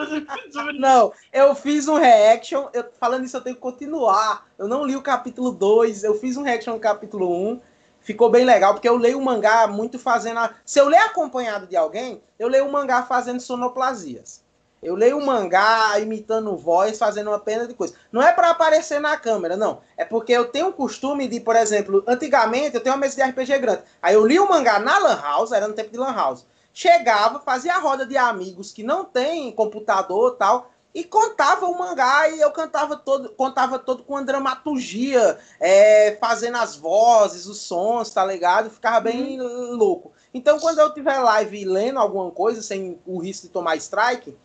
não, 0.78 1.13
eu 1.32 1.56
fiz 1.56 1.88
um 1.88 1.95
reaction, 1.95 2.67
eu, 2.73 2.84
falando 2.99 3.23
isso 3.23 3.38
eu 3.38 3.41
tenho 3.41 3.56
que 3.56 3.62
continuar. 3.62 4.45
Eu 4.58 4.67
não 4.67 4.84
li 4.84 4.95
o 4.95 5.01
capítulo 5.01 5.51
2, 5.51 6.04
eu 6.04 6.15
fiz 6.15 6.36
um 6.36 6.43
reaction 6.43 6.73
no 6.73 6.80
capítulo 6.80 7.30
1. 7.30 7.47
Um, 7.47 7.62
ficou 8.01 8.30
bem 8.30 8.45
legal, 8.45 8.73
porque 8.73 8.89
eu 8.89 8.97
leio 8.97 9.17
o 9.17 9.23
mangá 9.23 9.65
muito 9.67 9.97
fazendo. 9.97 10.39
A... 10.39 10.54
Se 10.65 10.80
eu 10.80 10.88
ler 10.88 10.99
acompanhado 10.99 11.67
de 11.67 11.75
alguém, 11.75 12.21
eu 12.38 12.47
leio 12.47 12.67
o 12.67 12.71
mangá 12.71 13.04
fazendo 13.04 13.39
sonoplasias. 13.39 14.44
Eu 14.86 14.95
leio 14.95 15.17
um 15.17 15.26
mangá 15.26 16.00
imitando 16.00 16.56
voz, 16.56 16.98
fazendo 16.98 17.32
uma 17.32 17.39
pena 17.39 17.67
de 17.67 17.74
coisa. 17.74 17.95
Não 18.12 18.21
é 18.21 18.32
para 18.32 18.52
aparecer 18.52 19.02
na 19.02 19.17
câmera, 19.17 19.58
não. 19.58 19.82
É 19.98 20.06
porque 20.06 20.32
eu 20.32 20.45
tenho 20.45 20.67
o 20.67 20.74
costume 20.74 21.28
de, 21.28 21.39
por 21.39 21.56
exemplo, 21.56 22.04
antigamente 22.08 22.76
eu 22.76 22.82
tenho 22.82 22.93
uma 22.93 23.02
mesa 23.02 23.15
de 23.15 23.30
RPG 23.30 23.58
grande. 23.60 23.82
Aí 24.02 24.13
eu 24.13 24.26
li 24.26 24.39
o 24.39 24.48
mangá 24.48 24.80
na 24.80 24.98
Lan 25.00 25.19
House, 25.21 25.52
era 25.52 25.67
no 25.67 25.74
tempo 25.74 25.91
de 25.91 25.98
Lan 25.98 26.13
House. 26.13 26.45
Chegava, 26.71 27.39
fazia 27.39 27.74
a 27.74 27.80
roda 27.80 28.06
de 28.06 28.15
amigos 28.15 28.71
que 28.71 28.84
não 28.84 29.04
tem 29.06 29.52
computador 29.52 30.36
tal, 30.36 30.69
e 30.95 31.04
contava 31.04 31.65
o 31.65 31.78
mangá 31.78 32.30
e 32.30 32.39
eu 32.39 32.50
cantava 32.52 32.95
todo, 32.95 33.28
contava 33.32 33.78
todo 33.78 34.02
com 34.02 34.13
uma 34.13 34.24
dramaturgia, 34.24 35.38
é, 35.60 36.15
fazendo 36.21 36.56
as 36.56 36.78
vozes, 36.78 37.45
os 37.48 37.60
sons, 37.60 38.12
tá 38.12 38.26
ligado? 38.26 38.69
Ficava 38.69 39.02
bem 39.02 39.41
uhum. 39.41 39.76
louco. 39.76 40.13
Então, 40.34 40.58
quando 40.58 40.80
eu 40.80 40.93
tiver 40.93 41.17
live 41.19 41.65
lendo 41.65 42.00
alguma 42.00 42.32
coisa, 42.32 42.62
sem 42.62 42.98
o 43.06 43.19
risco 43.19 43.48
de 43.48 43.52
tomar 43.52 43.76
strike, 43.76 44.38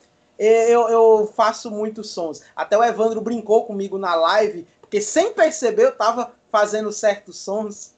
eu, 0.47 0.89
eu 0.89 1.33
faço 1.37 1.71
muitos 1.71 2.11
sons. 2.11 2.43
Até 2.57 2.77
o 2.77 2.83
Evandro 2.83 3.21
brincou 3.21 3.67
comigo 3.67 3.99
na 3.99 4.15
live, 4.15 4.67
porque 4.81 5.01
sem 5.01 5.33
perceber 5.35 5.85
eu 5.85 5.97
tava 5.97 6.33
fazendo 6.51 6.91
certos 6.91 7.39
sons. 7.39 7.95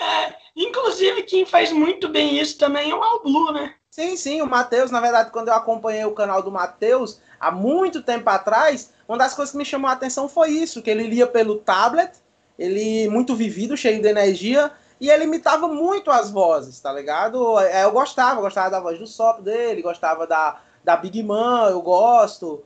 É, 0.00 0.34
inclusive, 0.56 1.24
quem 1.24 1.44
faz 1.44 1.72
muito 1.72 2.08
bem 2.08 2.38
isso 2.38 2.56
também 2.56 2.90
é 2.90 2.94
o 2.94 3.02
Al 3.02 3.22
Blue, 3.22 3.52
né? 3.52 3.74
Sim, 3.90 4.16
sim, 4.16 4.42
o 4.42 4.46
Matheus, 4.46 4.90
na 4.90 5.00
verdade, 5.00 5.30
quando 5.30 5.48
eu 5.48 5.54
acompanhei 5.54 6.04
o 6.04 6.14
canal 6.14 6.42
do 6.42 6.50
Matheus, 6.50 7.20
há 7.38 7.50
muito 7.50 8.02
tempo 8.02 8.28
atrás, 8.28 8.92
uma 9.08 9.18
das 9.18 9.34
coisas 9.34 9.52
que 9.52 9.58
me 9.58 9.64
chamou 9.64 9.88
a 9.88 9.92
atenção 9.92 10.28
foi 10.28 10.50
isso, 10.50 10.82
que 10.82 10.90
ele 10.90 11.04
lia 11.04 11.26
pelo 11.26 11.58
tablet, 11.58 12.12
ele 12.58 13.08
muito 13.08 13.36
vivido, 13.36 13.76
cheio 13.76 14.00
de 14.00 14.08
energia, 14.08 14.72
e 15.00 15.10
ele 15.10 15.24
imitava 15.24 15.68
muito 15.68 16.10
as 16.10 16.30
vozes, 16.30 16.80
tá 16.80 16.92
ligado? 16.92 17.58
É, 17.60 17.84
eu 17.84 17.92
gostava, 17.92 18.40
gostava 18.40 18.70
da 18.70 18.80
voz 18.80 18.98
do 18.98 19.06
Sop 19.06 19.40
dele, 19.40 19.82
gostava 19.82 20.26
da, 20.26 20.60
da 20.84 20.96
Big 20.96 21.22
Man, 21.22 21.70
eu 21.70 21.80
gosto. 21.80 22.62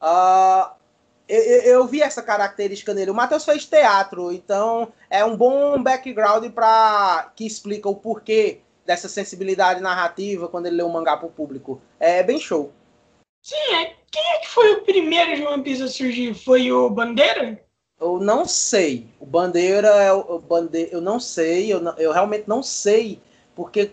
Uh, 0.00 0.70
eu, 1.28 1.42
eu, 1.62 1.86
vi 1.86 2.02
essa 2.02 2.22
característica 2.22 2.92
nele. 2.92 3.10
O 3.10 3.14
Matheus 3.14 3.44
fez 3.44 3.64
teatro, 3.64 4.30
então 4.30 4.92
é 5.08 5.24
um 5.24 5.36
bom 5.36 5.82
background 5.82 6.50
para 6.50 7.32
que 7.34 7.46
explica 7.46 7.88
o 7.88 7.94
porquê 7.94 8.60
dessa 8.84 9.08
sensibilidade 9.08 9.80
narrativa 9.80 10.48
quando 10.48 10.66
ele 10.66 10.76
lê 10.76 10.82
o 10.82 10.86
um 10.86 10.92
mangá 10.92 11.16
para 11.16 11.26
o 11.26 11.32
público. 11.32 11.80
É 11.98 12.22
bem 12.22 12.38
show. 12.38 12.72
Sim, 13.42 13.74
é. 13.74 13.94
quem 14.10 14.22
é 14.34 14.38
que 14.38 14.48
foi 14.48 14.72
o 14.74 14.82
primeiro 14.82 15.34
de 15.34 15.42
One 15.42 15.62
Piece 15.62 15.82
a 15.82 15.88
surgir? 15.88 16.34
Foi 16.34 16.70
o 16.70 16.90
Bandeira? 16.90 17.60
Eu 17.98 18.18
não 18.18 18.44
sei. 18.44 19.08
O 19.18 19.24
Bandeira 19.24 19.88
é 19.88 20.12
o, 20.12 20.38
Bandeira. 20.38 20.90
Eu 20.92 21.00
não 21.00 21.18
sei. 21.18 21.72
Eu, 21.72 21.80
não, 21.80 21.96
eu 21.96 22.12
realmente 22.12 22.44
não 22.48 22.62
sei. 22.62 23.20
Porque 23.54 23.92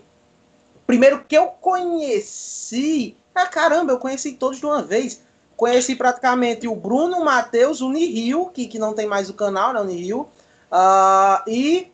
primeiro 0.86 1.24
que 1.24 1.38
eu 1.38 1.48
conheci 1.48 3.16
ah, 3.44 3.48
caramba, 3.48 3.92
eu 3.92 4.00
conheci 4.00 4.34
todos 4.34 4.60
de 4.60 4.66
uma 4.66 4.82
vez. 4.82 5.22
Conheci 5.56 5.96
praticamente 5.96 6.68
o 6.68 6.76
Bruno, 6.76 7.18
o 7.18 7.26
Matheus, 7.26 7.82
o 7.82 7.92
Nihil, 7.92 8.46
que, 8.48 8.68
que 8.68 8.80
não 8.80 8.94
tem 8.94 9.08
mais 9.08 9.30
o 9.30 9.34
canal, 9.34 9.74
né, 9.74 9.82
o 9.82 9.84
Nihil, 9.84 10.30
uh, 10.72 11.44
e 11.48 11.92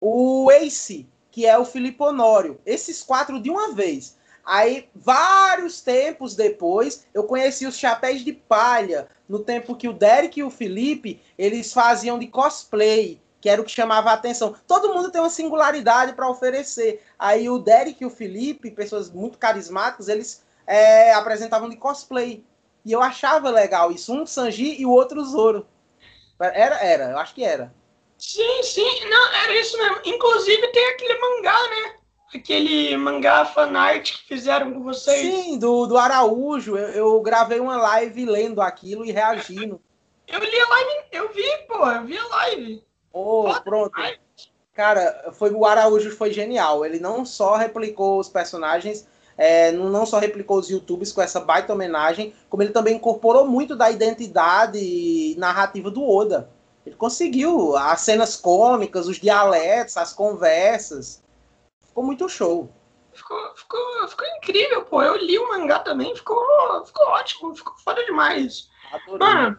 o 0.00 0.50
Ace, 0.50 1.06
que 1.30 1.46
é 1.46 1.56
o 1.56 1.64
Felipe 1.64 2.02
Honório. 2.02 2.60
Esses 2.66 3.02
quatro 3.02 3.40
de 3.40 3.48
uma 3.48 3.72
vez. 3.72 4.16
Aí, 4.44 4.88
vários 4.94 5.80
tempos 5.80 6.34
depois, 6.34 7.06
eu 7.14 7.24
conheci 7.24 7.66
os 7.66 7.76
Chapéus 7.76 8.24
de 8.24 8.32
Palha, 8.32 9.06
no 9.28 9.38
tempo 9.38 9.76
que 9.76 9.88
o 9.88 9.92
Derek 9.92 10.40
e 10.40 10.42
o 10.42 10.50
Felipe, 10.50 11.20
eles 11.38 11.72
faziam 11.72 12.18
de 12.18 12.26
cosplay, 12.26 13.20
que 13.40 13.48
era 13.48 13.62
o 13.62 13.64
que 13.64 13.70
chamava 13.70 14.10
a 14.10 14.14
atenção. 14.14 14.56
Todo 14.66 14.92
mundo 14.92 15.10
tem 15.10 15.20
uma 15.20 15.30
singularidade 15.30 16.14
para 16.14 16.28
oferecer. 16.28 17.00
Aí 17.16 17.48
o 17.48 17.58
Derek 17.58 18.02
e 18.02 18.06
o 18.06 18.10
Felipe, 18.10 18.72
pessoas 18.72 19.08
muito 19.08 19.38
carismáticas, 19.38 20.08
eles 20.08 20.42
é, 20.70 21.12
apresentavam 21.14 21.68
de 21.68 21.76
cosplay. 21.76 22.44
E 22.84 22.92
eu 22.92 23.02
achava 23.02 23.50
legal 23.50 23.90
isso. 23.90 24.14
Um 24.14 24.24
Sanji 24.24 24.80
e 24.80 24.86
o 24.86 24.90
outro 24.90 25.24
Zoro. 25.24 25.66
Era, 26.38 26.76
era, 26.82 27.10
eu 27.10 27.18
acho 27.18 27.34
que 27.34 27.44
era. 27.44 27.74
Sim, 28.16 28.62
sim, 28.62 29.08
não, 29.10 29.34
era 29.34 29.60
isso 29.60 29.76
mesmo. 29.76 30.00
Inclusive 30.04 30.68
tem 30.68 30.86
aquele 30.90 31.18
mangá, 31.18 31.58
né? 31.68 31.94
Aquele 32.32 32.96
mangá 32.96 33.44
fanart 33.44 34.12
que 34.12 34.28
fizeram 34.28 34.72
com 34.72 34.84
vocês. 34.84 35.20
Sim, 35.20 35.58
do, 35.58 35.86
do 35.86 35.98
Araújo. 35.98 36.76
Eu, 36.76 36.88
eu 36.90 37.20
gravei 37.20 37.58
uma 37.58 37.76
live 37.76 38.24
lendo 38.24 38.62
aquilo 38.62 39.04
e 39.04 39.10
reagindo. 39.10 39.80
Eu 40.28 40.38
li 40.38 40.60
a 40.60 40.68
live, 40.68 40.90
eu 41.10 41.32
vi, 41.32 41.66
pô, 41.66 41.84
eu 41.84 42.04
vi 42.04 42.16
a 42.16 42.26
live. 42.28 42.84
Oh, 43.12 43.52
pronto. 43.64 44.00
Cara, 44.72 45.32
foi 45.32 45.50
o 45.50 45.66
Araújo 45.66 46.12
foi 46.12 46.32
genial. 46.32 46.86
Ele 46.86 47.00
não 47.00 47.24
só 47.24 47.56
replicou 47.56 48.20
os 48.20 48.28
personagens, 48.28 49.08
é, 49.40 49.72
não 49.72 50.04
só 50.04 50.18
replicou 50.18 50.58
os 50.58 50.68
YouTubes 50.68 51.12
com 51.12 51.22
essa 51.22 51.40
baita 51.40 51.72
homenagem, 51.72 52.34
como 52.50 52.62
ele 52.62 52.72
também 52.72 52.96
incorporou 52.96 53.46
muito 53.46 53.74
da 53.74 53.90
identidade 53.90 55.34
narrativa 55.38 55.90
do 55.90 56.06
Oda. 56.06 56.50
Ele 56.84 56.94
conseguiu 56.94 57.74
as 57.74 58.02
cenas 58.02 58.36
cômicas, 58.36 59.08
os 59.08 59.18
dialetos, 59.18 59.96
as 59.96 60.12
conversas. 60.12 61.22
Ficou 61.86 62.04
muito 62.04 62.28
show. 62.28 62.68
Ficou, 63.14 63.56
ficou, 63.56 64.08
ficou 64.08 64.26
incrível, 64.36 64.84
pô. 64.84 65.02
Eu 65.02 65.16
li 65.16 65.38
o 65.38 65.48
mangá 65.48 65.78
também, 65.78 66.14
ficou, 66.14 66.44
ficou 66.84 67.06
ótimo, 67.06 67.56
ficou 67.56 67.72
foda 67.78 68.04
demais. 68.04 68.68
Adorei. 68.92 69.26
Mano, 69.26 69.58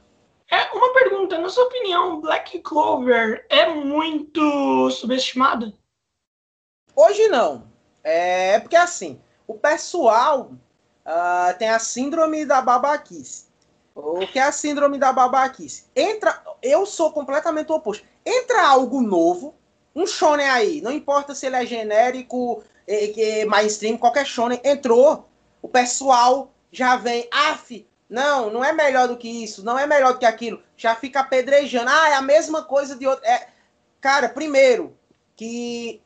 é 0.52 0.62
uma 0.76 0.94
pergunta, 0.94 1.40
na 1.40 1.50
sua 1.50 1.64
opinião, 1.64 2.22
Black 2.22 2.60
Clover 2.60 3.48
é 3.50 3.68
muito 3.68 4.92
subestimada? 4.92 5.74
Hoje 6.96 7.28
não. 7.30 7.68
É 8.04 8.60
porque 8.60 8.76
assim, 8.76 9.20
o 9.52 9.56
pessoal 9.56 10.52
uh, 11.06 11.58
tem 11.60 11.70
a 11.70 11.80
síndrome 11.80 12.46
da 12.46 12.62
babaquice. 12.62 13.46
O 13.94 14.26
que 14.26 14.40
é 14.40 14.44
a 14.44 14.52
síndrome 14.52 14.98
da 14.98 15.12
babaquice? 15.12 15.86
Entra, 15.94 16.42
eu 16.62 16.86
sou 16.86 17.12
completamente 17.12 17.70
o 17.70 17.76
oposto. 17.76 18.06
Entra 18.26 18.66
algo 18.66 19.02
novo, 19.02 19.54
um 19.94 20.08
shonen 20.08 20.50
aí, 20.50 20.82
não 20.82 20.92
importa 20.92 21.36
se 21.36 21.46
ele 21.46 21.58
é 21.58 21.66
genérico, 21.66 22.64
é, 22.88 23.42
é 23.42 23.46
mainstream, 23.46 23.98
qualquer 23.98 24.26
shonen, 24.26 24.62
entrou, 24.64 25.28
o 25.62 25.68
pessoal 25.68 26.54
já 26.72 26.96
vem, 26.96 27.28
af, 27.30 27.86
não, 28.10 28.50
não 28.50 28.64
é 28.64 28.72
melhor 28.72 29.10
do 29.10 29.18
que 29.18 29.28
isso, 29.28 29.66
não 29.66 29.78
é 29.78 29.86
melhor 29.86 30.14
do 30.14 30.20
que 30.20 30.26
aquilo, 30.26 30.64
já 30.78 30.96
fica 30.96 31.20
apedrejando, 31.20 31.90
ah, 31.90 32.10
é 32.10 32.14
a 32.14 32.22
mesma 32.22 32.64
coisa 32.64 32.96
de 32.96 33.06
outro. 33.06 33.26
É... 33.26 33.48
Cara, 34.00 34.30
primeiro, 34.30 34.96
que 35.36 36.02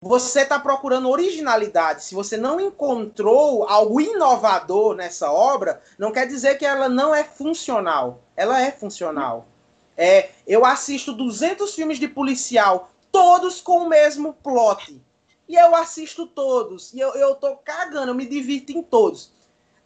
você 0.00 0.42
está 0.42 0.58
procurando 0.58 1.08
originalidade. 1.08 2.04
Se 2.04 2.14
você 2.14 2.36
não 2.36 2.60
encontrou 2.60 3.64
algo 3.64 4.00
inovador 4.00 4.94
nessa 4.94 5.30
obra, 5.30 5.82
não 5.98 6.12
quer 6.12 6.26
dizer 6.26 6.58
que 6.58 6.66
ela 6.66 6.88
não 6.88 7.14
é 7.14 7.24
funcional. 7.24 8.22
Ela 8.36 8.60
é 8.60 8.70
funcional. 8.70 9.46
É, 9.96 10.30
eu 10.46 10.64
assisto 10.64 11.12
200 11.12 11.74
filmes 11.74 11.98
de 11.98 12.06
policial, 12.06 12.90
todos 13.10 13.60
com 13.60 13.78
o 13.78 13.88
mesmo 13.88 14.34
plot. 14.34 15.00
E 15.48 15.54
eu 15.54 15.74
assisto 15.74 16.26
todos. 16.26 16.92
E 16.92 17.00
eu, 17.00 17.14
eu 17.14 17.34
tô 17.36 17.56
cagando, 17.56 18.10
eu 18.10 18.14
me 18.14 18.26
divirto 18.26 18.72
em 18.72 18.82
todos. 18.82 19.32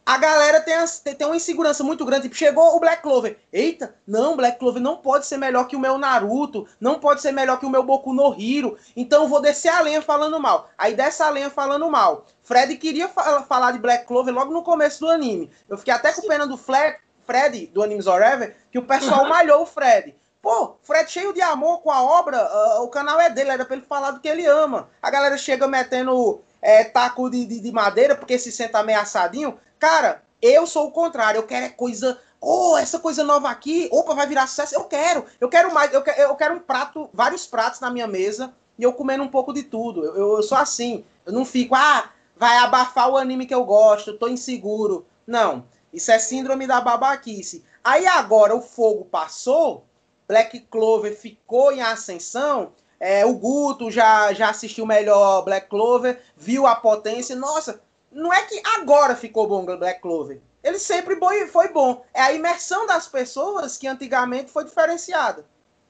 A 0.05 0.17
galera 0.17 0.59
tem, 0.59 0.75
tem 1.15 1.27
uma 1.27 1.35
insegurança 1.35 1.83
muito 1.83 2.03
grande. 2.05 2.23
Tipo, 2.23 2.35
chegou 2.35 2.75
o 2.75 2.79
Black 2.79 3.01
Clover. 3.01 3.37
Eita, 3.53 3.93
não, 4.05 4.35
Black 4.35 4.57
Clover 4.57 4.81
não 4.81 4.97
pode 4.97 5.25
ser 5.25 5.37
melhor 5.37 5.67
que 5.67 5.75
o 5.75 5.79
meu 5.79 5.97
Naruto. 5.97 6.67
Não 6.79 6.99
pode 6.99 7.21
ser 7.21 7.31
melhor 7.31 7.59
que 7.59 7.65
o 7.65 7.69
meu 7.69 7.83
Boku 7.83 8.11
no 8.11 8.33
Hiro. 8.33 8.77
Então 8.95 9.23
eu 9.23 9.29
vou 9.29 9.41
descer 9.41 9.69
a 9.69 9.81
lenha 9.81 10.01
falando 10.01 10.39
mal. 10.39 10.69
Aí 10.77 10.93
desce 10.95 11.21
a 11.21 11.29
lenha 11.29 11.49
falando 11.49 11.89
mal. 11.89 12.25
Fred 12.43 12.75
queria 12.77 13.07
fa 13.07 13.43
falar 13.43 13.71
de 13.71 13.79
Black 13.79 14.05
Clover 14.05 14.33
logo 14.33 14.51
no 14.51 14.63
começo 14.63 15.01
do 15.01 15.09
anime. 15.09 15.51
Eu 15.69 15.77
fiquei 15.77 15.93
até 15.93 16.11
com 16.11 16.27
pena 16.27 16.47
do 16.47 16.57
Fred, 16.57 16.97
Fred 17.25 17.67
do 17.67 17.83
Anime 17.83 18.03
Forever, 18.03 18.57
que 18.71 18.79
o 18.79 18.83
pessoal 18.83 19.25
malhou 19.29 19.61
o 19.61 19.65
Fred. 19.65 20.15
Pô, 20.41 20.75
Fred 20.81 21.09
cheio 21.09 21.33
de 21.33 21.41
amor 21.41 21.81
com 21.81 21.91
a 21.91 22.01
obra, 22.01 22.43
uh, 22.43 22.83
o 22.83 22.89
canal 22.89 23.21
é 23.21 23.29
dele, 23.29 23.51
era 23.51 23.63
pra 23.63 23.75
ele 23.75 23.85
falar 23.85 24.11
do 24.11 24.19
que 24.19 24.27
ele 24.27 24.45
ama. 24.45 24.89
A 24.99 25.11
galera 25.11 25.37
chega 25.37 25.67
metendo 25.67 26.41
é, 26.59 26.83
taco 26.83 27.29
de, 27.29 27.45
de, 27.45 27.59
de, 27.59 27.71
madeira 27.71 28.15
porque 28.15 28.39
se 28.39 28.51
senta 28.51 28.79
ameaçadinho. 28.79 29.57
Cara, 29.81 30.21
eu 30.39 30.67
sou 30.67 30.85
o 30.85 30.91
contrário, 30.91 31.39
eu 31.39 31.47
quero 31.47 31.65
é 31.65 31.69
coisa. 31.69 32.19
Oh, 32.39 32.77
essa 32.77 32.99
coisa 32.99 33.23
nova 33.23 33.49
aqui, 33.49 33.89
opa, 33.91 34.13
vai 34.13 34.27
virar 34.27 34.45
sucesso. 34.45 34.75
Eu 34.75 34.83
quero, 34.83 35.25
eu 35.39 35.49
quero 35.49 35.73
mais, 35.73 35.91
eu 35.91 36.03
quero, 36.03 36.21
eu 36.21 36.35
quero 36.35 36.53
um 36.53 36.59
prato, 36.59 37.09
vários 37.11 37.47
pratos 37.47 37.79
na 37.79 37.89
minha 37.89 38.05
mesa 38.05 38.53
e 38.77 38.83
eu 38.83 38.93
comendo 38.93 39.23
um 39.23 39.27
pouco 39.27 39.51
de 39.51 39.63
tudo. 39.63 40.05
Eu, 40.05 40.15
eu, 40.15 40.35
eu 40.37 40.43
sou 40.43 40.55
assim, 40.55 41.03
eu 41.25 41.33
não 41.33 41.43
fico, 41.43 41.73
ah, 41.73 42.11
vai 42.37 42.57
abafar 42.57 43.09
o 43.09 43.17
anime 43.17 43.47
que 43.47 43.55
eu 43.55 43.65
gosto, 43.65 44.19
tô 44.19 44.27
inseguro. 44.27 45.03
Não, 45.25 45.65
isso 45.91 46.11
é 46.11 46.19
síndrome 46.19 46.67
da 46.67 46.79
babaquice. 46.79 47.65
Aí 47.83 48.05
agora 48.05 48.55
o 48.55 48.61
fogo 48.61 49.05
passou, 49.05 49.83
Black 50.27 50.59
Clover 50.69 51.17
ficou 51.17 51.71
em 51.71 51.81
ascensão, 51.81 52.71
é, 52.99 53.25
o 53.25 53.33
Guto 53.33 53.89
já, 53.89 54.31
já 54.31 54.51
assistiu 54.51 54.85
melhor 54.85 55.41
Black 55.41 55.67
Clover, 55.67 56.21
viu 56.37 56.67
a 56.67 56.75
potência. 56.75 57.35
Nossa, 57.35 57.81
não 58.11 58.33
é 58.33 58.43
que 58.43 58.61
agora 58.77 59.15
ficou 59.15 59.47
bom 59.47 59.65
Black 59.65 60.01
Clover. 60.01 60.41
Ele 60.63 60.77
sempre 60.77 61.15
foi 61.47 61.69
bom. 61.69 62.05
É 62.13 62.21
a 62.21 62.33
imersão 62.33 62.85
das 62.85 63.07
pessoas 63.07 63.77
que 63.77 63.87
antigamente 63.87 64.51
foi 64.51 64.63
diferenciada. 64.63 65.45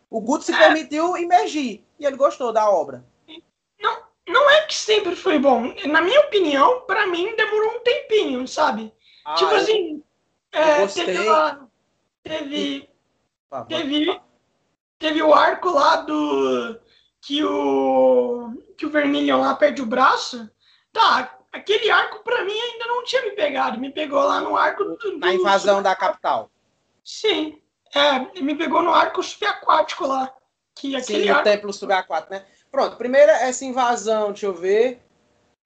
O 0.09 0.21
Guto 0.21 0.45
se 0.45 0.53
é. 0.53 0.57
permitiu 0.57 1.17
imergir 1.17 1.83
e 1.99 2.05
ele 2.05 2.15
gostou 2.15 2.53
da 2.53 2.69
obra. 2.69 3.03
Não, 3.79 4.03
não 4.27 4.49
é 4.49 4.61
que 4.65 4.75
sempre 4.75 5.15
foi 5.15 5.39
bom. 5.39 5.73
Na 5.87 6.01
minha 6.01 6.21
opinião, 6.21 6.81
para 6.81 7.07
mim 7.07 7.35
demorou 7.35 7.77
um 7.77 7.79
tempinho, 7.79 8.47
sabe? 8.47 8.93
Ah, 9.25 9.35
tipo 9.35 9.53
assim, 9.53 10.03
é, 10.51 10.87
teve 10.87 11.23
lá, 11.23 11.67
teve, 12.23 12.89
teve, 13.67 14.21
Teve 15.01 15.23
o 15.23 15.33
arco 15.33 15.71
lá 15.71 15.95
do. 15.95 16.79
Que 17.21 17.43
o. 17.43 18.53
Que 18.77 18.85
o 18.85 18.89
Vermilion 18.91 19.41
lá 19.41 19.55
perde 19.55 19.81
o 19.81 19.85
braço. 19.85 20.47
Tá, 20.93 21.39
aquele 21.51 21.89
arco 21.89 22.23
pra 22.23 22.43
mim 22.43 22.57
ainda 22.57 22.85
não 22.85 23.03
tinha 23.03 23.21
me 23.23 23.31
pegado. 23.31 23.79
Me 23.79 23.91
pegou 23.91 24.23
lá 24.23 24.41
no 24.41 24.55
arco 24.55 24.83
do. 24.83 25.17
Na 25.17 25.33
invasão 25.33 25.81
da 25.81 25.95
capital. 25.95 26.49
Sim. 27.03 27.59
É, 27.93 28.41
me 28.41 28.55
pegou 28.55 28.81
no 28.81 28.93
arco 28.93 29.21
subaquático 29.21 30.07
lá. 30.07 30.33
Que 30.75 30.95
aquele 30.95 31.23
Sim, 31.23 31.29
arco... 31.29 31.41
o 31.41 31.43
templo 31.43 31.73
subaquático, 31.73 32.33
né? 32.33 32.45
Pronto, 32.71 32.95
primeiro 32.95 33.31
essa 33.31 33.65
invasão, 33.65 34.31
deixa 34.31 34.45
eu 34.45 34.53
ver. 34.53 35.01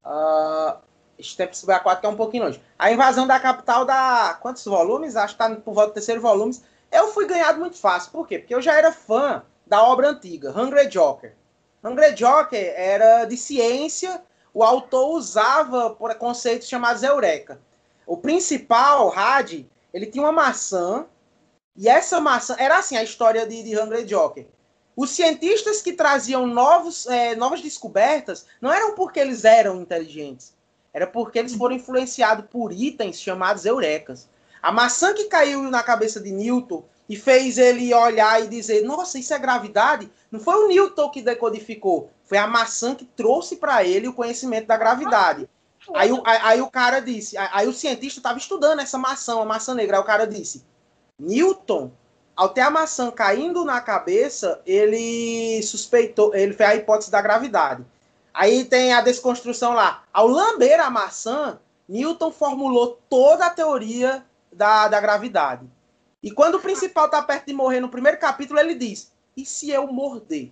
Uh, 0.03 0.77
esse 1.19 1.37
templo 1.37 1.55
subaquático 1.55 2.07
é 2.07 2.09
um 2.09 2.15
pouquinho 2.15 2.45
longe. 2.45 2.61
A 2.79 2.91
invasão 2.91 3.27
da 3.27 3.39
capital 3.39 3.85
dá 3.85 4.37
quantos 4.41 4.65
volumes? 4.65 5.15
Acho 5.15 5.33
que 5.33 5.37
tá 5.37 5.55
por 5.55 5.73
volta 5.73 5.91
do 5.91 5.93
terceiro 5.93 6.19
volume 6.19 6.53
eu 6.95 7.09
fui 7.09 7.25
ganhado 7.25 7.59
muito 7.59 7.77
fácil. 7.77 8.11
Por 8.11 8.27
quê? 8.27 8.39
Porque 8.39 8.55
eu 8.55 8.61
já 8.61 8.73
era 8.73 8.91
fã 8.91 9.43
da 9.65 9.83
obra 9.83 10.09
antiga, 10.09 10.51
Hungry 10.51 10.87
Joker. 10.87 11.35
Hungry 11.83 12.13
Joker 12.13 12.73
era 12.75 13.25
de 13.25 13.37
ciência, 13.37 14.23
o 14.55 14.63
autor 14.63 15.09
usava 15.09 15.89
por 15.89 16.15
conceitos 16.15 16.69
chamados 16.69 17.03
eureka. 17.03 17.59
O 18.07 18.15
principal, 18.15 19.11
Had, 19.13 19.65
ele 19.93 20.05
tinha 20.05 20.23
uma 20.23 20.31
maçã, 20.31 21.05
e 21.75 21.89
essa 21.89 22.21
maçã 22.21 22.55
era 22.57 22.77
assim 22.77 22.95
a 22.95 23.03
história 23.03 23.45
de, 23.45 23.61
de 23.61 23.77
Hungry 23.77 24.05
Joker. 24.05 24.47
Os 24.95 25.09
cientistas 25.09 25.81
que 25.81 25.91
traziam 25.91 26.47
novos, 26.47 27.05
é, 27.07 27.35
novas 27.35 27.61
descobertas 27.61 28.45
não 28.61 28.71
eram 28.71 28.95
porque 28.95 29.19
eles 29.19 29.43
eram 29.43 29.81
inteligentes, 29.81 30.53
era 30.93 31.05
porque 31.05 31.37
eles 31.37 31.53
foram 31.53 31.75
influenciados 31.75 32.45
por 32.49 32.71
itens 32.71 33.19
chamados 33.19 33.65
eurecas. 33.65 34.29
A 34.61 34.71
maçã 34.71 35.13
que 35.13 35.25
caiu 35.25 35.63
na 35.63 35.83
cabeça 35.83 36.21
de 36.21 36.31
Newton 36.31 36.81
e 37.07 37.15
fez 37.15 37.57
ele 37.57 37.93
olhar 37.93 38.43
e 38.43 38.47
dizer: 38.47 38.83
Nossa, 38.83 39.19
isso 39.19 39.33
é 39.33 39.39
gravidade. 39.39 40.09
Não 40.31 40.39
foi 40.39 40.55
o 40.55 40.67
Newton 40.67 41.09
que 41.09 41.21
decodificou, 41.21 42.09
foi 42.23 42.37
a 42.37 42.47
maçã 42.47 42.95
que 42.95 43.05
trouxe 43.05 43.57
para 43.57 43.83
ele 43.83 44.07
o 44.07 44.13
conhecimento 44.13 44.67
da 44.67 44.77
gravidade. 44.77 45.47
Aí, 45.93 46.09
aí, 46.09 46.39
aí 46.41 46.61
o 46.61 46.69
cara 46.69 46.99
disse: 46.99 47.37
Aí 47.37 47.67
o 47.67 47.73
cientista 47.73 48.19
estava 48.19 48.37
estudando 48.37 48.79
essa 48.79 48.97
maçã, 48.97 49.39
a 49.39 49.45
maçã 49.45 49.75
negra. 49.75 49.97
Aí 49.97 50.03
o 50.03 50.05
cara 50.05 50.25
disse: 50.25 50.65
Newton, 51.19 51.91
ao 52.35 52.49
ter 52.49 52.61
a 52.61 52.69
maçã 52.69 53.11
caindo 53.11 53.63
na 53.63 53.79
cabeça, 53.79 54.59
ele 54.65 55.61
suspeitou, 55.63 56.33
ele 56.33 56.53
fez 56.53 56.69
a 56.69 56.75
hipótese 56.75 57.11
da 57.11 57.21
gravidade. 57.21 57.85
Aí 58.33 58.65
tem 58.65 58.91
a 58.91 59.01
desconstrução 59.01 59.73
lá. 59.73 60.03
Ao 60.11 60.27
lamber 60.27 60.79
a 60.81 60.89
maçã, 60.89 61.57
Newton 61.87 62.31
formulou 62.31 62.99
toda 63.09 63.45
a 63.45 63.49
teoria 63.49 64.25
da, 64.51 64.87
da 64.87 64.99
gravidade. 64.99 65.65
E 66.21 66.31
quando 66.31 66.55
o 66.55 66.61
principal 66.61 67.09
tá 67.09 67.21
perto 67.21 67.47
de 67.47 67.53
morrer 67.53 67.79
no 67.79 67.89
primeiro 67.89 68.17
capítulo, 68.17 68.59
ele 68.59 68.75
diz: 68.75 69.11
e 69.35 69.45
se 69.45 69.69
eu 69.69 69.87
morder? 69.87 70.51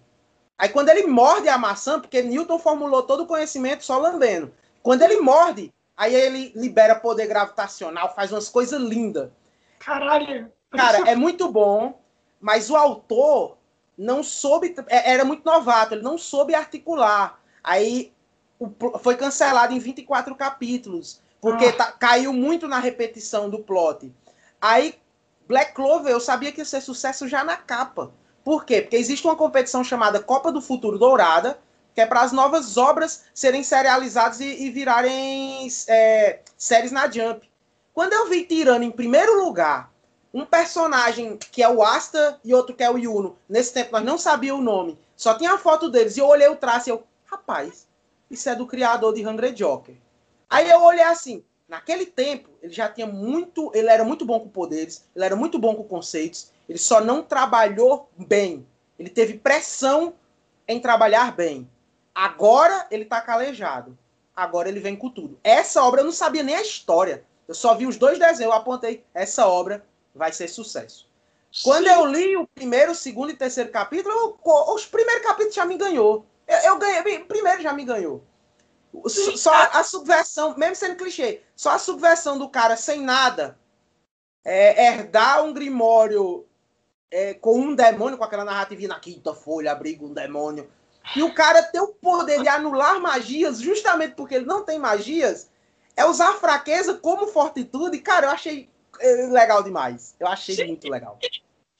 Aí 0.57 0.69
quando 0.69 0.89
ele 0.89 1.07
morde 1.07 1.49
a 1.49 1.57
maçã, 1.57 1.99
porque 1.99 2.21
Newton 2.21 2.59
formulou 2.59 3.03
todo 3.03 3.23
o 3.23 3.27
conhecimento 3.27 3.83
só 3.83 3.97
lambendo. 3.97 4.53
Quando 4.81 5.01
ele 5.01 5.19
morde, 5.19 5.73
aí 5.95 6.13
ele 6.13 6.51
libera 6.55 6.95
poder 6.95 7.27
gravitacional, 7.27 8.13
faz 8.13 8.31
umas 8.31 8.49
coisas 8.49 8.79
lindas. 8.81 9.29
Caralho! 9.79 10.51
Cara, 10.69 11.09
é 11.09 11.15
muito 11.15 11.51
bom, 11.51 11.99
mas 12.39 12.69
o 12.69 12.75
autor 12.75 13.57
não 13.97 14.23
soube. 14.23 14.75
É, 14.87 15.11
era 15.11 15.25
muito 15.25 15.45
novato, 15.45 15.95
ele 15.95 16.01
não 16.01 16.17
soube 16.17 16.53
articular. 16.53 17.39
Aí 17.63 18.13
foi 19.01 19.15
cancelado 19.15 19.73
em 19.73 19.79
24 19.79 20.35
capítulos. 20.35 21.21
Porque 21.41 21.65
ah. 21.65 21.73
tá, 21.73 21.91
caiu 21.91 22.31
muito 22.31 22.67
na 22.67 22.79
repetição 22.79 23.49
do 23.49 23.59
plot. 23.59 24.13
Aí, 24.61 24.95
Black 25.47 25.73
Clover, 25.73 26.11
eu 26.11 26.19
sabia 26.19 26.51
que 26.51 26.61
ia 26.61 26.65
ser 26.65 26.81
sucesso 26.81 27.27
já 27.27 27.43
na 27.43 27.57
capa. 27.57 28.11
Por 28.43 28.65
quê? 28.65 28.81
Porque 28.81 28.95
existe 28.95 29.25
uma 29.25 29.35
competição 29.35 29.83
chamada 29.83 30.21
Copa 30.21 30.51
do 30.51 30.61
Futuro 30.61 30.97
Dourada, 30.97 31.59
que 31.93 32.01
é 32.01 32.05
para 32.05 32.21
as 32.21 32.31
novas 32.31 32.77
obras 32.77 33.25
serem 33.33 33.63
serializadas 33.63 34.39
e, 34.39 34.65
e 34.65 34.69
virarem 34.69 35.67
é, 35.87 36.39
séries 36.57 36.91
na 36.91 37.09
Jump. 37.09 37.49
Quando 37.93 38.13
eu 38.13 38.27
vi 38.27 38.43
tirando 38.45 38.83
em 38.83 38.91
primeiro 38.91 39.43
lugar 39.43 39.91
um 40.33 40.45
personagem 40.45 41.37
que 41.37 41.61
é 41.61 41.69
o 41.69 41.83
Asta 41.83 42.39
e 42.43 42.53
outro 42.53 42.75
que 42.75 42.83
é 42.83 42.89
o 42.89 42.97
Yuno, 42.97 43.37
nesse 43.47 43.71
tempo 43.71 43.91
nós 43.91 44.03
não 44.03 44.17
sabíamos 44.17 44.61
o 44.61 44.65
nome, 44.65 44.99
só 45.15 45.37
tinha 45.37 45.53
a 45.53 45.59
foto 45.59 45.89
deles, 45.89 46.17
e 46.17 46.19
eu 46.19 46.27
olhei 46.27 46.47
o 46.47 46.55
traço 46.55 46.89
e 46.89 46.91
eu, 46.91 47.03
rapaz, 47.25 47.87
isso 48.31 48.49
é 48.49 48.55
do 48.55 48.65
criador 48.65 49.13
de 49.13 49.25
Hungry 49.25 49.51
Joker. 49.51 49.95
Aí 50.49 50.67
eu 50.69 50.81
olhei 50.81 51.03
assim, 51.03 51.43
naquele 51.67 52.05
tempo, 52.05 52.49
ele 52.61 52.73
já 52.73 52.89
tinha 52.89 53.07
muito, 53.07 53.71
ele 53.73 53.89
era 53.89 54.03
muito 54.03 54.25
bom 54.25 54.39
com 54.39 54.49
poderes, 54.49 55.05
ele 55.15 55.25
era 55.25 55.35
muito 55.35 55.57
bom 55.57 55.75
com 55.75 55.83
conceitos, 55.83 56.51
ele 56.67 56.79
só 56.79 57.01
não 57.01 57.21
trabalhou 57.21 58.09
bem. 58.17 58.65
Ele 58.97 59.09
teve 59.09 59.37
pressão 59.37 60.13
em 60.67 60.79
trabalhar 60.79 61.35
bem. 61.35 61.69
Agora 62.13 62.87
ele 62.91 63.05
tá 63.05 63.19
calejado. 63.21 63.97
Agora 64.35 64.69
ele 64.69 64.79
vem 64.79 64.95
com 64.95 65.09
tudo. 65.09 65.39
Essa 65.43 65.83
obra 65.83 66.01
eu 66.01 66.05
não 66.05 66.11
sabia 66.11 66.43
nem 66.43 66.55
a 66.55 66.61
história. 66.61 67.23
Eu 67.47 67.53
só 67.53 67.75
vi 67.75 67.85
os 67.85 67.97
dois 67.97 68.17
desenhos, 68.17 68.39
eu 68.39 68.53
apontei, 68.53 69.03
essa 69.13 69.47
obra 69.47 69.85
vai 70.15 70.31
ser 70.31 70.47
sucesso. 70.47 71.07
Sim. 71.51 71.61
Quando 71.63 71.87
eu 71.87 72.05
li 72.05 72.35
o 72.37 72.47
primeiro, 72.47 72.95
segundo 72.95 73.31
e 73.31 73.35
terceiro 73.35 73.69
capítulo, 73.69 74.13
eu, 74.13 74.73
os 74.73 74.85
primeiros 74.85 75.23
capítulos 75.23 75.53
já 75.53 75.65
me 75.65 75.77
ganhou. 75.77 76.25
Eu, 76.47 76.57
eu 76.57 76.79
ganhei, 76.79 77.19
primeiro 77.19 77.61
já 77.61 77.73
me 77.73 77.83
ganhou. 77.83 78.23
Só 79.07 79.51
a 79.53 79.83
subversão, 79.83 80.55
mesmo 80.55 80.75
sendo 80.75 80.95
clichê, 80.95 81.41
só 81.55 81.71
a 81.71 81.79
subversão 81.79 82.37
do 82.37 82.47
cara 82.47 82.75
sem 82.77 83.01
nada 83.01 83.57
é, 84.45 84.87
herdar 84.87 85.43
um 85.43 85.53
grimório 85.53 86.45
é, 87.09 87.33
com 87.33 87.59
um 87.59 87.75
demônio, 87.75 88.17
com 88.17 88.23
aquela 88.23 88.45
narrativa 88.45 88.87
na 88.87 88.99
quinta 88.99 89.33
folha, 89.33 89.71
abriga 89.71 90.05
um 90.05 90.13
demônio, 90.13 90.69
e 91.15 91.23
o 91.23 91.33
cara 91.33 91.63
ter 91.63 91.79
o 91.79 91.87
poder 91.87 92.41
de 92.41 92.47
anular 92.47 92.99
magias, 92.99 93.59
justamente 93.59 94.15
porque 94.15 94.35
ele 94.35 94.45
não 94.45 94.63
tem 94.63 94.77
magias, 94.77 95.49
é 95.95 96.05
usar 96.05 96.33
fraqueza 96.33 96.93
como 96.95 97.27
fortitude. 97.27 97.99
Cara, 97.99 98.27
eu 98.27 98.31
achei 98.31 98.69
é, 98.99 99.27
legal 99.27 99.61
demais. 99.61 100.15
Eu 100.19 100.27
achei 100.27 100.55
Sim. 100.55 100.67
muito 100.67 100.89
legal. 100.89 101.19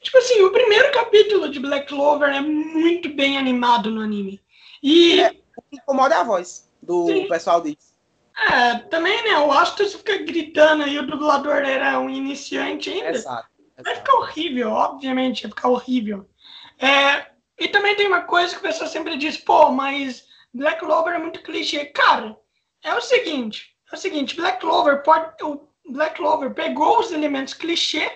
Tipo 0.01 0.17
assim, 0.17 0.41
o 0.41 0.51
primeiro 0.51 0.91
capítulo 0.91 1.49
de 1.49 1.59
Black 1.59 1.87
Clover 1.87 2.29
é 2.29 2.41
muito 2.41 3.09
bem 3.09 3.37
animado 3.37 3.89
no 3.89 4.01
anime. 4.01 4.41
E. 4.81 5.21
É, 5.21 5.31
o 5.55 5.61
que 5.61 5.77
incomoda 5.77 6.15
é 6.15 6.17
a 6.17 6.23
voz 6.23 6.67
do 6.83 7.07
Sim. 7.07 7.27
pessoal 7.27 7.61
disso. 7.61 7.93
É, 8.37 8.79
também, 8.89 9.23
né? 9.23 9.37
O 9.39 9.51
Astos 9.51 9.93
fica 9.93 10.17
gritando 10.17 10.87
e 10.87 10.97
o 10.97 11.05
dublador 11.05 11.57
era 11.57 11.99
um 11.99 12.09
iniciante 12.09 12.89
ainda. 12.89 13.11
Exato. 13.11 13.47
exato. 13.77 13.83
Vai 13.83 13.95
ficar 13.95 14.13
horrível, 14.15 14.71
obviamente, 14.71 15.43
vai 15.43 15.51
ficar 15.51 15.69
horrível. 15.69 16.27
É, 16.79 17.27
e 17.59 17.67
também 17.67 17.95
tem 17.95 18.07
uma 18.07 18.21
coisa 18.21 18.53
que 18.53 18.59
o 18.59 18.63
pessoal 18.63 18.89
sempre 18.89 19.17
diz, 19.17 19.37
pô, 19.37 19.69
mas 19.69 20.25
Black 20.53 20.79
Clover 20.79 21.13
é 21.13 21.19
muito 21.19 21.43
clichê. 21.43 21.85
Cara, 21.85 22.37
é 22.83 22.93
o 22.93 23.01
seguinte, 23.01 23.75
é 23.91 23.95
o 23.95 23.97
seguinte, 23.97 24.35
Black 24.35 24.59
Clover 24.59 25.03
pode, 25.03 25.41
o 25.43 25.67
Black 25.89 26.15
Clover 26.15 26.53
pegou 26.53 26.99
os 26.99 27.11
elementos 27.11 27.53
clichê 27.53 28.11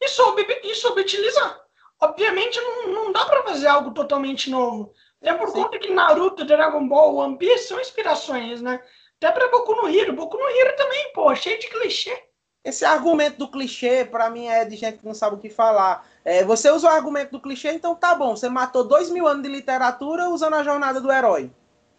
e 0.00 0.08
soube, 0.08 0.46
e 0.62 0.74
soube 0.74 1.02
utilizar. 1.02 1.60
Obviamente 2.00 2.58
não, 2.60 2.88
não 2.88 3.12
dá 3.12 3.26
para 3.26 3.42
fazer 3.42 3.66
algo 3.66 3.92
totalmente 3.92 4.48
novo. 4.48 4.92
É 5.22 5.34
por 5.34 5.48
Sim. 5.48 5.54
conta 5.54 5.78
que 5.78 5.92
Naruto, 5.92 6.44
Dragon 6.44 6.86
Ball, 6.88 7.16
One 7.16 7.36
Piece 7.36 7.68
são 7.68 7.80
inspirações, 7.80 8.62
né? 8.62 8.80
Até 9.18 9.30
pra 9.32 9.48
Boku 9.48 9.74
no 9.74 9.88
Hero. 9.88 10.14
Boku 10.14 10.38
no 10.38 10.48
Hero 10.48 10.76
também, 10.76 11.12
pô, 11.12 11.34
cheio 11.34 11.58
de 11.58 11.68
clichê. 11.68 12.24
Esse 12.64 12.84
argumento 12.84 13.38
do 13.38 13.50
clichê, 13.50 14.04
para 14.04 14.28
mim, 14.30 14.46
é 14.46 14.64
de 14.64 14.76
gente 14.76 14.98
que 14.98 15.06
não 15.06 15.14
sabe 15.14 15.36
o 15.36 15.38
que 15.38 15.48
falar. 15.48 16.06
É, 16.24 16.44
você 16.44 16.70
usa 16.70 16.88
o 16.88 16.90
argumento 16.90 17.32
do 17.32 17.40
clichê, 17.40 17.72
então 17.72 17.94
tá 17.94 18.14
bom. 18.14 18.36
Você 18.36 18.48
matou 18.48 18.84
dois 18.84 19.10
mil 19.10 19.26
anos 19.26 19.42
de 19.42 19.48
literatura 19.48 20.28
usando 20.28 20.54
a 20.54 20.62
jornada 20.62 21.00
do 21.00 21.10
herói. 21.10 21.50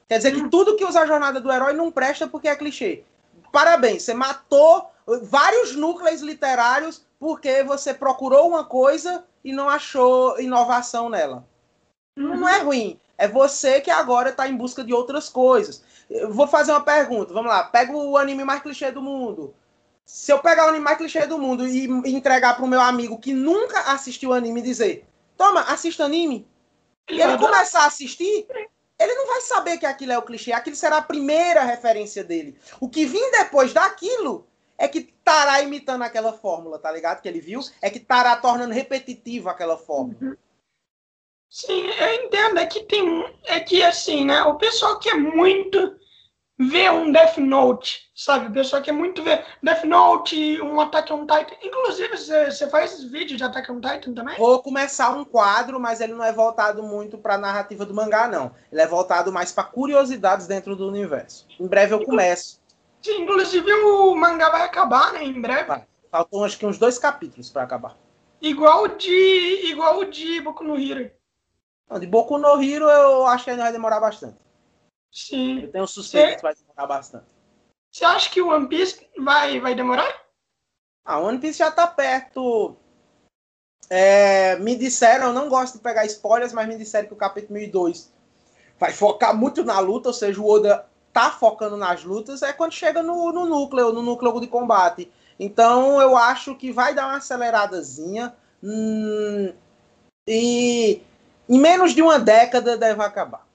Quer 0.08 0.18
dizer 0.18 0.34
que 0.34 0.42
hum. 0.42 0.50
tudo 0.50 0.76
que 0.76 0.86
usa 0.86 1.02
a 1.02 1.06
jornada 1.06 1.40
do 1.40 1.52
herói 1.52 1.74
não 1.74 1.92
presta 1.92 2.28
porque 2.28 2.48
é 2.48 2.56
clichê. 2.56 3.04
Parabéns, 3.52 4.04
você 4.04 4.14
matou 4.14 4.92
vários 5.24 5.76
núcleos 5.76 6.22
literários 6.22 7.06
porque 7.20 7.64
você 7.64 7.94
procurou 7.94 8.48
uma 8.48 8.64
coisa 8.64 9.24
e 9.44 9.52
não 9.52 9.70
achou 9.70 10.40
inovação 10.40 11.10
nela. 11.10 11.46
Uhum. 12.18 12.38
Não 12.38 12.50
é 12.50 12.60
ruim. 12.60 13.00
É 13.22 13.28
você 13.28 13.80
que 13.80 13.92
agora 13.92 14.30
está 14.30 14.48
em 14.48 14.58
busca 14.58 14.84
de 14.84 14.92
outras 14.92 15.30
coisas. 15.30 15.84
Eu 16.10 16.34
vou 16.34 16.48
fazer 16.48 16.72
uma 16.72 16.82
pergunta. 16.82 17.32
Vamos 17.32 17.52
lá. 17.52 17.64
Pega 17.64 17.96
o 17.96 18.18
anime 18.18 18.44
mais 18.44 18.64
clichê 18.64 18.90
do 18.90 19.00
mundo. 19.00 19.54
Se 20.04 20.34
eu 20.34 20.40
pegar 20.40 20.66
o 20.66 20.70
anime 20.70 20.84
mais 20.84 20.98
clichê 20.98 21.28
do 21.28 21.38
mundo 21.38 21.68
e 21.68 21.86
entregar 22.16 22.56
para 22.56 22.66
o 22.66 22.68
meu 22.68 22.82
amigo 22.82 23.20
que 23.20 23.32
nunca 23.32 23.92
assistiu 23.92 24.34
anime 24.34 24.60
e 24.60 24.64
dizer: 24.64 25.06
Toma, 25.38 25.62
assista 25.62 26.04
anime. 26.04 26.48
E 27.08 27.22
ele 27.22 27.38
começar 27.38 27.84
a 27.84 27.86
assistir, 27.86 28.48
ele 28.98 29.14
não 29.14 29.28
vai 29.28 29.42
saber 29.42 29.78
que 29.78 29.86
aquilo 29.86 30.14
é 30.14 30.18
o 30.18 30.24
clichê. 30.24 30.52
Aquilo 30.52 30.76
será 30.76 30.98
a 30.98 31.04
primeira 31.04 31.64
referência 31.64 32.24
dele. 32.24 32.58
O 32.80 32.90
que 32.90 33.06
vem 33.06 33.30
depois 33.34 33.72
daquilo 33.72 34.48
é 34.80 34.88
que 34.88 34.98
estará 34.98 35.62
imitando 35.62 36.02
aquela 36.02 36.34
fórmula, 36.34 36.80
tá 36.80 36.92
ligado? 36.92 37.22
Que 37.22 37.28
ele 37.28 37.40
viu, 37.40 37.62
é 37.84 37.88
que 37.92 38.00
estará 38.00 38.36
tornando 38.36 38.74
repetitiva 38.74 39.52
aquela 39.52 39.78
fórmula. 39.78 40.18
Uhum. 40.20 40.36
Sim, 41.52 41.86
eu 41.86 42.14
entendo. 42.24 42.60
É 42.60 42.66
que 42.66 42.80
tem. 42.84 43.26
É 43.44 43.60
que 43.60 43.84
assim, 43.84 44.24
né? 44.24 44.42
O 44.44 44.56
pessoal 44.56 44.98
quer 45.00 45.16
muito 45.16 45.98
ver 46.58 46.92
um 46.92 47.12
Death 47.12 47.38
Note, 47.40 48.10
sabe? 48.16 48.48
O 48.48 48.54
pessoal 48.54 48.82
quer 48.82 48.94
muito 48.94 49.22
ver 49.22 49.44
Death 49.62 49.84
Note, 49.84 50.62
um 50.62 50.80
Attack 50.80 51.12
on 51.12 51.28
Titan. 51.28 51.56
Inclusive, 51.62 52.16
você 52.18 52.70
faz 52.70 53.04
vídeo 53.04 53.36
de 53.36 53.44
Attack 53.44 53.70
on 53.70 53.82
Titan 53.82 54.14
também? 54.14 54.38
Vou 54.38 54.64
começar 54.64 55.10
um 55.10 55.26
quadro, 55.26 55.78
mas 55.78 56.00
ele 56.00 56.14
não 56.14 56.24
é 56.24 56.32
voltado 56.32 56.82
muito 56.84 57.18
para 57.18 57.34
a 57.34 57.38
narrativa 57.38 57.86
do 57.86 57.94
mangá, 57.94 58.30
não. 58.30 58.54
Ele 58.72 58.82
é 58.82 58.88
voltado 58.88 59.30
mais 59.30 59.52
para 59.52 59.66
curiosidades 59.66 60.48
dentro 60.48 60.74
do 60.74 60.88
universo. 60.88 61.46
Em 61.60 61.68
breve 61.68 61.94
eu 61.94 62.06
começo. 62.06 62.62
Sim, 63.02 63.24
inclusive 63.24 63.74
o 63.74 64.16
mangá 64.16 64.50
vai 64.50 64.62
acabar, 64.62 65.12
né? 65.12 65.26
Em 65.26 65.42
breve. 65.42 65.66
Vai. 65.66 65.86
Faltam 66.10 66.46
acho 66.46 66.58
que 66.58 66.66
uns 66.66 66.78
dois 66.78 66.98
capítulos 66.98 67.50
para 67.50 67.64
acabar. 67.64 67.98
Igual 68.42 68.88
de. 68.88 69.70
igual 69.70 70.00
o 70.00 70.06
de 70.06 70.40
Boku 70.40 70.64
no 70.64 70.80
Hero. 70.80 71.12
Não, 71.92 72.00
de 72.00 72.08
Boku 72.08 72.38
no 72.38 72.64
Hero 72.64 72.90
eu 72.90 73.28
acho 73.28 73.44
que 73.44 73.50
ainda 73.50 73.64
vai 73.64 73.72
demorar 73.74 74.00
bastante. 74.00 74.38
Sim. 75.12 75.64
Eu 75.64 75.72
tenho 75.74 75.86
suspeita 75.86 76.30
Cê... 76.30 76.36
que 76.38 76.42
vai 76.42 76.56
demorar 76.56 76.88
bastante. 76.88 77.26
Você 77.92 78.06
acha 78.06 78.30
que 78.30 78.42
o 78.42 78.48
One 78.48 78.70
Piece 78.70 79.06
vai, 79.20 79.60
vai 79.60 79.76
demorar? 79.76 80.10
Ah, 81.04 81.20
o 81.20 81.26
One 81.26 81.38
Piece 81.38 81.60
já 81.60 81.70
tá 81.70 81.86
perto. 81.86 82.78
É, 83.90 84.56
me 84.56 84.78
disseram, 84.78 85.28
eu 85.28 85.34
não 85.34 85.50
gosto 85.50 85.74
de 85.74 85.84
pegar 85.84 86.06
spoilers, 86.06 86.54
mas 86.54 86.66
me 86.66 86.78
disseram 86.78 87.10
que 87.10 87.14
o 87.14 87.18
capítulo 87.18 87.56
1002 87.56 88.14
vai 88.80 88.94
focar 88.94 89.36
muito 89.36 89.66
na 89.66 89.78
luta, 89.80 90.08
ou 90.08 90.14
seja, 90.14 90.40
o 90.40 90.50
Oda 90.50 90.86
tá 91.12 91.30
focando 91.30 91.76
nas 91.76 92.06
lutas, 92.06 92.42
é 92.42 92.54
quando 92.54 92.72
chega 92.72 93.04
no, 93.04 93.34
no 93.34 93.46
núcleo, 93.46 93.92
no 93.92 94.02
núcleo 94.02 94.40
de 94.40 94.48
combate. 94.48 95.12
Então 95.38 96.02
eu 96.02 96.16
acho 96.16 96.56
que 96.56 96.72
vai 96.72 96.96
dar 96.96 97.08
uma 97.08 97.18
aceleradazinha. 97.18 98.34
Hum, 98.64 99.54
e 100.26 101.02
em 101.52 101.60
menos 101.60 101.94
de 101.94 102.02
uma 102.02 102.18
década 102.18 102.78
deve 102.78 103.04
acabar. 103.04 103.46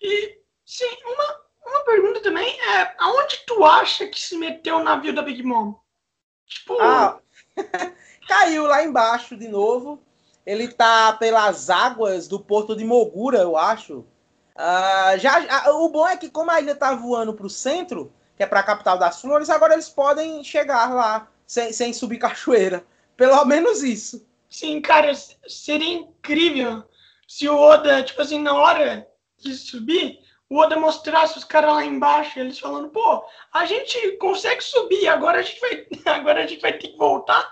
E, 0.00 0.38
sim, 0.64 0.88
uma, 1.04 1.40
uma 1.66 1.84
pergunta 1.84 2.22
também 2.22 2.48
é: 2.58 2.94
aonde 2.98 3.44
tu 3.46 3.62
acha 3.62 4.06
que 4.06 4.18
se 4.18 4.38
meteu 4.38 4.76
o 4.76 4.82
navio 4.82 5.14
da 5.14 5.20
Big 5.20 5.42
Mom? 5.42 5.74
Tipo. 6.46 6.80
Ah, 6.80 7.18
caiu 8.26 8.64
lá 8.64 8.82
embaixo 8.82 9.36
de 9.36 9.48
novo. 9.48 10.02
Ele 10.46 10.66
tá 10.68 11.12
pelas 11.12 11.68
águas 11.68 12.26
do 12.26 12.40
porto 12.40 12.74
de 12.74 12.84
Mogura, 12.84 13.40
eu 13.40 13.54
acho. 13.54 14.06
Já, 15.18 15.40
já, 15.40 15.72
o 15.74 15.90
bom 15.90 16.08
é 16.08 16.16
que, 16.16 16.30
como 16.30 16.50
a 16.50 16.58
ilha 16.58 16.74
tá 16.74 16.94
voando 16.94 17.34
pro 17.34 17.50
centro, 17.50 18.10
que 18.34 18.42
é 18.42 18.46
pra 18.46 18.62
capital 18.62 18.98
das 18.98 19.20
flores, 19.20 19.50
agora 19.50 19.74
eles 19.74 19.90
podem 19.90 20.42
chegar 20.42 20.94
lá 20.94 21.28
sem, 21.46 21.70
sem 21.70 21.92
subir 21.92 22.16
cachoeira. 22.18 22.82
Pelo 23.14 23.44
menos 23.44 23.82
isso. 23.82 24.26
Sim, 24.48 24.80
cara, 24.80 25.12
seria 25.46 25.92
incrível 25.92 26.82
se 27.30 27.48
o 27.48 27.56
Oda, 27.56 28.02
tipo 28.02 28.20
assim, 28.20 28.40
na 28.40 28.52
hora 28.52 29.08
de 29.38 29.54
subir, 29.54 30.18
o 30.48 30.56
Oda 30.56 30.76
mostrasse 30.76 31.38
os 31.38 31.44
caras 31.44 31.74
lá 31.74 31.84
embaixo, 31.84 32.40
eles 32.40 32.58
falando, 32.58 32.88
pô, 32.88 33.24
a 33.52 33.64
gente 33.66 34.16
consegue 34.16 34.60
subir, 34.64 35.06
agora 35.06 35.38
a 35.38 35.42
gente 35.42 35.60
vai, 35.60 35.86
agora 36.12 36.42
a 36.42 36.46
gente 36.48 36.60
vai 36.60 36.76
ter 36.76 36.88
que 36.88 36.96
voltar. 36.96 37.48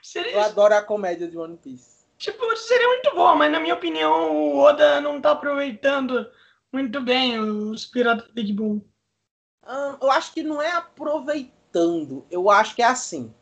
Seria... 0.00 0.30
Eu 0.30 0.42
adoro 0.42 0.76
a 0.76 0.80
comédia 0.80 1.26
de 1.26 1.36
One 1.36 1.56
Piece. 1.56 2.06
Tipo, 2.18 2.56
seria 2.56 2.86
muito 2.86 3.16
bom, 3.16 3.34
mas 3.34 3.50
na 3.50 3.58
minha 3.58 3.74
opinião 3.74 4.36
o 4.36 4.58
Oda 4.60 5.00
não 5.00 5.20
tá 5.20 5.32
aproveitando 5.32 6.30
muito 6.72 7.00
bem 7.00 7.40
os 7.40 7.84
Piratas 7.84 8.30
Big 8.30 8.52
Boom. 8.52 8.80
Ah, 9.64 9.98
eu 10.00 10.08
acho 10.08 10.32
que 10.32 10.44
não 10.44 10.62
é 10.62 10.70
aproveitando, 10.70 12.24
eu 12.30 12.48
acho 12.48 12.76
que 12.76 12.82
é 12.82 12.86
assim. 12.86 13.34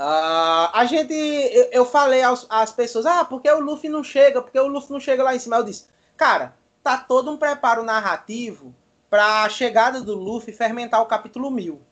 Uh, 0.00 0.72
a 0.72 0.86
gente, 0.86 1.12
eu, 1.12 1.68
eu 1.72 1.84
falei 1.84 2.22
aos, 2.22 2.46
às 2.48 2.72
pessoas, 2.72 3.04
ah, 3.04 3.22
porque 3.22 3.50
o 3.50 3.60
Luffy 3.60 3.90
não 3.90 4.02
chega, 4.02 4.40
porque 4.40 4.58
o 4.58 4.66
Luffy 4.66 4.90
não 4.90 4.98
chega 4.98 5.22
lá 5.22 5.36
em 5.36 5.38
cima. 5.38 5.56
Eu 5.56 5.62
disse, 5.62 5.84
cara, 6.16 6.56
tá 6.82 6.96
todo 6.96 7.30
um 7.30 7.36
preparo 7.36 7.82
narrativo 7.82 8.74
para 9.10 9.42
a 9.42 9.48
chegada 9.50 10.00
do 10.00 10.14
Luffy 10.14 10.54
fermentar 10.54 11.02
o 11.02 11.06
capítulo 11.06 11.50
1000. 11.50 11.82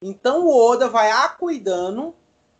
Então 0.00 0.46
o 0.46 0.56
Oda 0.56 0.88
vai 0.88 1.10
acuidando 1.10 2.14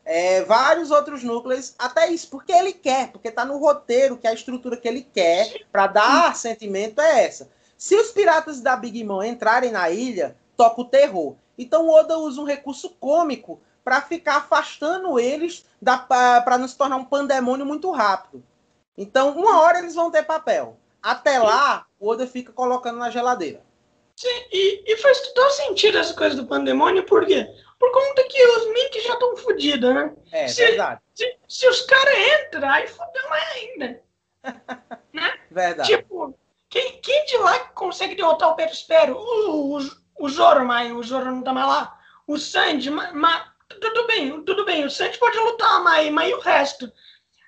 é, 0.05 0.43
vários 0.43 0.91
outros 0.91 1.23
núcleos, 1.23 1.77
até 1.79 2.11
isso, 2.11 2.29
porque 2.29 2.51
ele 2.51 2.73
quer, 2.73 3.13
porque 3.13 3.31
tá 3.31 3.45
no 3.45 3.59
roteiro 3.59 4.17
que 4.17 4.27
a 4.27 4.35
estrutura 4.35 4.77
que 4.77 4.89
ele 4.89 5.03
quer 5.03 5.67
para 5.71 5.87
dar 5.87 6.35
sentimento 6.35 7.01
é 7.01 7.27
essa. 7.27 7.49
Se 7.79 7.95
os 7.95 8.11
piratas 8.11 8.61
da 8.61 8.75
Big 8.75 9.05
Mom 9.05 9.23
entrarem 9.23 9.71
na 9.71 9.89
ilha, 9.89 10.37
toca 10.57 10.81
o 10.81 10.85
terror. 10.85 11.37
Então 11.57 11.87
o 11.87 11.93
Oda 11.93 12.19
usa 12.19 12.41
um 12.41 12.45
recurso 12.45 12.91
cômico 12.99 13.61
para 13.87 14.03
ficar 14.03 14.39
afastando 14.39 15.17
eles 15.17 15.65
para 16.09 16.59
não 16.59 16.67
se 16.67 16.77
tornar 16.77 16.97
um 16.97 17.05
pandemônio 17.05 17.65
muito 17.65 17.89
rápido. 17.93 18.43
Então, 18.99 19.39
uma 19.39 19.61
hora 19.61 19.79
eles 19.79 19.95
vão 19.95 20.11
ter 20.11 20.25
papel. 20.25 20.77
Até 21.01 21.39
lá, 21.39 21.87
o 22.01 22.09
Oda 22.09 22.27
fica 22.27 22.53
colocando 22.53 22.99
na 22.99 23.11
geladeira. 23.11 23.63
Sim, 24.17 24.27
e, 24.51 24.93
e 24.93 24.97
faz 24.97 25.33
todo 25.33 25.53
sentido 25.53 25.99
essa 25.99 26.13
coisa 26.15 26.35
do 26.35 26.49
pandemônio, 26.49 27.05
por 27.05 27.25
quê? 27.25 27.49
Por 27.79 27.93
conta 27.93 28.25
que 28.25 28.45
os 28.45 28.67
Mink 28.73 29.01
já 29.03 29.13
estão 29.13 29.37
fodidos, 29.37 29.95
né? 29.95 30.13
É, 30.33 30.49
se, 30.49 30.67
verdade. 30.67 31.01
Se, 31.15 31.37
se 31.47 31.69
os 31.69 31.83
caras 31.83 32.15
entram, 32.43 32.69
aí 32.69 32.89
fodeu 32.89 33.29
mais 33.29 33.49
ainda. 33.53 34.03
né? 35.15 35.39
Verdade. 35.49 35.97
Tipo, 35.97 36.37
quem, 36.69 37.01
quem 37.01 37.25
de 37.27 37.37
lá 37.37 37.61
consegue 37.69 38.17
derrotar 38.17 38.51
o 38.51 38.57
Perospero? 38.57 39.17
O, 39.17 39.79
o, 39.79 39.91
o 40.19 40.29
Zoro, 40.29 40.65
mas 40.65 40.91
o 40.91 41.03
Zoro 41.05 41.27
não 41.27 41.43
tá 41.43 41.53
mais 41.53 41.69
lá. 41.69 42.01
O 42.27 42.37
Sandy, 42.37 42.91
mas, 42.91 43.13
mas 43.13 43.56
tudo 43.69 44.07
bem, 44.07 44.43
tudo 44.43 44.65
bem. 44.65 44.85
O 44.85 44.91
Santos 44.91 45.17
pode 45.19 45.39
lutar, 45.39 45.83
mas, 45.83 46.11
mas 46.13 46.31
e 46.31 46.35
o 46.35 46.41
resto? 46.41 46.93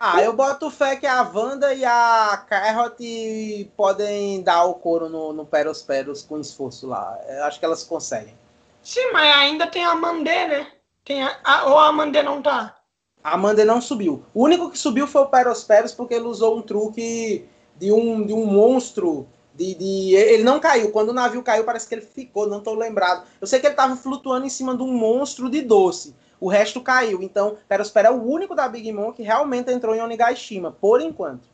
Ah, 0.00 0.22
eu 0.22 0.32
boto 0.32 0.70
fé 0.70 0.94
que 0.94 1.06
a 1.06 1.22
Wanda 1.22 1.74
e 1.74 1.84
a 1.84 2.44
Carrot 2.48 3.72
podem 3.76 4.42
dar 4.42 4.64
o 4.64 4.74
couro 4.74 5.08
no, 5.08 5.32
no 5.32 5.44
Peros 5.44 5.82
Peros 5.82 6.22
com 6.22 6.38
esforço 6.38 6.86
lá. 6.86 7.18
Eu 7.28 7.44
acho 7.44 7.58
que 7.58 7.64
elas 7.64 7.82
conseguem. 7.82 8.38
Sim, 8.80 9.10
mas 9.12 9.36
ainda 9.36 9.66
tem 9.66 9.84
a 9.84 9.96
Mandé, 9.96 10.46
né? 10.46 10.72
Tem 11.04 11.24
a, 11.24 11.36
a, 11.42 11.66
ou 11.66 11.78
a 11.78 11.92
Mandé 11.92 12.22
não 12.22 12.40
tá? 12.40 12.76
A 13.24 13.36
Mandé 13.36 13.64
não 13.64 13.80
subiu. 13.80 14.24
O 14.32 14.44
único 14.44 14.70
que 14.70 14.78
subiu 14.78 15.08
foi 15.08 15.22
o 15.22 15.28
Peros 15.28 15.64
Peros 15.64 15.92
porque 15.92 16.14
ele 16.14 16.26
usou 16.26 16.56
um 16.56 16.62
truque 16.62 17.48
de 17.76 17.90
um, 17.90 18.24
de 18.24 18.32
um 18.32 18.46
monstro 18.46 19.28
de, 19.59 19.74
de, 19.74 20.14
ele 20.14 20.44
não 20.44 20.61
caiu. 20.61 20.92
Quando 20.92 21.09
o 21.09 21.12
navio 21.12 21.42
caiu, 21.42 21.64
parece 21.64 21.88
que 21.88 21.94
ele 21.96 22.02
ficou, 22.02 22.48
não 22.48 22.59
estou 22.59 22.76
lembrado. 22.76 23.26
Eu 23.40 23.46
sei 23.46 23.59
que 23.59 23.66
ele 23.66 23.72
estava 23.72 23.96
flutuando 23.96 24.46
em 24.46 24.48
cima 24.48 24.76
de 24.76 24.84
um 24.84 24.92
monstro 24.92 25.50
de 25.50 25.61
doce. 25.61 26.14
O 26.40 26.48
resto 26.48 26.80
caiu. 26.80 27.20
Então, 27.20 27.59
Perospera 27.68 28.09
é 28.09 28.11
o 28.12 28.22
único 28.22 28.54
da 28.54 28.68
Big 28.68 28.92
Mom 28.92 29.12
que 29.12 29.24
realmente 29.24 29.72
entrou 29.72 29.96
em 29.96 30.00
Onigashima, 30.00 30.70
por 30.70 31.00
enquanto. 31.00 31.48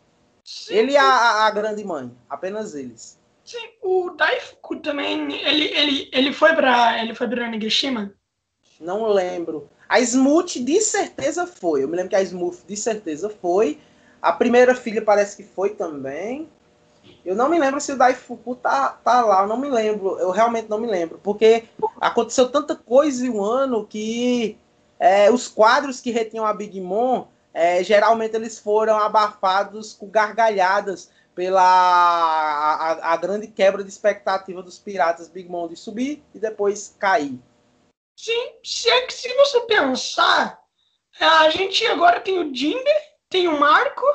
Sim, 0.45 0.75
ele 0.75 0.93
e 0.93 0.97
a, 0.99 1.47
a, 1.47 1.51
grande 1.51 1.83
mãe, 1.83 2.13
apenas 2.29 2.75
eles. 2.75 3.19
Sim, 3.43 3.67
o 3.83 4.11
Daifuku 4.11 4.77
também, 4.77 5.33
ele, 5.33 5.65
ele, 5.75 6.11
ele 6.13 6.33
foi 6.33 6.55
para 6.55 7.03
ele 7.03 7.15
foi 7.15 7.27
para 7.27 7.47
Onigashima? 7.47 8.13
Não 8.79 9.07
lembro. 9.07 9.67
A 9.89 9.99
Smooth 10.01 10.63
de 10.63 10.81
certeza 10.83 11.47
foi. 11.47 11.83
Eu 11.83 11.89
me 11.89 11.97
lembro 11.97 12.11
que 12.11 12.17
a 12.17 12.23
Smooth 12.23 12.67
de 12.67 12.77
certeza 12.77 13.31
foi. 13.31 13.79
A 14.21 14.33
primeira 14.33 14.75
filha 14.75 15.01
parece 15.01 15.37
que 15.37 15.43
foi 15.43 15.71
também. 15.71 16.51
Eu 17.25 17.35
não 17.35 17.49
me 17.49 17.59
lembro 17.59 17.81
se 17.81 17.93
o 17.93 17.97
Daifuku 17.97 18.55
tá, 18.57 18.99
tá 19.03 19.25
lá, 19.25 19.43
eu 19.43 19.49
não 19.49 19.57
me 19.57 19.69
lembro. 19.69 20.19
Eu 20.19 20.31
realmente 20.31 20.69
não 20.69 20.79
me 20.79 20.87
lembro. 20.87 21.19
Porque 21.23 21.65
aconteceu 22.01 22.51
tanta 22.51 22.77
coisa 22.77 23.25
em 23.25 23.31
um 23.31 23.43
ano 23.43 23.87
que 23.87 24.59
é, 24.99 25.31
os 25.31 25.49
quadros 25.49 26.01
que 26.01 26.11
retinham 26.11 26.45
a 26.45 26.53
Big 26.53 26.81
Mom, 26.81 27.27
é, 27.53 27.83
geralmente 27.83 28.35
eles 28.35 28.59
foram 28.59 28.99
abafados 28.99 29.95
com 29.95 30.09
gargalhadas 30.09 31.11
pela 31.35 31.63
a, 31.63 32.93
a, 32.93 33.13
a, 33.13 33.17
grande 33.17 33.49
quebra 33.49 33.83
de 33.83 33.89
expectativa 33.89 34.63
dos 34.63 34.79
piratas 34.79 35.29
Big 35.29 35.49
Mom 35.49 35.67
de 35.67 35.77
subir 35.77 36.23
e 36.35 36.39
depois 36.39 36.95
cair. 36.99 37.41
Sim, 38.17 38.53
se, 38.63 38.89
é 38.89 39.03
que, 39.07 39.13
se 39.13 39.35
você 39.35 39.61
pensar, 39.63 40.61
a 41.19 41.51
gente 41.51 41.85
agora 41.87 42.21
tem 42.21 42.39
o 42.39 42.55
Jimber, 42.55 43.03
tem 43.29 43.49
o 43.49 43.59
Marco 43.59 44.07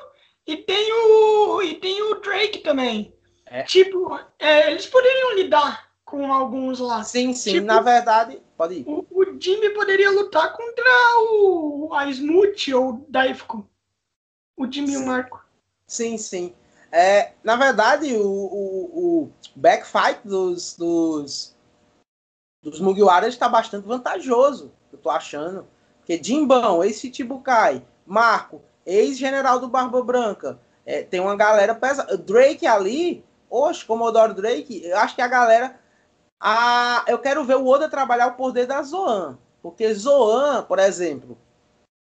e 0.50 0.58
tem 0.58 0.92
o, 0.92 1.62
e 1.62 1.76
tem 1.76 2.02
o 2.02 2.16
Drake 2.16 2.60
também. 2.60 3.14
É. 3.46 3.64
Tipo, 3.64 4.20
é, 4.40 4.72
eles 4.72 4.88
poderiam 4.88 5.36
lidar 5.36 5.90
com 6.04 6.34
alguns 6.34 6.80
lá. 6.80 7.04
Sim, 7.04 7.34
sim, 7.34 7.54
tipo, 7.54 7.68
na 7.68 7.82
verdade, 7.82 8.42
pode 8.58 8.76
ir. 8.76 8.84
O, 8.88 9.06
o 9.12 9.40
Jimmy 9.40 9.70
poderia 9.72 10.10
lutar 10.10 10.54
contra 10.54 10.84
o 11.30 11.94
a 11.94 12.10
Smooth 12.10 12.74
ou 12.74 12.90
o 12.90 13.06
Daifko. 13.08 13.68
O 14.58 14.72
Jimmy 14.72 14.88
sim. 14.88 14.94
e 14.94 14.98
o 14.98 15.06
Marco. 15.06 15.46
Sim, 15.86 16.18
sim. 16.18 16.56
É, 16.92 17.34
na 17.44 17.56
verdade, 17.56 18.16
o, 18.16 18.26
o, 18.26 19.24
o 19.24 19.32
backfight 19.56 20.28
dos, 20.28 20.76
dos, 20.76 21.56
dos 22.64 22.80
Mugiwara 22.80 23.28
está 23.28 23.48
bastante 23.48 23.88
vantajoso, 23.88 24.72
eu 24.92 24.98
tô 24.98 25.12
achando. 25.12 25.68
Porque 26.00 26.22
Jimbão, 26.22 26.84
ex-Chichibukai, 26.84 27.86
Marco, 28.06 28.64
ex-general 28.90 29.60
do 29.60 29.68
Barba 29.68 30.04
Branca, 30.04 30.60
é, 30.86 31.04
tem 31.04 31.20
uma 31.20 31.36
galera 31.36 31.76
pesada. 31.76 32.18
Drake 32.18 32.66
ali, 32.66 33.24
oxe, 33.50 33.86
Commodore 33.86 34.34
Drake, 34.34 34.82
eu 34.86 34.98
acho 34.98 35.16
que 35.16 35.22
a 35.22 35.28
galera. 35.28 35.80
A, 36.40 37.04
eu 37.08 37.20
quero 37.20 37.44
ver 37.44 37.58
o 37.58 37.68
Oda 37.68 37.90
trabalhar 37.90 38.28
o 38.28 38.36
poder 38.36 38.66
da 38.66 38.82
Zoan. 38.82 39.38
Porque 39.62 39.94
Zoan, 39.94 40.64
por 40.64 40.80
exemplo, 40.80 41.38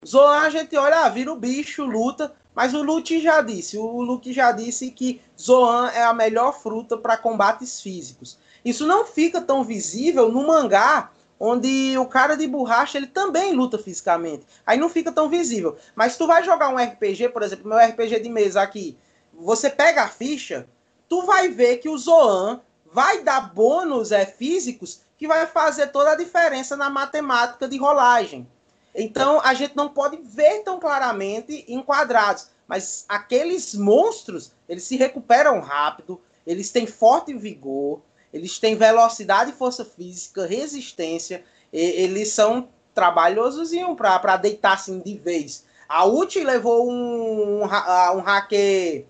Zoan 0.05 0.39
a 0.39 0.49
gente 0.49 0.77
olha, 0.77 1.05
ah, 1.05 1.09
vira 1.09 1.31
o 1.31 1.35
bicho, 1.35 1.83
luta, 1.83 2.33
mas 2.53 2.73
o 2.73 2.81
Luke 2.81 3.19
já 3.21 3.41
disse, 3.41 3.77
o 3.77 4.01
Luke 4.01 4.31
já 4.33 4.51
disse 4.51 4.91
que 4.91 5.21
Zoan 5.39 5.89
é 5.89 6.03
a 6.03 6.13
melhor 6.13 6.53
fruta 6.53 6.97
para 6.97 7.17
combates 7.17 7.81
físicos. 7.81 8.37
Isso 8.63 8.85
não 8.85 9.05
fica 9.05 9.41
tão 9.41 9.63
visível 9.63 10.31
no 10.31 10.45
mangá, 10.45 11.11
onde 11.43 11.97
o 11.97 12.05
cara 12.05 12.37
de 12.37 12.45
borracha 12.45 12.99
ele 12.99 13.07
também 13.07 13.51
luta 13.51 13.79
fisicamente. 13.79 14.45
Aí 14.63 14.77
não 14.77 14.87
fica 14.87 15.11
tão 15.11 15.27
visível. 15.27 15.75
Mas 15.95 16.15
tu 16.15 16.27
vai 16.27 16.43
jogar 16.43 16.69
um 16.69 16.77
RPG, 16.77 17.29
por 17.29 17.41
exemplo, 17.41 17.67
meu 17.67 17.79
RPG 17.79 18.19
de 18.19 18.29
mesa 18.29 18.61
aqui, 18.61 18.95
você 19.33 19.67
pega 19.67 20.03
a 20.03 20.07
ficha, 20.07 20.67
tu 21.09 21.23
vai 21.23 21.49
ver 21.49 21.77
que 21.77 21.89
o 21.89 21.97
Zoan 21.97 22.61
vai 22.85 23.23
dar 23.23 23.51
bônus 23.55 24.11
é, 24.11 24.23
físicos 24.23 25.01
que 25.17 25.27
vai 25.27 25.47
fazer 25.47 25.87
toda 25.87 26.11
a 26.11 26.15
diferença 26.15 26.77
na 26.77 26.91
matemática 26.91 27.67
de 27.67 27.75
rolagem. 27.75 28.47
Então 28.93 29.41
a 29.43 29.55
gente 29.55 29.75
não 29.75 29.89
pode 29.89 30.17
ver 30.17 30.59
tão 30.59 30.79
claramente 30.79 31.65
enquadrados, 31.67 32.49
mas 32.67 33.03
aqueles 33.09 33.73
monstros 33.73 34.51
eles 34.69 34.83
se 34.83 34.95
recuperam 34.95 35.59
rápido, 35.59 36.21
eles 36.45 36.69
têm 36.69 36.85
forte 36.85 37.33
vigor, 37.33 37.99
eles 38.33 38.59
têm 38.59 38.75
velocidade, 38.75 39.51
força 39.51 39.83
física, 39.83 40.45
resistência, 40.45 41.43
eles 41.71 42.29
são 42.29 42.69
trabalhosos 42.93 43.71
para 43.97 44.37
deitar 44.37 44.73
assim 44.73 44.99
de 44.99 45.17
vez. 45.17 45.65
A 45.87 46.05
Uchi 46.05 46.43
levou 46.43 46.89
um, 46.89 47.61
um, 47.61 47.63
um 47.63 48.19
hacker. 48.21 49.05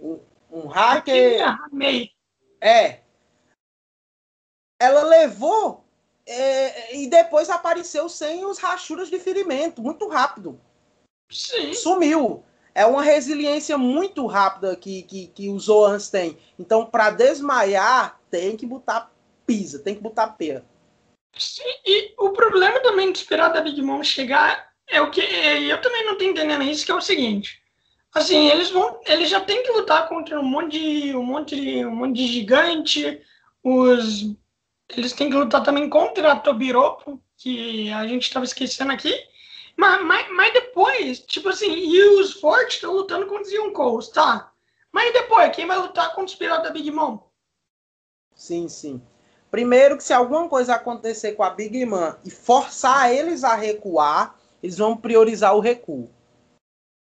Um, 0.00 0.20
um 0.50 0.66
hacker. 0.66 1.40
É. 2.60 3.00
Ela 4.80 5.02
levou 5.02 5.84
é, 6.26 6.96
e 6.96 7.06
depois 7.06 7.50
apareceu 7.50 8.08
sem 8.08 8.44
os 8.44 8.58
rachuras 8.58 9.08
de 9.08 9.18
ferimento, 9.18 9.82
muito 9.82 10.08
rápido. 10.08 10.60
Sim. 11.30 11.74
Sumiu. 11.74 12.44
É 12.74 12.84
uma 12.84 13.02
resiliência 13.02 13.78
muito 13.78 14.26
rápida 14.26 14.74
que, 14.74 15.02
que, 15.02 15.26
que 15.28 15.48
os 15.48 15.64
Zoans 15.64 16.10
têm. 16.10 16.36
Então, 16.58 16.86
para 16.86 17.10
desmaiar, 17.10 18.18
tem 18.30 18.56
que 18.56 18.66
botar 18.66 19.12
pisa, 19.46 19.78
tem 19.78 19.94
que 19.94 20.02
botar 20.02 20.28
pera. 20.28 20.64
Sim, 21.36 21.62
e 21.84 22.14
o 22.18 22.30
problema 22.30 22.80
também 22.80 23.12
de 23.12 23.18
esperar 23.18 23.48
da 23.48 23.60
Big 23.60 23.80
Mom 23.80 24.02
chegar 24.02 24.72
é 24.88 25.00
o 25.00 25.10
que. 25.10 25.20
É, 25.20 25.62
eu 25.62 25.80
também 25.80 26.04
não 26.04 26.16
tô 26.16 26.24
entendendo 26.24 26.62
isso, 26.62 26.84
que 26.84 26.92
é 26.92 26.94
o 26.94 27.00
seguinte. 27.00 27.62
Assim, 28.12 28.48
eles 28.48 28.70
vão. 28.70 29.00
Eles 29.06 29.28
já 29.28 29.40
têm 29.40 29.62
que 29.62 29.72
lutar 29.72 30.08
contra 30.08 30.38
um 30.38 30.44
monte 30.44 30.78
de. 30.78 31.16
um 31.16 31.24
monte 31.24 31.60
de. 31.60 31.84
um 31.84 31.94
monte 31.94 32.16
de 32.16 32.26
gigante. 32.26 33.20
Os 33.62 34.36
eles 34.88 35.12
têm 35.12 35.30
que 35.30 35.36
lutar 35.36 35.62
também 35.62 35.88
contra 35.88 36.32
a 36.32 36.36
Tobiropo, 36.36 37.20
que 37.36 37.90
a 37.92 38.06
gente 38.06 38.22
estava 38.22 38.44
esquecendo 38.44 38.92
aqui. 38.92 39.14
Mas, 39.76 40.02
mas, 40.04 40.30
mas, 40.30 40.52
depois, 40.52 41.18
tipo 41.20 41.48
assim, 41.48 41.72
e 41.72 42.02
os 42.20 42.34
fortes 42.34 42.76
estão 42.76 42.92
lutando 42.92 43.26
contra 43.26 43.42
os 43.42 43.52
Yonkous, 43.52 44.08
tá? 44.08 44.52
Mas 44.92 45.12
depois, 45.12 45.54
quem 45.54 45.66
vai 45.66 45.78
lutar 45.78 46.10
contra 46.10 46.24
os 46.26 46.34
piratas 46.34 46.64
da 46.64 46.70
Big 46.70 46.90
Mom? 46.90 47.18
Sim, 48.34 48.68
sim. 48.68 49.02
Primeiro 49.50 49.96
que 49.96 50.04
se 50.04 50.12
alguma 50.12 50.48
coisa 50.48 50.74
acontecer 50.74 51.32
com 51.32 51.42
a 51.42 51.50
Big 51.50 51.84
Mom 51.84 52.14
e 52.24 52.30
forçar 52.30 53.12
eles 53.12 53.44
a 53.44 53.54
recuar, 53.54 54.36
eles 54.62 54.78
vão 54.78 54.96
priorizar 54.96 55.54
o 55.56 55.60
recuo. 55.60 56.10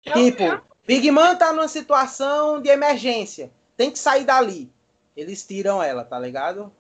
É 0.06 0.14
tipo, 0.14 0.44
é. 0.44 0.62
Big 0.86 1.10
Mom 1.12 1.36
tá 1.36 1.54
numa 1.54 1.68
situação 1.68 2.62
de 2.62 2.70
emergência. 2.70 3.52
Tem 3.78 3.92
que 3.92 4.00
sair 4.00 4.26
dali. 4.26 4.72
Eles 5.16 5.46
tiram 5.46 5.82
ela, 5.82 6.04
tá 6.04 6.18
ligado? 6.18 6.74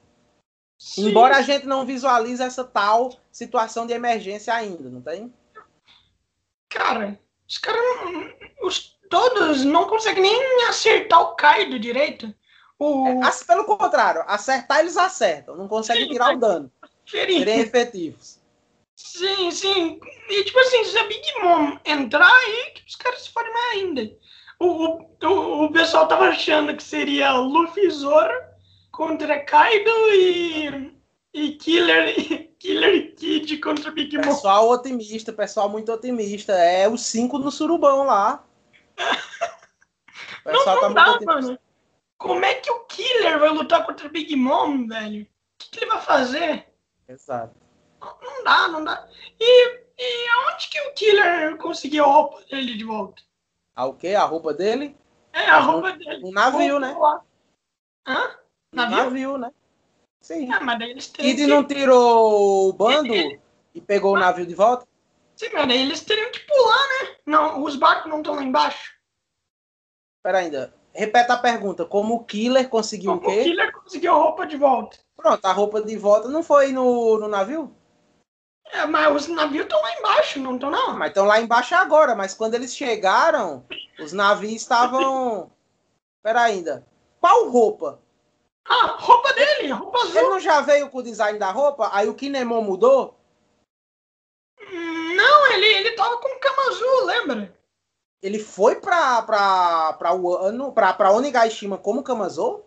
Sim. 0.77 1.09
Embora 1.09 1.37
a 1.37 1.41
gente 1.41 1.67
não 1.67 1.85
visualize 1.85 2.41
essa 2.41 2.63
tal 2.63 3.13
situação 3.31 3.85
de 3.85 3.93
emergência 3.93 4.53
ainda, 4.53 4.89
não 4.89 5.01
tem? 5.01 5.31
Cara, 6.71 7.19
os 7.47 7.57
caras 7.57 7.81
os, 8.63 8.97
todos 9.09 9.65
não 9.65 9.85
conseguem 9.85 10.23
nem 10.23 10.67
acertar 10.67 11.21
o 11.21 11.35
Kaido 11.35 11.77
direito. 11.77 12.33
O... 12.79 13.21
É, 13.23 13.45
pelo 13.45 13.65
contrário, 13.65 14.23
acertar 14.25 14.79
eles 14.79 14.97
acertam, 14.97 15.55
não 15.55 15.67
conseguem 15.67 16.05
sim, 16.05 16.13
tirar 16.13 16.35
o 16.35 16.39
dano. 16.39 16.71
Serem 17.05 17.43
efetivos. 17.43 18.39
Sim, 18.95 19.51
sim. 19.51 19.99
E 20.29 20.43
tipo 20.45 20.59
assim, 20.59 20.83
se 20.85 20.97
a 20.97 21.03
Big 21.07 21.33
Mom 21.43 21.77
entrar 21.85 22.31
aí, 22.31 22.73
os 22.87 22.95
caras 22.95 23.21
se 23.21 23.31
forem 23.31 23.51
mais 23.51 23.73
ainda. 23.73 24.17
O, 24.57 25.03
o, 25.23 25.65
o 25.65 25.71
pessoal 25.71 26.07
tava 26.07 26.29
achando 26.29 26.75
que 26.75 26.83
seria 26.83 27.33
Luffy 27.33 27.89
Zoro 27.89 28.33
contra 28.91 29.43
Kaido 29.43 29.91
e, 30.13 30.93
e 31.33 31.51
Killer, 31.53 32.50
Killer 32.61 33.15
Kid 33.15 33.57
contra 33.57 33.89
Big 33.89 34.15
Mom. 34.15 34.23
Pessoal 34.23 34.69
otimista, 34.69 35.33
pessoal 35.33 35.67
muito 35.67 35.91
otimista. 35.91 36.53
É 36.53 36.87
os 36.87 37.03
cinco 37.03 37.39
no 37.39 37.49
surubão 37.49 38.05
lá. 38.05 38.45
não, 40.45 40.53
não 40.53 40.93
tá 40.93 41.17
dá, 41.17 41.19
mano. 41.25 41.59
Como 42.19 42.45
é 42.45 42.53
que 42.53 42.69
o 42.69 42.81
Killer 42.81 43.39
vai 43.39 43.49
lutar 43.49 43.83
contra 43.83 44.07
Big 44.07 44.35
Mom, 44.35 44.85
velho? 44.85 45.23
O 45.23 45.27
que, 45.57 45.71
que 45.71 45.79
ele 45.79 45.89
vai 45.89 46.01
fazer? 46.01 46.67
Exato. 47.07 47.55
Não, 47.99 48.15
não 48.21 48.43
dá, 48.43 48.67
não 48.67 48.83
dá. 48.83 49.09
E, 49.39 49.79
e 49.97 50.27
aonde 50.29 50.67
que 50.69 50.79
o 50.81 50.93
Killer 50.93 51.57
conseguiu 51.57 52.05
a 52.05 52.13
roupa 52.13 52.43
dele 52.43 52.77
de 52.77 52.83
volta? 52.83 53.23
A 53.75 53.85
o 53.85 53.95
quê? 53.95 54.09
A 54.09 54.23
roupa 54.23 54.53
dele? 54.53 54.95
É, 55.33 55.49
a 55.49 55.57
roupa 55.57 55.93
dele. 55.93 56.23
Um 56.23 56.31
navio, 56.31 56.79
né? 56.79 56.93
Lá. 56.93 57.23
Hã? 58.05 58.35
Navio? 58.71 58.97
Navio, 58.97 59.37
né? 59.39 59.51
Sim. 60.21 60.51
Ah, 60.51 60.59
mas 60.59 60.79
daí 60.79 60.91
eles 60.91 61.07
Kid 61.07 61.35
que... 61.35 61.47
não 61.47 61.63
tirou 61.63 62.69
o 62.69 62.73
bando 62.73 63.13
e 63.73 63.81
pegou 63.81 64.13
mas... 64.13 64.21
o 64.21 64.25
navio 64.25 64.45
de 64.45 64.55
volta? 64.55 64.87
Sim, 65.35 65.49
mas 65.53 65.67
daí 65.67 65.81
eles 65.81 66.01
teriam 66.01 66.31
que 66.31 66.39
pular, 66.41 66.87
né? 66.87 67.15
Não, 67.25 67.63
os 67.63 67.75
barcos 67.75 68.09
não 68.09 68.19
estão 68.19 68.35
lá 68.35 68.43
embaixo. 68.43 68.93
Pera 70.23 70.37
ainda. 70.37 70.73
Repeta 70.93 71.33
a 71.33 71.37
pergunta. 71.37 71.85
Como 71.85 72.15
o 72.15 72.23
Killer 72.23 72.69
conseguiu 72.69 73.17
Como 73.17 73.27
o 73.27 73.33
quê? 73.33 73.41
O 73.41 73.43
Killer 73.43 73.71
conseguiu 73.73 74.13
a 74.13 74.17
roupa 74.17 74.45
de 74.45 74.57
volta. 74.57 74.97
Pronto, 75.15 75.45
a 75.45 75.51
roupa 75.51 75.81
de 75.81 75.97
volta 75.97 76.27
não 76.27 76.43
foi 76.43 76.71
no, 76.71 77.17
no 77.17 77.27
navio? 77.27 77.75
É, 78.71 78.85
mas 78.85 79.15
os 79.15 79.27
navios 79.27 79.63
estão 79.63 79.81
lá 79.81 79.97
embaixo, 79.97 80.39
não 80.39 80.55
estão 80.55 80.69
não? 80.69 80.97
Mas 80.97 81.09
estão 81.09 81.25
lá 81.25 81.41
embaixo 81.41 81.75
agora, 81.75 82.15
mas 82.15 82.33
quando 82.33 82.53
eles 82.53 82.75
chegaram, 82.75 83.65
os 83.99 84.13
navios 84.13 84.61
estavam... 84.61 85.51
Pera 86.23 86.41
ainda. 86.43 86.85
Qual 87.19 87.49
roupa? 87.49 87.99
Ah, 88.67 88.95
roupa 88.99 89.33
dele, 89.33 89.71
roupa 89.71 89.99
azul. 89.99 90.19
Ele 90.19 90.29
não 90.29 90.39
já 90.39 90.61
veio 90.61 90.89
com 90.89 90.99
o 90.99 91.03
design 91.03 91.37
da 91.39 91.51
roupa? 91.51 91.89
Aí 91.91 92.07
o 92.07 92.15
Kinemon 92.15 92.61
mudou? 92.61 93.17
Não, 95.15 95.51
ele, 95.53 95.65
ele 95.65 95.91
tava 95.91 96.17
com 96.17 96.39
cama 96.39 96.69
azul, 96.69 97.05
lembra? 97.05 97.61
Ele 98.21 98.37
foi 98.37 98.75
pra, 98.75 99.21
pra, 99.23 99.93
pra, 99.93 100.11
ano, 100.11 100.71
pra, 100.71 100.93
pra 100.93 101.11
Onigashima 101.11 101.77
como 101.77 102.03
Kamazou? 102.03 102.65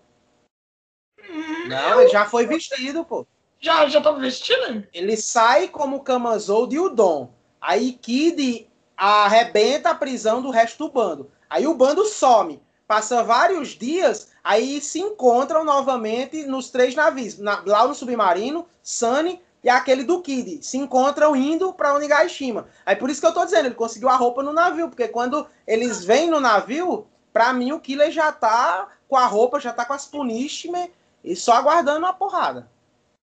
Hum, 1.21 1.69
não, 1.69 2.01
ele 2.01 2.11
já 2.11 2.27
foi 2.27 2.47
vestido, 2.47 3.05
pô. 3.05 3.27
Já, 3.61 3.89
já 3.89 4.01
tava 4.01 4.19
vestido? 4.19 4.87
Ele 4.93 5.17
sai 5.17 5.69
como 5.69 6.03
Kamazou 6.03 6.67
de 6.67 6.79
Udon. 6.79 7.33
Aí 7.61 7.93
Kid 7.93 8.69
arrebenta 8.97 9.91
a 9.91 9.95
prisão 9.95 10.43
do 10.43 10.51
resto 10.51 10.79
do 10.79 10.93
bando. 10.93 11.31
Aí 11.49 11.67
o 11.67 11.75
bando 11.75 12.05
some. 12.05 12.61
Passa 12.87 13.23
vários 13.23 13.71
dias, 13.71 14.29
aí 14.43 14.81
se 14.81 15.01
encontram 15.01 15.65
novamente 15.65 16.45
nos 16.45 16.71
três 16.71 16.95
navios, 16.95 17.39
na, 17.39 17.63
lá 17.65 17.87
no 17.87 17.95
submarino, 17.95 18.67
Sunny 18.83 19.41
e 19.63 19.69
aquele 19.69 20.05
do 20.05 20.21
Kid, 20.21 20.63
se 20.63 20.77
encontram 20.77 21.35
indo 21.35 21.73
para 21.73 21.95
Onigashima. 21.95 22.69
Aí 22.85 22.95
por 22.95 23.09
isso 23.09 23.21
que 23.21 23.27
eu 23.27 23.33
tô 23.33 23.45
dizendo, 23.45 23.67
ele 23.67 23.75
conseguiu 23.75 24.11
a 24.11 24.17
roupa 24.17 24.43
no 24.43 24.53
navio, 24.53 24.89
porque 24.89 25.09
quando 25.09 25.47
eles 25.67 26.05
vêm 26.05 26.29
no 26.29 26.39
navio, 26.39 27.07
para 27.33 27.53
mim 27.53 27.73
o 27.73 27.81
Killer 27.81 28.11
já 28.11 28.31
tá 28.31 28.89
com 29.09 29.17
a 29.17 29.27
roupa, 29.27 29.59
já 29.59 29.73
tá 29.73 29.85
com 29.85 29.95
as 29.95 30.07
punishment 30.07 30.91
e 31.23 31.35
só 31.35 31.55
aguardando 31.55 32.05
a 32.05 32.13
porrada. 32.13 32.71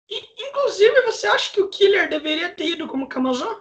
Inclusive, 0.09 1.01
você 1.01 1.27
acha 1.27 1.51
que 1.51 1.61
o 1.61 1.69
Killer 1.69 2.09
deveria 2.09 2.49
ter 2.53 2.69
ido 2.69 2.87
como 2.87 3.07
Kamazan? 3.07 3.59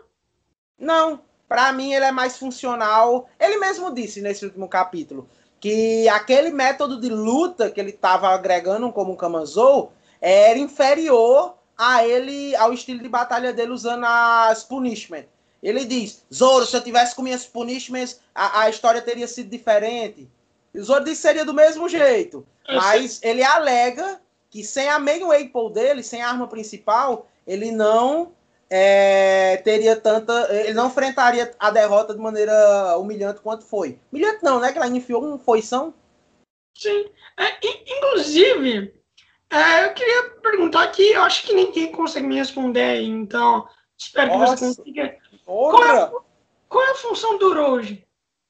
Não, 0.79 1.21
para 1.47 1.73
mim 1.73 1.93
ele 1.93 2.05
é 2.05 2.13
mais 2.13 2.39
funcional. 2.39 3.29
Ele 3.39 3.59
mesmo 3.59 3.93
disse 3.93 4.21
nesse 4.21 4.45
último 4.45 4.69
capítulo 4.69 5.29
que 5.61 6.09
aquele 6.09 6.51
método 6.51 7.01
de 7.01 7.09
luta 7.09 7.71
que 7.71 7.81
ele 7.81 7.91
estava 7.91 8.29
agregando 8.29 8.93
como 8.93 9.17
Kamazou 9.17 9.93
era 10.21 10.59
inferior 10.59 11.55
a 11.77 12.07
ele 12.07 12.55
ao 12.57 12.73
estilo 12.73 13.03
de 13.03 13.09
batalha 13.09 13.53
dele 13.53 13.73
usando 13.73 14.05
as 14.05 14.65
punishment. 14.65 15.25
Ele 15.63 15.85
diz: 15.85 16.25
Zoro, 16.33 16.67
se 16.67 16.77
eu 16.77 16.83
tivesse 16.83 17.15
com 17.15 17.23
minhas 17.23 17.45
punishments, 17.45 18.21
a, 18.35 18.63
a 18.63 18.71
história 18.71 19.03
teria 19.03 19.27
sido 19.27 19.51
diferente. 19.51 20.29
E 20.73 20.79
o 20.79 20.85
Zoro 20.85 21.05
disse 21.05 21.23
que 21.23 21.29
seria 21.29 21.45
do 21.45 21.55
mesmo 21.55 21.89
jeito. 21.89 22.47
Mas 22.69 23.21
ele 23.23 23.43
alega 23.43 24.21
que 24.51 24.63
sem 24.63 24.89
a 24.89 24.99
main 24.99 25.25
weapon 25.25 25.71
dele, 25.71 26.03
sem 26.03 26.23
a 26.23 26.29
arma 26.29 26.47
principal, 26.47 27.27
ele 27.47 27.71
não 27.71 28.33
é, 28.71 29.57
teria 29.59 29.97
tanta. 29.97 30.49
Ele 30.55 30.75
não 30.75 30.89
enfrentaria 30.89 31.51
a 31.59 31.71
derrota 31.71 32.15
de 32.15 32.21
maneira 32.21 32.97
humilhante 32.99 33.41
quanto 33.41 33.65
foi. 33.65 33.99
Humilhante 34.13 34.43
não, 34.43 34.61
né? 34.61 34.73
Que 34.73 34.79
ela 34.79 34.89
enfiou 34.89 35.25
um 35.25 35.39
foição. 35.39 35.95
Sim. 36.77 37.07
É, 37.37 37.59
inclusive, 37.65 38.95
é, 39.51 39.87
eu 39.87 39.95
queria 39.95 40.31
perguntar 40.43 40.85
aqui, 40.85 41.11
eu 41.11 41.23
acho 41.23 41.45
que 41.45 41.55
ninguém 41.55 41.91
consegue 41.93 42.27
me 42.27 42.37
responder, 42.37 43.01
então 43.01 43.67
espero 43.97 44.39
Nossa. 44.39 44.55
que 44.55 44.61
você 44.61 44.77
consiga. 44.77 45.19
Qual 45.45 45.85
é, 45.85 46.13
qual 46.69 46.85
é, 46.85 46.91
a 46.91 46.95
função 46.97 47.39
do 47.39 47.55
Roge 47.55 48.07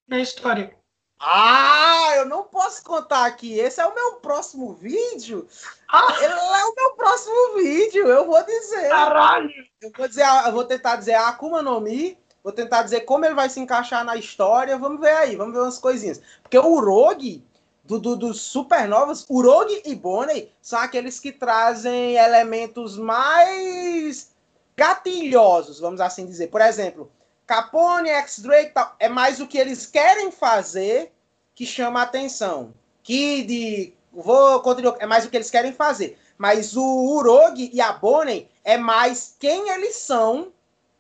na 0.07 0.21
história? 0.21 0.77
Ah, 1.21 2.13
eu 2.17 2.27
não 2.27 2.45
posso 2.45 2.83
contar 2.85 3.27
aqui. 3.27 3.59
Esse 3.59 3.81
é 3.81 3.87
o 3.87 3.95
meu 3.95 4.15
próximo 4.15 4.73
vídeo. 4.75 5.49
Ah. 5.89 6.17
Ele 6.21 6.33
é 6.33 6.65
o 6.65 6.75
meu 6.75 6.93
próximo 6.93 7.55
vídeo, 7.57 8.07
eu 8.07 8.27
vou 8.27 8.43
dizer. 8.45 8.89
Caralho! 8.89 9.51
Eu 9.81 9.91
vou 9.97 10.09
dizer, 10.09 10.25
eu 10.47 10.53
vou 10.53 10.65
tentar 10.65 10.97
dizer 10.97 11.15
a 11.15 11.29
Akuma 11.29 11.63
no 11.63 11.81
Mi, 11.81 12.17
vou 12.43 12.53
tentar 12.53 12.83
dizer 12.83 13.01
como 13.01 13.25
ele 13.25 13.35
vai 13.35 13.51
se 13.51 13.59
encaixar 13.59 14.05
na 14.05 14.17
história. 14.17 14.79
Vamos 14.79 15.01
ver 15.01 15.13
aí, 15.13 15.37
vamos 15.37 15.55
ver 15.55 15.61
umas 15.61 15.79
coisinhas. 15.79 16.21
Porque 16.43 16.59
o 16.59 16.81
Rogue 16.81 17.45
do, 17.89 17.99
do, 17.99 18.17
dos 18.17 18.43
supernovas, 18.43 19.25
Urogi 19.31 19.83
e 19.87 19.95
Bonnie 19.95 20.53
são 20.61 20.79
aqueles 20.79 21.19
que 21.19 21.33
trazem 21.33 22.17
elementos 22.17 22.99
mais 22.99 24.31
gatilhosos, 24.77 25.81
vamos 25.81 26.01
assim 26.01 26.27
dizer. 26.27 26.49
Por 26.49 26.61
exemplo, 26.61 27.11
Capone, 27.49 28.11
X-Drake 28.11 28.75
é 28.99 29.09
mais 29.09 29.41
o 29.41 29.47
que 29.47 29.57
eles 29.57 29.87
querem 29.87 30.31
fazer 30.31 31.11
que 31.55 31.65
chama 31.65 32.01
a 32.01 32.03
atenção. 32.03 32.75
Kid, 33.03 33.97
vou 34.13 34.61
continuar, 34.61 34.97
é 35.01 35.07
mais 35.07 35.25
o 35.25 35.31
que 35.31 35.37
eles 35.39 35.51
querem 35.51 35.73
fazer. 35.73 36.19
Mas 36.37 36.77
o 36.77 36.85
Urogi 36.85 37.71
e 37.73 37.81
a 37.81 37.91
Bonnie 37.91 38.49
é 38.63 38.77
mais 38.77 39.35
quem 39.41 39.71
eles 39.71 39.97
são 39.97 40.53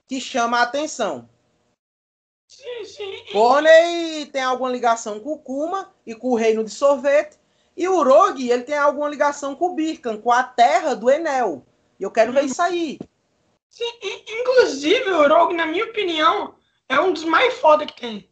que 0.06 0.18
chama 0.22 0.58
a 0.58 0.62
atenção. 0.62 1.28
Sim, 2.48 2.84
sim. 2.86 3.24
Bonnie 3.30 4.24
tem 4.32 4.42
alguma 4.42 4.70
ligação 4.70 5.20
com 5.20 5.34
o 5.34 5.38
Kuma 5.38 5.92
e 6.06 6.14
com 6.14 6.30
o 6.30 6.34
reino 6.34 6.64
de 6.64 6.70
sorvete. 6.70 7.38
E 7.76 7.86
o 7.86 8.02
Rogue, 8.02 8.50
ele 8.50 8.64
tem 8.64 8.76
alguma 8.76 9.08
ligação 9.08 9.54
com 9.54 9.66
o 9.66 9.74
Birkan, 9.74 10.16
com 10.16 10.32
a 10.32 10.42
terra 10.42 10.94
do 10.94 11.10
Enel. 11.10 11.62
E 12.00 12.02
eu 12.02 12.10
quero 12.10 12.32
ver 12.32 12.44
isso 12.44 12.60
aí. 12.60 12.98
Sim, 13.68 13.84
inclusive 14.28 15.10
o 15.10 15.28
Rogue, 15.28 15.54
na 15.54 15.66
minha 15.66 15.84
opinião, 15.84 16.54
é 16.88 16.98
um 17.00 17.12
dos 17.12 17.24
mais 17.24 17.54
foda 17.58 17.86
que 17.86 18.00
tem. 18.00 18.28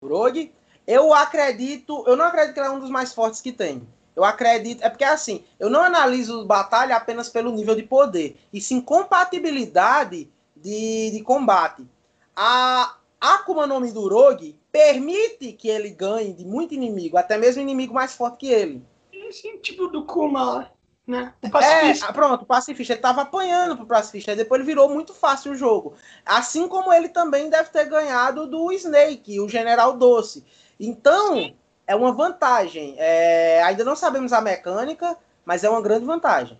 O 0.00 0.08
Rogue, 0.08 0.52
eu 0.86 1.12
acredito, 1.12 2.04
eu 2.06 2.16
não 2.16 2.24
acredito 2.26 2.54
que 2.54 2.60
ele 2.60 2.68
é 2.68 2.70
um 2.70 2.80
dos 2.80 2.90
mais 2.90 3.12
fortes 3.12 3.40
que 3.40 3.52
tem. 3.52 3.86
Eu 4.16 4.24
acredito, 4.24 4.82
é 4.82 4.90
porque 4.90 5.04
assim, 5.04 5.44
eu 5.58 5.70
não 5.70 5.82
analiso 5.82 6.44
batalha 6.44 6.96
apenas 6.96 7.28
pelo 7.28 7.52
nível 7.52 7.74
de 7.74 7.82
poder, 7.82 8.36
e 8.52 8.60
sim 8.60 8.80
compatibilidade 8.80 10.28
de, 10.56 11.10
de 11.10 11.22
combate. 11.22 11.86
A 12.34 12.96
Akuma 13.20 13.66
no 13.66 13.78
Mi 13.80 13.92
do 13.92 14.08
Rogue 14.08 14.58
permite 14.72 15.52
que 15.52 15.68
ele 15.68 15.90
ganhe 15.90 16.32
de 16.32 16.44
muito 16.44 16.74
inimigo, 16.74 17.16
até 17.16 17.36
mesmo 17.36 17.62
inimigo 17.62 17.94
mais 17.94 18.14
forte 18.14 18.38
que 18.38 18.48
ele. 18.48 18.82
Sim, 19.30 19.58
tipo 19.58 19.86
do 19.86 20.04
Kuma, 20.04 20.72
né? 21.10 21.34
O 21.42 21.50
pacifista. 21.50 22.06
É, 22.06 22.12
pronto, 22.12 22.42
o 22.42 22.46
pacifista. 22.46 22.92
Ele 22.94 23.02
tava 23.02 23.22
apanhando 23.22 23.76
pro 23.76 23.86
pacifista, 23.86 24.36
depois 24.36 24.60
ele 24.60 24.66
virou 24.68 24.88
muito 24.88 25.12
fácil 25.12 25.52
o 25.52 25.56
jogo. 25.56 25.94
Assim 26.24 26.68
como 26.68 26.92
ele 26.92 27.08
também 27.08 27.50
deve 27.50 27.70
ter 27.70 27.86
ganhado 27.86 28.46
do 28.46 28.72
Snake, 28.72 29.40
o 29.40 29.48
General 29.48 29.96
Doce. 29.96 30.44
Então, 30.78 31.34
Sim. 31.34 31.56
é 31.86 31.94
uma 31.94 32.12
vantagem. 32.12 32.94
É, 32.98 33.62
ainda 33.62 33.84
não 33.84 33.96
sabemos 33.96 34.32
a 34.32 34.40
mecânica, 34.40 35.16
mas 35.44 35.64
é 35.64 35.68
uma 35.68 35.82
grande 35.82 36.06
vantagem. 36.06 36.58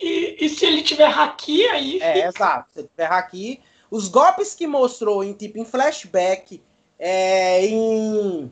E, 0.00 0.36
e 0.40 0.48
se 0.48 0.64
ele 0.64 0.82
tiver 0.82 1.06
haki, 1.06 1.66
aí. 1.66 2.00
É, 2.00 2.26
exato. 2.26 2.70
Se 2.72 2.80
ele 2.80 2.88
tiver 2.88 3.12
haki. 3.12 3.60
Os 3.90 4.08
golpes 4.08 4.54
que 4.54 4.66
mostrou 4.66 5.22
em 5.22 5.34
tipo 5.34 5.58
em 5.58 5.66
flashback 5.66 6.62
é, 6.98 7.66
em, 7.66 8.50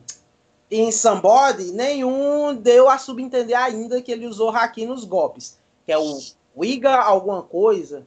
em 0.70 0.92
Somebody, 0.92 1.72
nenhum 1.72 2.54
deu 2.54 2.88
a 2.88 2.98
subentender 2.98 3.58
ainda 3.58 4.00
que 4.00 4.12
ele 4.12 4.26
usou 4.26 4.50
haki 4.50 4.86
nos 4.86 5.04
golpes. 5.04 5.58
Que 5.84 5.92
é 5.92 5.98
o 5.98 6.18
Iga 6.62 6.96
alguma 6.96 7.42
coisa. 7.42 8.06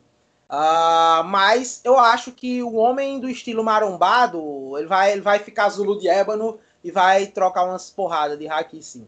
Uh, 0.49 1.23
mas 1.25 1.81
eu 1.83 1.97
acho 1.97 2.31
que 2.31 2.61
o 2.61 2.75
homem 2.75 3.19
do 3.19 3.27
estilo 3.27 3.63
marombado, 3.63 4.77
ele 4.77 4.87
vai, 4.87 5.11
ele 5.11 5.21
vai 5.21 5.39
ficar 5.39 5.69
Zulu 5.69 5.99
de 5.99 6.07
ébano 6.07 6.59
e 6.83 6.91
vai 6.91 7.25
trocar 7.27 7.63
umas 7.63 7.89
porradas 7.89 8.37
de 8.37 8.47
haki 8.47 8.81
sim. 8.83 9.07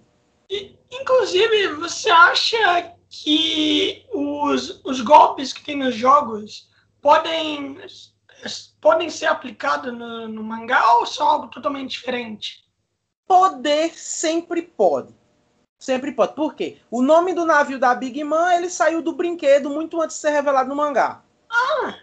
Inclusive, 0.91 1.75
você 1.75 2.09
acha 2.09 2.93
que 3.09 4.05
os, 4.13 4.81
os 4.83 5.01
golpes 5.01 5.53
que 5.53 5.63
tem 5.63 5.77
nos 5.77 5.95
jogos 5.95 6.69
podem 7.01 7.77
podem 8.81 9.09
ser 9.09 9.27
aplicados 9.27 9.91
no, 9.93 10.27
no 10.27 10.43
mangá 10.43 10.95
ou 10.95 11.05
são 11.05 11.27
algo 11.27 11.47
totalmente 11.47 11.91
diferente? 11.91 12.64
Poder 13.27 13.97
sempre 13.97 14.61
pode. 14.61 15.13
Sempre 15.79 16.11
pode. 16.11 16.33
Por 16.33 16.55
quê? 16.55 16.77
O 16.89 17.01
nome 17.01 17.33
do 17.33 17.45
navio 17.45 17.79
da 17.79 17.93
Big 17.93 18.23
Man 18.23 18.53
ele 18.55 18.69
saiu 18.69 19.01
do 19.01 19.13
brinquedo 19.13 19.69
muito 19.69 20.01
antes 20.01 20.15
de 20.15 20.21
ser 20.21 20.29
revelado 20.31 20.69
no 20.69 20.75
mangá. 20.75 21.23
Ah! 21.49 21.95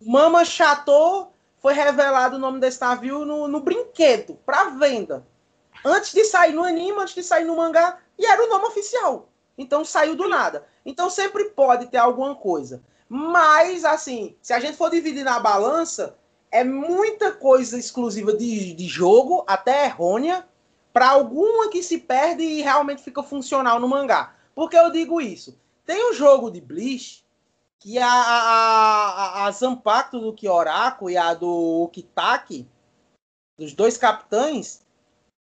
Mama 0.00 0.44
Chateau 0.44 1.32
foi 1.58 1.72
revelado 1.72 2.36
o 2.36 2.38
nome 2.38 2.60
desse 2.60 2.80
navio 2.80 3.24
no, 3.24 3.48
no 3.48 3.60
brinquedo, 3.60 4.38
para 4.44 4.70
venda. 4.70 5.26
Antes 5.84 6.12
de 6.12 6.24
sair 6.24 6.52
no 6.52 6.62
anime, 6.62 7.00
antes 7.00 7.14
de 7.14 7.22
sair 7.22 7.44
no 7.44 7.56
mangá, 7.56 7.98
e 8.18 8.26
era 8.26 8.44
o 8.44 8.48
nome 8.48 8.66
oficial. 8.66 9.28
Então 9.56 9.84
saiu 9.84 10.14
do 10.14 10.28
nada. 10.28 10.66
Então 10.84 11.08
sempre 11.08 11.44
pode 11.50 11.86
ter 11.86 11.98
alguma 11.98 12.34
coisa. 12.34 12.82
Mas, 13.08 13.84
assim, 13.84 14.36
se 14.42 14.52
a 14.52 14.60
gente 14.60 14.76
for 14.76 14.90
dividir 14.90 15.24
na 15.24 15.38
balança, 15.38 16.16
é 16.50 16.64
muita 16.64 17.32
coisa 17.32 17.78
exclusiva 17.78 18.32
de, 18.32 18.74
de 18.74 18.86
jogo, 18.86 19.44
até 19.46 19.86
errônea, 19.86 20.46
para 20.94 21.10
alguma 21.10 21.68
que 21.68 21.82
se 21.82 21.98
perde 21.98 22.44
e 22.44 22.62
realmente 22.62 23.02
fica 23.02 23.20
funcional 23.20 23.80
no 23.80 23.88
mangá. 23.88 24.32
Por 24.54 24.70
que 24.70 24.78
eu 24.78 24.92
digo 24.92 25.20
isso? 25.20 25.58
Tem 25.84 26.08
o 26.08 26.14
jogo 26.14 26.52
de 26.52 26.60
Bleach, 26.60 27.26
que 27.80 27.98
a, 27.98 28.06
a, 28.06 29.08
a, 29.08 29.46
a 29.46 29.50
Zanpakuto 29.50 30.20
do 30.20 30.32
Kyoraku 30.32 31.10
e 31.10 31.16
a 31.16 31.34
do 31.34 31.90
Kitaki, 31.92 32.64
dos 33.58 33.72
dois 33.72 33.98
capitães, 33.98 34.82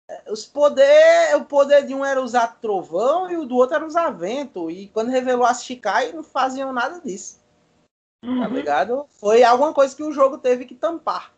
é, 0.09 0.31
os 0.31 0.45
poder, 0.45 1.35
o 1.35 1.43
poder 1.43 1.85
de 1.85 1.93
um 1.93 2.05
era 2.05 2.21
usar 2.21 2.59
trovão 2.61 3.29
e 3.29 3.35
o 3.35 3.45
do 3.45 3.57
outro 3.57 3.75
era 3.75 3.85
usar 3.85 4.11
vento. 4.11 4.71
E 4.71 4.87
quando 4.87 5.11
revelou 5.11 5.45
as 5.45 5.65
Shikai, 5.65 6.13
não 6.13 6.23
faziam 6.23 6.71
nada 6.71 7.01
disso. 7.01 7.41
Tá 8.21 8.29
uhum. 8.29 8.39
Tá 8.39 8.47
ligado? 8.47 9.05
Foi 9.09 9.43
alguma 9.43 9.73
coisa 9.73 9.93
que 9.93 10.03
o 10.03 10.13
jogo 10.13 10.37
teve 10.37 10.63
que 10.63 10.73
tampar. 10.73 11.33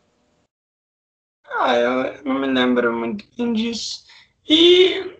Ah, 1.50 1.76
eu 1.76 2.24
não 2.24 2.38
me 2.38 2.46
lembro 2.46 2.92
muito 2.92 3.24
bem 3.36 3.52
disso. 3.52 4.04
E, 4.48 5.16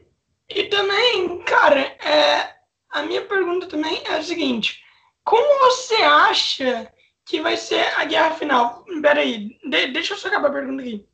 e 0.48 0.64
também, 0.64 1.42
cara, 1.44 1.80
é, 1.80 2.56
a 2.90 3.02
minha 3.02 3.22
pergunta 3.22 3.66
também 3.66 4.02
é 4.04 4.16
a 4.16 4.22
seguinte: 4.22 4.82
como 5.24 5.58
você 5.70 5.96
acha 5.96 6.92
que 7.24 7.40
vai 7.40 7.56
ser 7.56 7.84
a 7.98 8.04
guerra 8.04 8.32
final? 8.32 8.84
Peraí, 9.02 9.58
de, 9.64 9.86
deixa 9.88 10.14
eu 10.14 10.18
só 10.18 10.28
acabar 10.28 10.48
a 10.48 10.52
pergunta 10.52 10.82
aqui. 10.82 11.06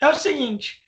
É 0.00 0.08
o 0.08 0.14
seguinte: 0.14 0.82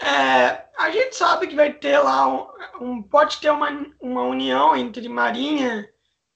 é, 0.00 0.64
a 0.78 0.90
gente 0.90 1.16
sabe 1.16 1.46
que 1.46 1.56
vai 1.56 1.72
ter 1.72 1.98
lá 1.98 2.26
um, 2.28 2.46
um, 2.80 3.02
pode 3.02 3.38
ter 3.38 3.50
uma, 3.50 3.68
uma 4.00 4.22
união 4.22 4.76
entre 4.76 5.08
Marinha 5.08 5.88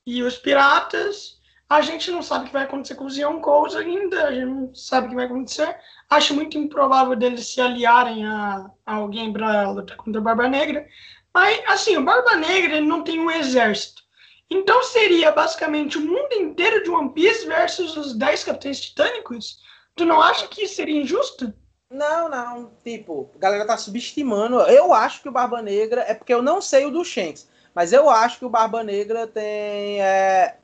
e 0.06 0.22
os 0.22 0.36
piratas 0.36 1.40
A 1.68 1.80
gente 1.80 2.10
não 2.10 2.22
sabe 2.22 2.44
o 2.44 2.46
que 2.46 2.52
vai 2.52 2.64
acontecer 2.64 2.94
com 2.94 3.06
os 3.06 3.16
Yonkous 3.16 3.74
ainda, 3.74 4.28
a 4.28 4.32
gente 4.32 4.46
não 4.46 4.74
sabe 4.74 5.06
o 5.06 5.10
que 5.10 5.16
vai 5.16 5.26
acontecer. 5.26 5.76
Acho 6.08 6.34
muito 6.34 6.56
improvável 6.56 7.16
deles 7.16 7.46
se 7.46 7.60
aliarem 7.60 8.24
a, 8.24 8.70
a 8.84 8.94
alguém 8.94 9.32
para 9.32 9.70
lutar 9.70 9.96
contra 9.96 10.20
o 10.20 10.24
Barba 10.24 10.48
Negra. 10.48 10.86
Mas, 11.34 11.60
assim, 11.66 11.96
o 11.96 12.04
Barba 12.04 12.36
Negra 12.36 12.80
não 12.80 13.02
tem 13.02 13.20
um 13.20 13.30
exército. 13.30 14.02
Então 14.48 14.82
seria 14.84 15.32
basicamente 15.32 15.98
o 15.98 16.00
mundo 16.00 16.32
inteiro 16.32 16.84
de 16.84 16.90
One 16.90 17.12
Piece 17.12 17.46
versus 17.46 17.96
os 17.96 18.14
10 18.14 18.44
capitães 18.44 18.80
titânicos? 18.80 19.58
Tu 19.96 20.04
não 20.04 20.22
acha 20.22 20.46
que 20.46 20.68
seria 20.68 21.00
injusto? 21.00 21.52
Não, 21.90 22.28
não. 22.28 22.70
Tipo, 22.84 23.30
a 23.34 23.38
galera 23.38 23.66
tá 23.66 23.76
subestimando. 23.76 24.60
Eu 24.62 24.92
acho 24.92 25.22
que 25.22 25.28
o 25.28 25.32
Barba 25.32 25.62
Negra. 25.62 26.02
É 26.02 26.14
porque 26.14 26.32
eu 26.32 26.42
não 26.42 26.60
sei 26.60 26.84
o 26.84 26.90
do 26.90 27.04
Shanks. 27.04 27.48
Mas 27.74 27.92
eu 27.92 28.08
acho 28.08 28.38
que 28.38 28.44
o 28.44 28.50
Barba 28.50 28.82
Negra 28.82 29.26
tem. 29.26 30.00
É, 30.00 30.58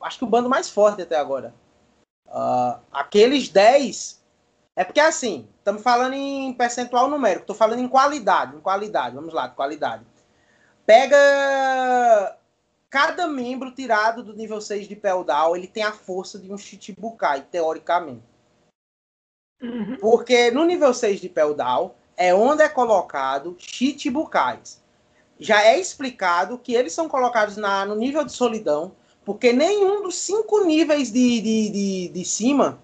acho 0.00 0.18
que 0.18 0.24
o 0.24 0.28
bando 0.28 0.48
mais 0.48 0.68
forte 0.68 1.02
até 1.02 1.16
agora. 1.16 1.54
Uh, 2.26 2.78
aqueles 2.92 3.48
10. 3.48 4.21
É 4.74 4.84
porque 4.84 5.00
assim, 5.00 5.48
estamos 5.58 5.82
falando 5.82 6.14
em 6.14 6.52
percentual 6.54 7.08
numérico, 7.08 7.42
estou 7.42 7.56
falando 7.56 7.80
em 7.80 7.88
qualidade, 7.88 8.56
em 8.56 8.60
qualidade, 8.60 9.14
vamos 9.14 9.34
lá, 9.34 9.48
qualidade. 9.48 10.04
Pega 10.86 12.36
cada 12.88 13.26
membro 13.26 13.70
tirado 13.70 14.22
do 14.22 14.34
nível 14.34 14.60
6 14.60 14.88
de 14.88 14.96
Peldal, 14.96 15.56
ele 15.56 15.66
tem 15.66 15.82
a 15.82 15.92
força 15.92 16.38
de 16.38 16.52
um 16.52 16.58
Chichibukai, 16.58 17.42
teoricamente. 17.50 18.22
Uhum. 19.60 19.96
Porque 20.00 20.50
no 20.50 20.64
nível 20.64 20.92
6 20.92 21.20
de 21.20 21.28
Peldal 21.28 21.96
é 22.16 22.34
onde 22.34 22.62
é 22.62 22.68
colocado 22.68 23.54
Chichibukais. 23.58 24.82
Já 25.38 25.62
é 25.64 25.78
explicado 25.78 26.58
que 26.58 26.74
eles 26.74 26.92
são 26.92 27.08
colocados 27.08 27.56
na, 27.56 27.84
no 27.84 27.94
nível 27.94 28.24
de 28.24 28.32
solidão 28.32 28.94
porque 29.24 29.52
nenhum 29.52 30.02
dos 30.02 30.16
cinco 30.16 30.64
níveis 30.64 31.12
de, 31.12 31.40
de, 31.40 31.70
de, 31.70 32.08
de 32.08 32.24
cima 32.24 32.78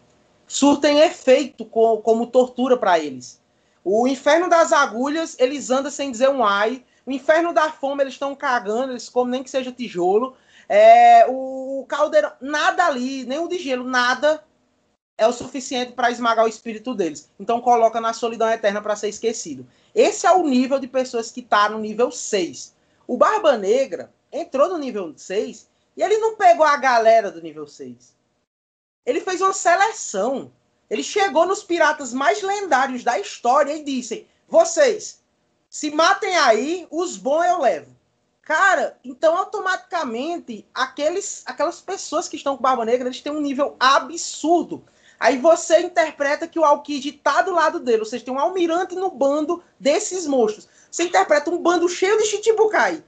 surtem 0.48 1.00
efeito 1.00 1.64
com, 1.64 1.98
como 1.98 2.26
tortura 2.26 2.76
para 2.76 2.98
eles. 2.98 3.40
O 3.84 4.08
inferno 4.08 4.48
das 4.48 4.72
agulhas, 4.72 5.36
eles 5.38 5.70
andam 5.70 5.90
sem 5.90 6.10
dizer 6.10 6.28
um 6.28 6.44
ai. 6.44 6.84
O 7.06 7.12
inferno 7.12 7.52
da 7.52 7.70
fome, 7.70 8.02
eles 8.02 8.14
estão 8.14 8.34
cagando, 8.34 8.92
eles 8.92 9.08
comem 9.08 9.32
nem 9.32 9.42
que 9.42 9.50
seja 9.50 9.70
tijolo. 9.70 10.34
É, 10.68 11.26
o, 11.28 11.80
o 11.80 11.86
caldeirão, 11.86 12.32
nada 12.40 12.84
ali, 12.86 13.24
nem 13.24 13.38
o 13.38 13.48
de 13.48 13.58
gelo, 13.58 13.84
nada 13.84 14.42
é 15.16 15.26
o 15.26 15.32
suficiente 15.32 15.92
para 15.92 16.10
esmagar 16.10 16.44
o 16.44 16.48
espírito 16.48 16.94
deles. 16.94 17.30
Então 17.40 17.60
coloca 17.60 18.00
na 18.00 18.12
solidão 18.12 18.48
eterna 18.48 18.80
para 18.80 18.94
ser 18.94 19.08
esquecido. 19.08 19.66
Esse 19.94 20.26
é 20.26 20.32
o 20.32 20.46
nível 20.46 20.78
de 20.78 20.86
pessoas 20.86 21.30
que 21.30 21.40
está 21.40 21.68
no 21.68 21.78
nível 21.78 22.10
6. 22.10 22.74
O 23.06 23.16
Barba 23.16 23.56
Negra 23.56 24.12
entrou 24.30 24.68
no 24.68 24.78
nível 24.78 25.12
6 25.16 25.68
e 25.96 26.02
ele 26.02 26.18
não 26.18 26.36
pegou 26.36 26.64
a 26.64 26.76
galera 26.76 27.30
do 27.32 27.42
nível 27.42 27.66
6. 27.66 28.17
Ele 29.08 29.22
fez 29.22 29.40
uma 29.40 29.54
seleção. 29.54 30.52
Ele 30.90 31.02
chegou 31.02 31.46
nos 31.46 31.62
piratas 31.62 32.12
mais 32.12 32.42
lendários 32.42 33.02
da 33.02 33.18
história 33.18 33.74
e 33.74 33.82
disse: 33.82 34.26
Vocês, 34.46 35.22
se 35.70 35.90
matem 35.90 36.36
aí, 36.36 36.86
os 36.90 37.16
bons 37.16 37.44
eu 37.44 37.62
levo. 37.62 37.96
Cara, 38.42 38.98
então 39.02 39.34
automaticamente 39.34 40.66
aqueles, 40.74 41.42
aquelas 41.46 41.80
pessoas 41.80 42.28
que 42.28 42.36
estão 42.36 42.54
com 42.54 42.62
Barba 42.62 42.84
Negra, 42.84 43.08
eles 43.08 43.22
têm 43.22 43.32
um 43.32 43.40
nível 43.40 43.76
absurdo. 43.80 44.84
Aí 45.18 45.38
você 45.38 45.80
interpreta 45.80 46.46
que 46.46 46.58
o 46.58 46.64
Alkid 46.64 47.12
tá 47.12 47.40
do 47.40 47.54
lado 47.54 47.80
dele, 47.80 48.00
ou 48.00 48.06
seja, 48.06 48.26
tem 48.26 48.34
um 48.34 48.38
almirante 48.38 48.94
no 48.94 49.10
bando 49.10 49.64
desses 49.80 50.26
monstros. 50.26 50.68
Você 50.90 51.04
interpreta 51.04 51.50
um 51.50 51.56
bando 51.56 51.88
cheio 51.88 52.18
de 52.18 52.26
Chichibukai, 52.26 53.02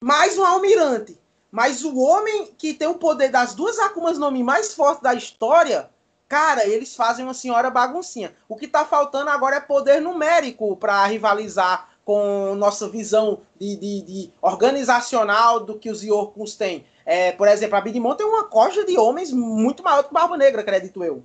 mais 0.00 0.36
um 0.36 0.44
almirante. 0.44 1.16
Mas 1.50 1.84
o 1.84 1.96
homem 1.98 2.52
que 2.58 2.74
tem 2.74 2.88
o 2.88 2.94
poder 2.94 3.30
das 3.30 3.54
duas 3.54 3.78
Akumas 3.78 4.18
no 4.18 4.30
Mi 4.30 4.42
mais 4.42 4.74
fortes 4.74 5.02
da 5.02 5.14
história, 5.14 5.88
cara, 6.28 6.66
eles 6.66 6.94
fazem 6.94 7.24
uma 7.24 7.34
senhora 7.34 7.70
baguncinha. 7.70 8.34
O 8.48 8.56
que 8.56 8.68
tá 8.68 8.84
faltando 8.84 9.30
agora 9.30 9.56
é 9.56 9.60
poder 9.60 10.00
numérico 10.00 10.76
para 10.76 11.04
rivalizar 11.06 11.88
com 12.04 12.54
nossa 12.54 12.88
visão 12.88 13.40
de, 13.58 13.76
de, 13.76 14.02
de, 14.02 14.32
organizacional 14.40 15.58
do 15.58 15.76
que 15.76 15.90
os 15.90 16.04
Yorkuns 16.04 16.54
têm. 16.54 16.86
É, 17.04 17.32
por 17.32 17.48
exemplo, 17.48 17.76
a 17.76 17.80
Big 17.80 17.98
Mom 17.98 18.14
tem 18.14 18.26
uma 18.26 18.44
coja 18.44 18.84
de 18.84 18.96
homens 18.96 19.32
muito 19.32 19.82
maior 19.82 20.04
que 20.04 20.14
Barba 20.14 20.36
Negra, 20.36 20.60
acredito 20.60 21.02
eu. 21.02 21.24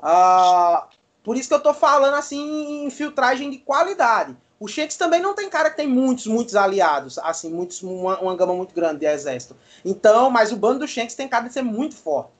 Uh, 0.00 0.82
por 1.22 1.36
isso 1.36 1.48
que 1.48 1.54
eu 1.54 1.62
tô 1.62 1.72
falando 1.72 2.14
assim 2.14 2.84
em 2.84 2.90
filtragem 2.90 3.48
de 3.48 3.58
qualidade. 3.58 4.36
O 4.60 4.66
Shanks 4.66 4.96
também 4.96 5.20
não 5.20 5.34
tem 5.34 5.48
cara 5.48 5.70
que 5.70 5.76
tem 5.76 5.86
muitos, 5.86 6.26
muitos 6.26 6.56
aliados, 6.56 7.18
assim, 7.18 7.50
muitos, 7.50 7.82
uma, 7.82 8.18
uma 8.18 8.36
gama 8.36 8.54
muito 8.54 8.74
grande 8.74 9.00
de 9.00 9.06
exército. 9.06 9.56
Então, 9.84 10.30
mas 10.30 10.50
o 10.50 10.56
bando 10.56 10.80
do 10.80 10.88
Shanks 10.88 11.14
tem 11.14 11.28
cara 11.28 11.46
de 11.46 11.52
ser 11.52 11.62
muito 11.62 11.94
forte. 11.94 12.30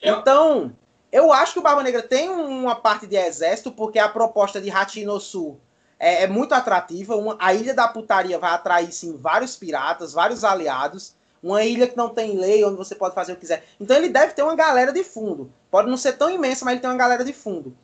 Eu... 0.00 0.18
Então, 0.18 0.72
eu 1.12 1.32
acho 1.32 1.52
que 1.52 1.58
o 1.60 1.62
Barba 1.62 1.82
Negra 1.82 2.02
tem 2.02 2.28
uma 2.28 2.74
parte 2.74 3.06
de 3.06 3.16
exército, 3.16 3.70
porque 3.70 3.98
a 3.98 4.08
proposta 4.08 4.60
de 4.60 4.70
Hatino 4.70 5.20
Sul 5.20 5.60
é, 5.98 6.24
é 6.24 6.26
muito 6.26 6.52
atrativa. 6.52 7.14
Uma, 7.14 7.36
a 7.38 7.54
Ilha 7.54 7.74
da 7.74 7.86
Putaria 7.86 8.38
vai 8.38 8.50
atrair, 8.50 8.92
sim, 8.92 9.16
vários 9.16 9.56
piratas, 9.56 10.12
vários 10.12 10.42
aliados. 10.42 11.14
Uma 11.42 11.64
ilha 11.64 11.88
que 11.88 11.96
não 11.96 12.08
tem 12.08 12.38
lei, 12.38 12.64
onde 12.64 12.76
você 12.76 12.94
pode 12.94 13.16
fazer 13.16 13.32
o 13.32 13.34
que 13.34 13.40
quiser. 13.40 13.64
Então 13.80 13.96
ele 13.96 14.08
deve 14.08 14.32
ter 14.32 14.44
uma 14.44 14.54
galera 14.54 14.92
de 14.92 15.02
fundo. 15.02 15.52
Pode 15.72 15.90
não 15.90 15.96
ser 15.96 16.12
tão 16.12 16.30
imensa, 16.30 16.64
mas 16.64 16.72
ele 16.72 16.80
tem 16.80 16.88
uma 16.88 16.96
galera 16.96 17.24
de 17.24 17.32
fundo. 17.32 17.76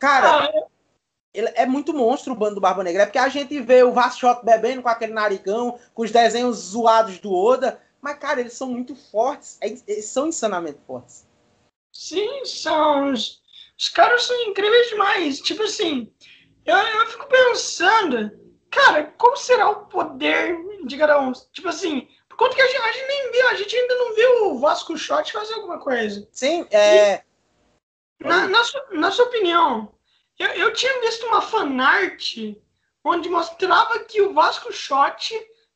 Cara, 0.00 0.46
ah, 0.46 0.66
ele 1.34 1.50
é 1.56 1.66
muito 1.66 1.92
monstro 1.92 2.32
o 2.32 2.36
bando 2.36 2.54
do 2.54 2.60
Barba 2.60 2.84
Negra. 2.84 3.02
É 3.02 3.06
porque 3.06 3.18
a 3.18 3.28
gente 3.28 3.60
vê 3.60 3.82
o 3.82 3.92
Vasshot 3.92 4.44
bebendo 4.44 4.80
com 4.82 4.88
aquele 4.88 5.12
narigão, 5.12 5.78
com 5.92 6.02
os 6.02 6.12
desenhos 6.12 6.56
zoados 6.56 7.18
do 7.18 7.34
Oda. 7.34 7.80
Mas, 8.00 8.18
cara, 8.18 8.40
eles 8.40 8.52
são 8.52 8.68
muito 8.68 8.94
fortes. 8.94 9.58
É, 9.60 9.66
eles 9.66 10.04
são 10.06 10.28
insanamente 10.28 10.78
fortes. 10.86 11.26
Sim, 11.92 12.44
são. 12.44 13.12
Os, 13.12 13.42
os 13.78 13.88
caras 13.88 14.22
são 14.22 14.40
incríveis 14.42 14.88
demais. 14.88 15.40
Tipo 15.40 15.64
assim, 15.64 16.12
eu, 16.64 16.76
eu 16.76 17.06
fico 17.08 17.26
pensando, 17.26 18.30
cara, 18.70 19.12
como 19.18 19.36
será 19.36 19.70
o 19.70 19.86
poder 19.86 20.56
de 20.86 20.96
cada 20.96 21.20
um? 21.20 21.32
Tipo 21.32 21.68
assim, 21.68 22.08
por 22.28 22.36
conta 22.36 22.54
que 22.54 22.62
a 22.62 22.66
gente, 22.66 22.76
a 22.76 22.92
gente 22.92 23.06
nem 23.08 23.32
viu, 23.32 23.48
a 23.48 23.54
gente 23.54 23.76
ainda 23.76 23.94
não 23.96 24.14
viu 24.14 24.46
o 24.50 24.58
Vasco 24.60 24.96
Shot 24.96 25.32
fazer 25.32 25.54
alguma 25.54 25.78
coisa. 25.78 26.28
Sim, 26.30 26.66
é. 26.70 27.22
E, 28.20 28.24
na, 28.24 28.46
na, 28.48 28.64
sua, 28.64 28.86
na 28.92 29.10
sua 29.10 29.24
opinião, 29.26 29.92
eu, 30.38 30.48
eu 30.48 30.72
tinha 30.72 31.00
visto 31.00 31.26
uma 31.26 31.40
fanart 31.40 32.36
onde 33.04 33.28
mostrava 33.28 34.00
que 34.00 34.22
o 34.22 34.32
Vasco 34.32 34.72
Shot, 34.72 35.34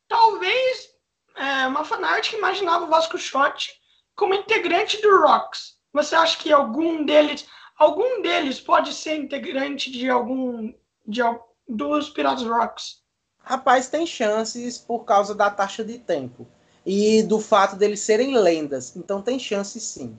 talvez 0.08 0.90
é, 1.36 1.66
uma 1.66 1.84
fanart 1.84 2.30
que 2.30 2.36
imaginava 2.36 2.84
o 2.84 2.88
Vasco 2.88 3.18
Shot 3.18 3.72
como 4.16 4.34
integrante 4.34 5.00
do 5.00 5.20
Rocks. 5.20 5.76
Você 5.92 6.14
acha 6.14 6.38
que 6.38 6.52
algum 6.52 7.04
deles, 7.04 7.46
algum 7.76 8.20
deles 8.22 8.60
pode 8.60 8.92
ser 8.92 9.16
integrante 9.16 9.90
de 9.90 10.08
algum 10.08 10.72
de, 11.06 11.20
dos 11.68 12.10
Piratas 12.10 12.44
Rocks? 12.44 13.02
Rapaz, 13.38 13.88
tem 13.88 14.06
chances 14.06 14.76
por 14.76 15.04
causa 15.04 15.34
da 15.34 15.50
taxa 15.50 15.84
de 15.84 15.98
tempo 15.98 16.46
e 16.84 17.22
do 17.22 17.38
fato 17.38 17.76
deles 17.76 18.00
serem 18.00 18.36
lendas. 18.36 18.96
Então 18.96 19.22
tem 19.22 19.38
chances 19.38 19.82
sim. 19.82 20.18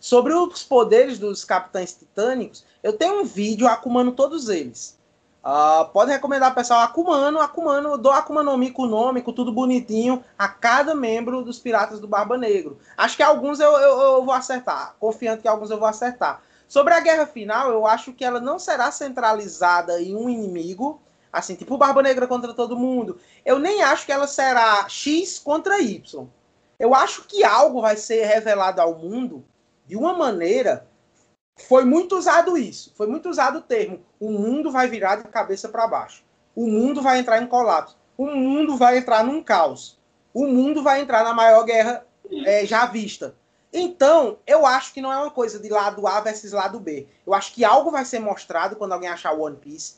Sobre 0.00 0.32
os 0.32 0.62
poderes 0.62 1.18
dos 1.18 1.44
capitães 1.44 1.92
titânicos, 1.92 2.64
eu 2.82 2.94
tenho 2.94 3.20
um 3.20 3.24
vídeo 3.24 3.68
acumando 3.68 4.12
todos 4.12 4.48
eles. 4.48 4.98
Uh, 5.44 5.86
pode 5.92 6.10
recomendar, 6.10 6.54
pessoal, 6.54 6.80
Akumano, 6.80 7.38
Akumano, 7.38 7.98
dou 7.98 8.10
Akuma 8.10 8.42
no 8.42 8.56
Mi 8.56 8.70
com 8.70 8.86
nome, 8.86 9.20
com 9.20 9.32
tudo 9.32 9.52
bonitinho, 9.52 10.24
a 10.38 10.48
cada 10.48 10.94
membro 10.94 11.42
dos 11.42 11.58
Piratas 11.58 12.00
do 12.00 12.08
Barba 12.08 12.38
Negro. 12.38 12.78
Acho 12.96 13.14
que 13.14 13.22
alguns 13.22 13.60
eu, 13.60 13.72
eu, 13.72 14.00
eu, 14.00 14.24
vou 14.24 14.32
acertar, 14.32 14.96
confiante 14.98 15.42
que 15.42 15.48
alguns 15.48 15.70
eu 15.70 15.78
vou 15.78 15.88
acertar. 15.88 16.42
Sobre 16.66 16.94
a 16.94 17.00
guerra 17.00 17.26
final, 17.26 17.70
eu 17.70 17.86
acho 17.86 18.14
que 18.14 18.24
ela 18.24 18.40
não 18.40 18.58
será 18.58 18.90
centralizada 18.90 20.00
em 20.00 20.16
um 20.16 20.30
inimigo, 20.30 21.00
assim, 21.30 21.54
tipo 21.54 21.76
Barba 21.76 22.02
Negra 22.02 22.26
contra 22.26 22.54
todo 22.54 22.78
mundo. 22.78 23.18
Eu 23.44 23.58
nem 23.58 23.82
acho 23.82 24.06
que 24.06 24.12
ela 24.12 24.26
será 24.26 24.88
X 24.88 25.38
contra 25.38 25.78
Y. 25.78 26.26
Eu 26.78 26.94
acho 26.94 27.24
que 27.24 27.44
algo 27.44 27.82
vai 27.82 27.96
ser 27.96 28.24
revelado 28.24 28.80
ao 28.80 28.94
mundo 28.94 29.44
de 29.90 29.96
uma 29.96 30.14
maneira 30.14 30.86
foi 31.68 31.84
muito 31.84 32.16
usado 32.16 32.56
isso, 32.56 32.94
foi 32.96 33.06
muito 33.06 33.28
usado 33.28 33.58
o 33.58 33.62
termo 33.62 34.00
o 34.20 34.30
mundo 34.30 34.70
vai 34.70 34.86
virar 34.86 35.16
de 35.16 35.24
cabeça 35.24 35.68
para 35.70 35.88
baixo. 35.88 36.22
O 36.54 36.66
mundo 36.66 37.00
vai 37.00 37.18
entrar 37.18 37.42
em 37.42 37.46
colapso. 37.46 37.96
O 38.18 38.26
mundo 38.26 38.76
vai 38.76 38.98
entrar 38.98 39.24
num 39.24 39.42
caos. 39.42 39.98
O 40.34 40.46
mundo 40.46 40.82
vai 40.82 41.00
entrar 41.00 41.24
na 41.24 41.32
maior 41.32 41.64
guerra 41.64 42.06
é, 42.44 42.66
já 42.66 42.84
vista. 42.84 43.34
Então, 43.72 44.38
eu 44.46 44.66
acho 44.66 44.92
que 44.92 45.00
não 45.00 45.10
é 45.10 45.16
uma 45.16 45.30
coisa 45.30 45.58
de 45.58 45.70
lado 45.70 46.06
A 46.06 46.20
versus 46.20 46.52
lado 46.52 46.78
B. 46.78 47.08
Eu 47.26 47.32
acho 47.32 47.54
que 47.54 47.64
algo 47.64 47.90
vai 47.90 48.04
ser 48.04 48.18
mostrado 48.18 48.76
quando 48.76 48.92
alguém 48.92 49.08
achar 49.08 49.32
One 49.32 49.56
Piece. 49.56 49.94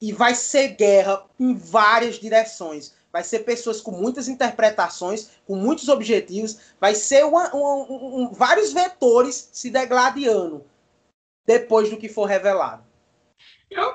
E 0.00 0.12
vai 0.12 0.36
ser 0.36 0.68
guerra 0.68 1.24
em 1.40 1.52
várias 1.54 2.14
direções 2.16 2.94
vai 3.18 3.24
ser 3.24 3.40
pessoas 3.40 3.80
com 3.80 3.90
muitas 3.90 4.28
interpretações, 4.28 5.30
com 5.44 5.56
muitos 5.56 5.88
objetivos, 5.88 6.60
vai 6.80 6.94
ser 6.94 7.24
uma, 7.24 7.52
um, 7.52 8.22
um, 8.22 8.32
vários 8.32 8.72
vetores 8.72 9.50
se 9.52 9.70
degladiando 9.70 10.64
depois 11.44 11.90
do 11.90 11.96
que 11.96 12.08
for 12.08 12.26
revelado. 12.26 12.84
Eu, 13.68 13.92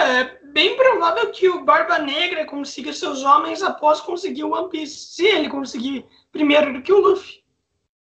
é 0.00 0.24
bem 0.46 0.76
provável 0.76 1.30
que 1.30 1.48
o 1.48 1.64
Barba 1.64 2.00
Negra 2.00 2.44
consiga 2.44 2.92
seus 2.92 3.22
homens 3.22 3.62
após 3.62 4.00
conseguir 4.00 4.42
o 4.42 4.52
One 4.52 4.68
Piece, 4.68 5.14
se 5.14 5.24
ele 5.24 5.48
conseguir 5.48 6.04
primeiro 6.32 6.72
do 6.72 6.82
que 6.82 6.92
o 6.92 6.98
Luffy. 6.98 7.44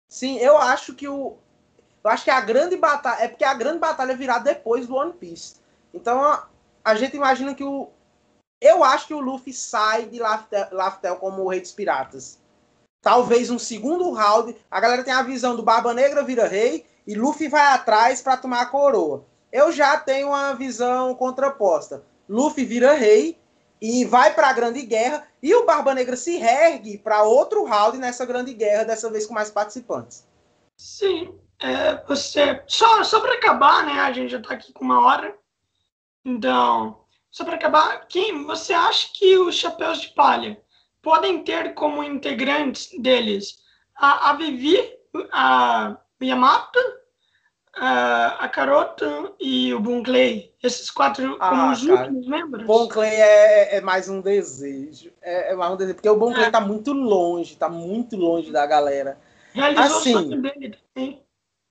Sim, 0.07 0.39
eu 0.39 0.57
acho 0.57 0.95
que 0.95 1.07
o. 1.07 1.37
Eu 2.03 2.09
acho 2.09 2.23
que 2.23 2.31
a 2.31 2.41
grande 2.41 2.75
batalha. 2.75 3.23
É 3.23 3.27
porque 3.27 3.43
a 3.43 3.53
grande 3.53 3.77
batalha 3.77 4.15
virá 4.15 4.39
depois 4.39 4.87
do 4.87 4.95
One 4.95 5.13
Piece. 5.13 5.57
Então 5.93 6.23
a, 6.23 6.49
a 6.83 6.95
gente 6.95 7.15
imagina 7.15 7.53
que 7.53 7.63
o. 7.63 7.91
Eu 8.61 8.83
acho 8.83 9.07
que 9.07 9.13
o 9.13 9.19
Luffy 9.19 9.53
sai 9.53 10.05
de 10.05 10.19
Laftel, 10.19 10.67
Laftel 10.71 11.15
como 11.15 11.43
o 11.43 11.49
Rei 11.49 11.61
dos 11.61 11.71
Piratas. 11.71 12.39
Talvez 13.01 13.49
um 13.49 13.59
segundo 13.59 14.11
round. 14.11 14.55
A 14.69 14.79
galera 14.79 15.03
tem 15.03 15.13
a 15.13 15.23
visão 15.23 15.55
do 15.55 15.63
Barba 15.63 15.93
Negra 15.93 16.23
vira 16.23 16.47
rei 16.47 16.85
e 17.07 17.15
Luffy 17.15 17.47
vai 17.47 17.73
atrás 17.73 18.21
para 18.21 18.37
tomar 18.37 18.61
a 18.61 18.65
coroa. 18.65 19.25
Eu 19.51 19.71
já 19.71 19.97
tenho 19.97 20.27
uma 20.27 20.53
visão 20.53 21.15
contraposta. 21.15 22.03
Luffy 22.27 22.65
vira 22.65 22.93
rei 22.93 23.37
e 23.81 24.03
vai 24.03 24.33
para 24.33 24.49
a 24.49 24.53
Grande 24.53 24.81
Guerra 24.81 25.25
e 25.41 25.55
o 25.55 25.65
Barba 25.65 25.93
Negra 25.93 26.17
se 26.17 26.37
ergue 26.37 26.97
para 26.97 27.23
outro 27.23 27.63
round 27.63 27.97
nessa 27.97 28.25
Grande 28.25 28.53
Guerra, 28.53 28.83
dessa 28.83 29.09
vez 29.09 29.25
com 29.25 29.33
mais 29.33 29.49
participantes. 29.49 30.27
Sim, 30.77 31.33
é, 31.59 31.95
você 32.05 32.61
só 32.67 33.03
só 33.03 33.21
para 33.21 33.35
acabar, 33.35 33.85
né? 33.85 33.93
A 34.01 34.11
gente 34.11 34.31
já 34.31 34.37
está 34.37 34.53
aqui 34.53 34.73
com 34.73 34.83
uma 34.83 35.05
hora. 35.05 35.35
Então, 36.25 36.99
só 37.31 37.45
para 37.45 37.55
acabar, 37.55 38.07
quem 38.07 38.43
você 38.45 38.73
acha 38.73 39.09
que 39.13 39.37
os 39.37 39.55
chapéus 39.55 40.01
de 40.01 40.09
palha 40.09 40.59
podem 41.01 41.43
ter 41.43 41.73
como 41.75 42.03
integrantes 42.03 42.89
deles 42.99 43.59
a, 43.95 44.31
a 44.31 44.33
Vivi, 44.33 44.77
a 45.31 45.97
Yamato, 46.21 46.79
a, 47.75 48.45
a 48.45 48.49
Carota 48.49 49.31
e 49.39 49.73
o 49.73 49.79
Bon 49.79 50.01
Clay. 50.01 50.51
Esses 50.61 50.89
quatro 50.89 51.37
ah, 51.39 51.49
como 51.49 51.71
os 51.71 51.85
cara, 51.85 52.01
últimos 52.01 52.27
membros. 52.27 52.65
Bon 52.65 52.87
Clay 52.87 53.13
é, 53.13 53.77
é, 53.77 53.81
mais 53.81 54.09
um 54.09 54.21
desejo. 54.21 55.11
É, 55.21 55.51
é, 55.51 55.55
mais 55.55 55.71
um 55.71 55.77
desejo, 55.77 55.95
porque 55.95 56.09
o 56.09 56.17
Bon 56.17 56.33
Clay 56.33 56.47
é. 56.47 56.51
tá 56.51 56.59
muito 56.59 56.91
longe, 56.93 57.55
tá 57.55 57.69
muito 57.69 58.17
longe 58.17 58.51
da 58.51 58.65
galera. 58.65 59.19
Realizou 59.53 59.97
assim, 59.97 60.15
o 60.15 60.19
sonho 60.19 60.41
dele 60.41 60.77
também. 60.93 61.23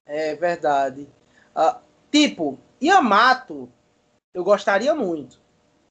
É 0.06 0.36
verdade. 0.36 1.08
Uh, 1.54 1.78
tipo, 2.12 2.58
Yamato, 2.80 3.68
eu 4.32 4.44
gostaria 4.44 4.94
muito 4.94 5.47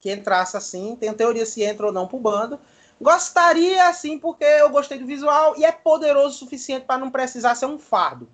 que 0.08 0.14
entrasse 0.14 0.56
assim. 0.56 0.96
Tem 0.96 1.14
teoria 1.14 1.46
se 1.46 1.62
entra 1.62 1.88
ou 1.88 1.92
não 1.92 2.08
pro 2.08 2.18
bando. 2.18 2.60
Gostaria 3.00 3.90
assim, 3.90 4.18
porque 4.18 4.46
eu 4.46 4.70
gostei 4.70 4.98
do 4.98 5.06
visual 5.06 5.56
e 5.58 5.66
é 5.66 5.72
poderoso 5.72 6.36
o 6.36 6.40
suficiente 6.40 6.86
para 6.86 7.00
não 7.00 7.12
precisar 7.12 7.56
ser 7.56 7.66
um 7.66 7.78
fardo. 7.78 8.30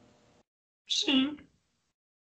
Sim. 0.87 1.35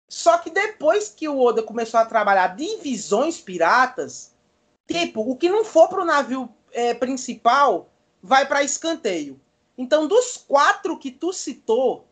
Só 0.09 0.37
que 0.37 0.49
depois 0.49 1.09
que 1.09 1.27
o 1.27 1.39
Oda 1.39 1.63
começou 1.63 1.99
a 1.99 2.05
trabalhar 2.05 2.55
divisões 2.55 3.39
piratas, 3.41 4.35
tipo, 4.85 5.21
o 5.21 5.35
que 5.35 5.49
não 5.49 5.63
for 5.63 5.87
pro 5.87 6.05
navio 6.05 6.53
é, 6.71 6.93
principal 6.93 7.89
vai 8.21 8.45
para 8.45 8.63
escanteio. 8.63 9.39
Então, 9.77 10.07
dos 10.07 10.37
quatro 10.37 10.97
que 10.97 11.11
tu 11.11 11.31
citou, 11.31 12.07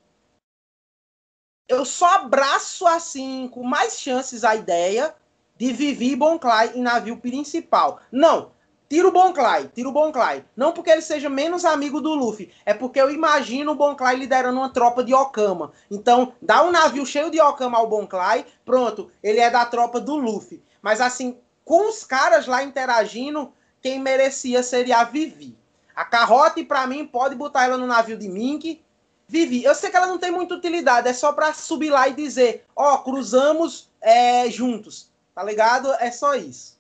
eu 1.67 1.83
só 1.86 2.15
abraço 2.15 2.88
assim, 2.88 3.47
com 3.49 3.63
mais 3.63 3.99
chances, 3.99 4.43
a 4.43 4.55
ideia 4.55 5.15
de 5.58 5.72
Vivi 5.72 6.16
Bonclay 6.16 6.72
em 6.76 6.82
navio 6.82 7.18
principal. 7.18 7.99
Não, 8.12 8.51
Tira 8.88 9.08
o 9.08 9.12
Bonclay, 9.12 9.68
tira 9.74 9.89
o 9.89 9.91
Bonclay. 9.91 10.45
Não 10.56 10.72
porque 10.72 10.91
ele 10.91 11.01
seja 11.01 11.28
menos 11.28 11.66
amigo 11.66 11.99
do 11.99 12.14
Luffy, 12.14 12.51
é 12.66 12.74
porque 12.74 13.01
eu 13.01 13.10
imagino 13.10 13.72
o 13.72 13.76
Bonclay 13.76 14.16
liderando 14.16 14.60
uma 14.60 14.70
tropa 14.70 15.03
de 15.03 15.14
Okama. 15.14 15.72
Então, 15.89 16.34
dá 16.39 16.64
um 16.64 16.72
navio 16.72 17.06
cheio 17.06 17.32
de 17.32 17.41
Okama 17.41 17.80
ao 17.80 17.89
Bonclay, 17.89 18.45
pronto, 18.64 19.10
ele 19.24 19.39
é 19.39 19.49
da 19.49 19.66
tropa 19.66 19.99
do 19.99 20.16
Luffy. 20.16 20.64
Mas 20.84 21.01
assim, 21.01 21.36
com 21.64 21.89
os 21.89 22.03
caras 22.03 22.45
lá 22.45 22.64
interagindo, 22.64 23.51
quem 23.82 23.99
merecia 23.99 24.62
seria 24.62 24.99
a 24.99 25.03
Vivi. 25.03 25.58
A 25.95 26.06
Carrote, 26.06 26.64
para 26.64 26.86
mim, 26.86 27.08
pode 27.08 27.34
botar 27.34 27.66
ela 27.66 27.78
no 27.78 27.88
navio 27.88 28.18
de 28.18 28.28
Mink. 28.28 28.84
Vivi, 29.28 29.64
eu 29.64 29.74
sei 29.74 29.89
que 29.89 29.97
ela 29.97 30.06
não 30.06 30.20
tem 30.20 30.30
muita 30.30 30.53
utilidade, 30.53 31.08
é 31.08 31.14
só 31.14 31.34
para 31.34 31.51
subir 31.53 31.89
lá 31.89 32.08
e 32.08 32.14
dizer, 32.14 32.64
ó, 32.76 32.93
oh, 32.93 32.97
cruzamos 32.99 33.89
é, 33.99 34.47
juntos, 34.51 35.10
tá 35.36 35.43
ligado? 35.43 35.93
É 35.99 36.09
só 36.09 36.33
isso. 36.33 36.79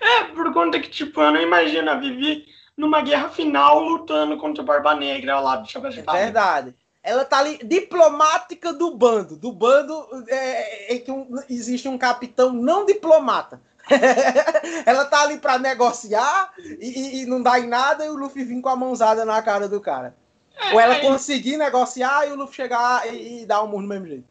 É, 0.00 0.24
por 0.24 0.52
conta 0.52 0.80
que, 0.80 0.90
tipo, 0.90 1.22
eu 1.22 1.30
não 1.30 1.40
imagino 1.40 1.88
a 1.88 1.94
Vivi 1.94 2.46
numa 2.76 3.00
guerra 3.00 3.28
final 3.28 3.80
lutando 3.80 4.36
contra 4.36 4.62
o 4.62 4.66
Barba 4.66 4.94
Negra 4.94 5.34
ao 5.34 5.44
lado 5.44 5.66
de 5.66 6.02
Palha. 6.02 6.18
É 6.18 6.24
verdade. 6.24 6.74
Ela 7.02 7.24
tá 7.24 7.38
ali, 7.38 7.58
diplomática 7.64 8.72
do 8.72 8.94
bando. 8.96 9.36
Do 9.36 9.52
bando 9.52 10.06
é, 10.28 10.96
é 10.96 10.98
que 10.98 11.10
um, 11.10 11.28
existe 11.48 11.88
um 11.88 11.96
capitão 11.96 12.52
não 12.52 12.84
diplomata. 12.84 13.62
ela 14.84 15.06
tá 15.06 15.22
ali 15.22 15.38
para 15.38 15.58
negociar 15.58 16.52
e, 16.58 17.22
e, 17.22 17.26
não 17.26 17.42
dá 17.42 17.58
em 17.58 17.66
nada 17.66 18.04
e 18.04 18.10
o 18.10 18.16
Luffy 18.16 18.44
vem 18.44 18.60
com 18.60 18.68
a 18.68 18.76
mãozada 18.76 19.24
na 19.24 19.40
cara 19.40 19.66
do 19.66 19.80
cara. 19.80 20.14
É, 20.54 20.74
Ou 20.74 20.80
ela 20.80 20.96
é... 20.96 21.00
conseguir 21.00 21.56
negociar 21.56 22.28
e 22.28 22.32
o 22.32 22.36
Luffy 22.36 22.56
chegar 22.56 23.10
e, 23.10 23.42
e 23.42 23.46
dar 23.46 23.62
um 23.62 23.68
murro 23.68 23.82
do 23.82 23.88
mesmo 23.88 24.06
jeito. 24.06 24.24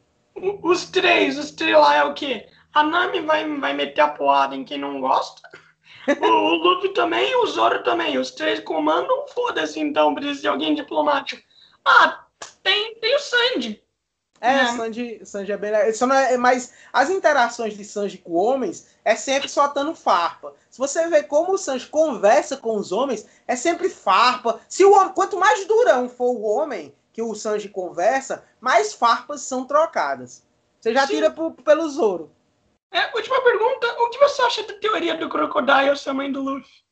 Os 0.62 0.84
três, 0.84 1.36
os 1.36 1.50
três 1.50 1.76
lá 1.76 1.96
é 1.96 2.04
o 2.04 2.14
quê? 2.14 2.46
A 2.74 2.82
Nami 2.82 3.20
vai, 3.22 3.48
vai 3.58 3.72
meter 3.72 4.00
a 4.00 4.08
porrada 4.08 4.54
em 4.54 4.64
quem 4.64 4.78
não 4.78 5.00
gosta. 5.00 5.42
O, 6.20 6.24
o 6.24 6.54
Luffy 6.54 6.92
também, 6.94 7.34
o 7.36 7.46
Zoro 7.46 7.82
também. 7.82 8.18
Os 8.18 8.30
três 8.30 8.60
comandam, 8.60 9.26
foda-se 9.28 9.80
então, 9.80 10.14
precisa 10.14 10.40
de 10.40 10.48
alguém 10.48 10.74
diplomático. 10.74 11.42
Ah, 11.84 12.24
tem, 12.62 12.94
tem 12.96 13.16
o 13.16 13.18
Sanji. 13.18 13.82
É, 14.40 14.52
né? 14.52 14.76
Sanji, 14.76 15.20
Sanji 15.24 15.52
é 15.52 15.56
bem 15.56 15.72
legal. 15.72 16.12
É, 16.12 16.36
mas 16.36 16.72
as 16.92 17.10
interações 17.10 17.76
de 17.76 17.84
Sanji 17.84 18.18
com 18.18 18.34
homens 18.34 18.88
é 19.04 19.16
sempre 19.16 19.48
soltando 19.48 19.94
farpa. 19.94 20.54
Se 20.70 20.78
você 20.78 21.08
vê 21.08 21.22
como 21.22 21.52
o 21.52 21.58
Sanji 21.58 21.86
conversa 21.86 22.56
com 22.56 22.76
os 22.76 22.92
homens, 22.92 23.26
é 23.46 23.56
sempre 23.56 23.88
farpa. 23.88 24.60
Se 24.68 24.84
o 24.84 24.92
homem, 24.92 25.12
quanto 25.12 25.38
mais 25.38 25.66
durão 25.66 26.08
for 26.08 26.30
o 26.30 26.42
homem 26.42 26.94
que 27.12 27.20
o 27.20 27.34
Sanji 27.34 27.68
conversa, 27.68 28.44
mais 28.60 28.94
farpas 28.94 29.42
são 29.42 29.64
trocadas. 29.64 30.44
Você 30.80 30.94
já 30.94 31.06
Sim. 31.06 31.14
tira 31.14 31.30
pro, 31.30 31.50
pelo 31.50 31.88
Zoro. 31.88 32.30
É, 32.90 33.14
última 33.14 33.40
pergunta. 33.42 33.86
O 34.00 34.10
que 34.10 34.18
você 34.18 34.42
acha 34.42 34.62
da 34.62 34.74
teoria 34.74 35.16
do 35.16 35.28
Crocodile 35.28 35.96
ser 35.96 36.12
mãe 36.12 36.30
do 36.30 36.40
Luffy? 36.42 36.88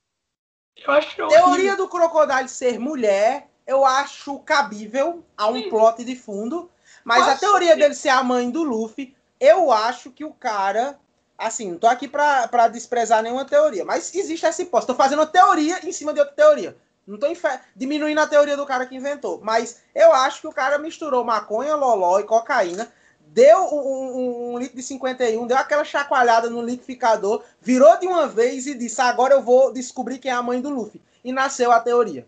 Eu 0.77 0.93
acho 0.93 1.23
é 1.23 1.29
Teoria 1.29 1.77
do 1.77 1.89
Crocodile 1.89 2.49
ser 2.49 2.79
mulher, 2.79 3.49
eu 3.67 3.85
acho 3.85 4.39
cabível 4.41 5.25
a 5.37 5.49
um 5.49 5.55
Sim. 5.55 5.71
plot 5.71 6.05
de 6.05 6.15
fundo. 6.15 6.71
Mas 7.03 7.25
Posso 7.25 7.31
a 7.31 7.39
teoria 7.39 7.73
ser. 7.73 7.79
dele 7.79 7.95
ser 7.95 8.09
a 8.11 8.23
mãe 8.23 8.51
do 8.51 8.63
Luffy, 8.63 9.17
eu 9.41 9.73
acho 9.73 10.11
que 10.11 10.25
o 10.25 10.33
cara. 10.33 10.99
Assim, 11.39 11.73
não 11.73 11.79
tô 11.79 11.87
aqui 11.87 12.09
pra, 12.09 12.49
pra 12.49 12.67
desprezar 12.67 13.23
nenhuma 13.23 13.45
teoria, 13.45 13.85
mas 13.85 14.15
existe 14.15 14.47
essa 14.47 14.63
hipótese. 14.63 14.87
Tô 14.87 14.95
fazendo 14.95 15.19
uma 15.19 15.27
teoria 15.27 15.87
em 15.87 15.93
cima 15.93 16.15
de 16.15 16.21
outra 16.21 16.35
teoria. 16.35 16.77
Não 17.07 17.19
tô 17.19 17.27
diminuindo 17.75 18.21
a 18.21 18.27
teoria 18.27 18.57
do 18.57 18.67
cara 18.67 18.87
que 18.87 18.97
inventou. 18.97 19.41
Mas 19.43 19.83
eu 19.95 20.13
acho 20.13 20.41
que 20.41 20.49
o 20.49 20.53
cara 20.53 20.79
misturou 20.79 21.23
maconha, 21.25 21.77
loló 21.77 22.19
e 22.19 22.25
cocaína 22.25 22.91
deu 23.27 23.59
um, 23.59 24.17
um, 24.17 24.55
um, 24.55 24.59
litro 24.59 24.77
de 24.77 24.83
51, 24.83 25.47
deu 25.47 25.57
aquela 25.57 25.85
chacoalhada 25.85 26.49
no 26.49 26.63
liquidificador, 26.63 27.43
virou 27.61 27.99
de 27.99 28.07
uma 28.07 28.27
vez 28.27 28.67
e 28.67 28.75
disse: 28.75 29.01
agora 29.01 29.35
eu 29.35 29.43
vou 29.43 29.73
descobrir 29.73 30.19
quem 30.19 30.31
é 30.31 30.35
a 30.35 30.43
mãe 30.43 30.61
do 30.61 30.71
Luffy. 30.71 31.03
E 31.25 31.33
nasceu 31.33 31.73
a 31.73 31.81
teoria. 31.81 32.27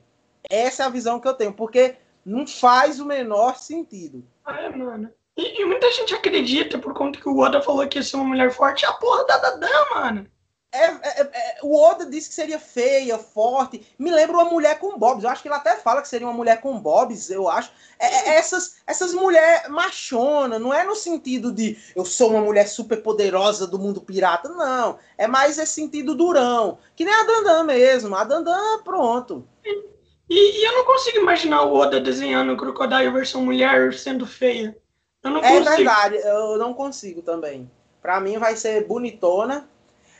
Essa 0.50 0.82
é 0.82 0.86
a 0.86 0.90
visão 0.90 1.20
que 1.20 1.28
eu 1.28 1.34
tenho, 1.34 1.52
porque 1.52 1.96
não 2.24 2.46
faz 2.46 3.00
o 3.00 3.06
menor 3.06 3.56
sentido. 3.56 4.24
É, 4.46 4.68
mano. 4.70 5.10
E, 5.36 5.62
e 5.62 5.64
muita 5.64 5.90
gente 5.92 6.14
acredita, 6.14 6.78
por 6.78 6.92
conta 6.94 7.20
que 7.20 7.28
o 7.28 7.38
Oda 7.38 7.62
falou 7.62 7.86
que 7.86 7.98
ia 7.98 8.02
ser 8.02 8.16
uma 8.16 8.24
mulher 8.24 8.50
forte, 8.50 8.84
a 8.84 8.92
porra 8.92 9.24
da 9.24 9.38
Dadã, 9.38 9.68
mano. 9.94 10.26
É, 10.70 10.84
é, 10.84 11.20
é, 11.22 11.58
o 11.62 11.74
Oda 11.74 12.04
disse 12.04 12.28
que 12.28 12.34
seria 12.34 12.58
feia, 12.58 13.16
forte. 13.16 13.86
Me 13.98 14.10
lembra 14.10 14.36
uma 14.36 14.44
mulher 14.44 14.78
com 14.78 14.98
bobs. 14.98 15.24
Eu 15.24 15.30
acho 15.30 15.40
que 15.40 15.48
ele 15.48 15.54
até 15.54 15.76
fala 15.76 16.02
que 16.02 16.08
seria 16.08 16.26
uma 16.26 16.36
mulher 16.36 16.60
com 16.60 16.78
bobs, 16.78 17.30
eu 17.30 17.48
acho. 17.48 17.72
É, 17.98 18.06
é 18.06 18.34
essas 18.36 18.76
essas 18.86 19.14
mulheres 19.14 19.66
machona, 19.68 20.58
não 20.58 20.72
é 20.72 20.84
no 20.84 20.94
sentido 20.94 21.50
de 21.52 21.78
eu 21.96 22.04
sou 22.04 22.32
uma 22.32 22.42
mulher 22.42 22.68
super 22.68 23.02
poderosa 23.02 23.66
do 23.66 23.78
mundo 23.78 24.02
pirata, 24.02 24.50
não. 24.50 24.98
É 25.16 25.26
mais 25.26 25.58
esse 25.58 25.72
sentido 25.72 26.14
durão. 26.14 26.78
Que 26.94 27.04
nem 27.04 27.14
a 27.14 27.24
Dandan 27.24 27.64
mesmo. 27.64 28.14
A 28.14 28.24
Dandan, 28.24 28.82
pronto. 28.84 29.48
E, 29.64 30.60
e, 30.60 30.64
eu 30.66 30.72
não 30.74 30.84
consigo 30.84 31.16
imaginar 31.16 31.62
o 31.62 31.74
Oda 31.74 31.98
desenhando 31.98 32.52
o 32.52 32.56
Crocodile 32.58 33.10
versão 33.10 33.42
mulher 33.42 33.94
sendo 33.94 34.26
feia. 34.26 34.76
Eu 35.22 35.30
não 35.30 35.42
é 35.42 35.60
verdade, 35.60 36.16
eu 36.16 36.58
não 36.58 36.74
consigo 36.74 37.22
também. 37.22 37.70
Pra 38.02 38.20
mim 38.20 38.36
vai 38.36 38.54
ser 38.54 38.86
bonitona 38.86 39.66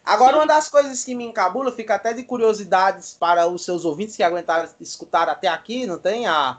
Agora, 0.09 0.33
Sim. 0.33 0.39
uma 0.39 0.47
das 0.47 0.71
coisas 0.71 1.05
que 1.05 1.15
me 1.15 1.25
encabula, 1.25 1.71
fica 1.71 1.95
até 1.95 2.15
de 2.15 2.23
curiosidades 2.23 3.13
para 3.13 3.47
os 3.47 3.63
seus 3.63 3.85
ouvintes 3.85 4.17
que 4.17 4.23
aguentaram 4.23 4.67
escutar 4.81 5.29
até 5.29 5.49
aqui, 5.49 5.87
não 5.87 5.99
tem? 5.99 6.27
A... 6.27 6.59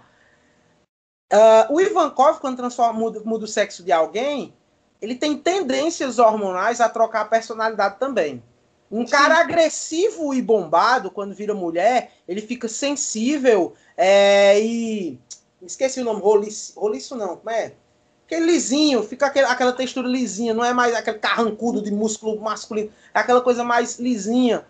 Uh, 1.34 1.74
o 1.74 1.82
Ivankov, 1.82 2.40
quando 2.40 2.58
transforma, 2.58 2.94
muda, 2.94 3.22
muda 3.26 3.46
o 3.46 3.48
sexo 3.48 3.84
de 3.84 3.92
alguém, 3.92 4.54
ele 5.02 5.16
tem 5.16 5.36
tendências 5.36 6.20
hormonais 6.20 6.80
a 6.80 6.88
trocar 6.88 7.22
a 7.22 7.26
personalidade 7.26 7.98
também. 7.98 8.44
Um 8.92 9.04
Sim. 9.04 9.14
cara 9.14 9.40
agressivo 9.40 10.32
e 10.32 10.44
bombado, 10.44 11.10
quando 11.10 11.34
vira 11.34 11.56
mulher, 11.56 12.12
ele 12.28 12.42
fica 12.42 12.68
sensível 12.68 13.74
é, 13.98 14.60
e. 14.62 15.20
Esqueci 15.64 16.02
o 16.02 16.06
nome, 16.06 16.22
roliço, 16.22 16.80
roliço 16.80 17.16
não, 17.16 17.36
como 17.36 17.50
é? 17.50 17.74
Aquele 18.30 18.46
lisinho, 18.46 19.02
fica 19.02 19.26
aquele, 19.26 19.48
aquela 19.48 19.74
textura 19.74 20.08
lisinha, 20.08 20.54
não 20.54 20.64
é 20.64 20.72
mais 20.72 20.94
aquele 20.94 21.18
carrancudo 21.18 21.82
de 21.82 21.92
músculo 21.92 22.40
masculino, 22.40 22.94
é 23.12 23.20
aquela 23.20 23.42
coisa 23.42 23.64
mais 23.64 23.98
lisinha. 23.98 24.64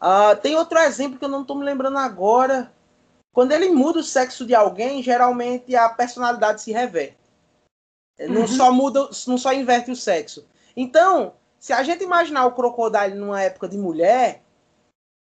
Uh, 0.00 0.34
tem 0.40 0.56
outro 0.56 0.78
exemplo 0.78 1.18
que 1.18 1.24
eu 1.24 1.28
não 1.28 1.42
estou 1.42 1.56
me 1.56 1.64
lembrando 1.64 1.98
agora. 1.98 2.72
Quando 3.34 3.52
ele 3.52 3.68
muda 3.68 4.00
o 4.00 4.02
sexo 4.02 4.46
de 4.46 4.54
alguém, 4.54 5.02
geralmente 5.02 5.76
a 5.76 5.90
personalidade 5.90 6.62
se 6.62 6.72
reverte. 6.72 7.18
Não 8.18 8.42
uhum. 8.42 8.48
só 8.48 8.72
muda, 8.72 9.08
não 9.26 9.36
só 9.36 9.52
inverte 9.52 9.90
o 9.90 9.96
sexo. 9.96 10.46
Então, 10.74 11.34
se 11.58 11.72
a 11.72 11.82
gente 11.82 12.02
imaginar 12.02 12.46
o 12.46 12.52
Crocodile 12.52 13.14
numa 13.14 13.42
época 13.42 13.68
de 13.68 13.76
mulher, 13.76 14.42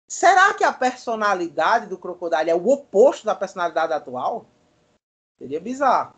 será 0.10 0.54
que 0.54 0.64
a 0.64 0.72
personalidade 0.72 1.88
do 1.88 1.98
Crocodile 1.98 2.50
é 2.50 2.56
o 2.56 2.70
oposto 2.70 3.26
da 3.26 3.36
personalidade 3.36 3.94
atual? 3.94 4.46
Seria 5.38 5.60
bizarro. 5.60 6.16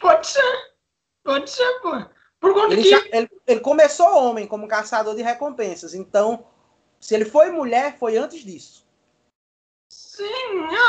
Pode 0.00 0.26
ser. 0.26 0.74
Pode 1.22 1.48
ser, 1.48 1.80
pô. 1.80 1.90
Por 2.40 2.54
conta 2.54 2.72
ele, 2.72 2.82
que... 2.82 2.88
já, 2.88 2.98
ele, 3.12 3.30
ele 3.46 3.60
começou 3.60 4.06
homem 4.06 4.46
como 4.46 4.66
caçador 4.66 5.14
de 5.14 5.22
recompensas. 5.22 5.94
Então, 5.94 6.46
se 6.98 7.14
ele 7.14 7.26
foi 7.26 7.50
mulher, 7.50 7.98
foi 7.98 8.16
antes 8.16 8.42
disso. 8.42 8.88
Sim, 9.90 10.24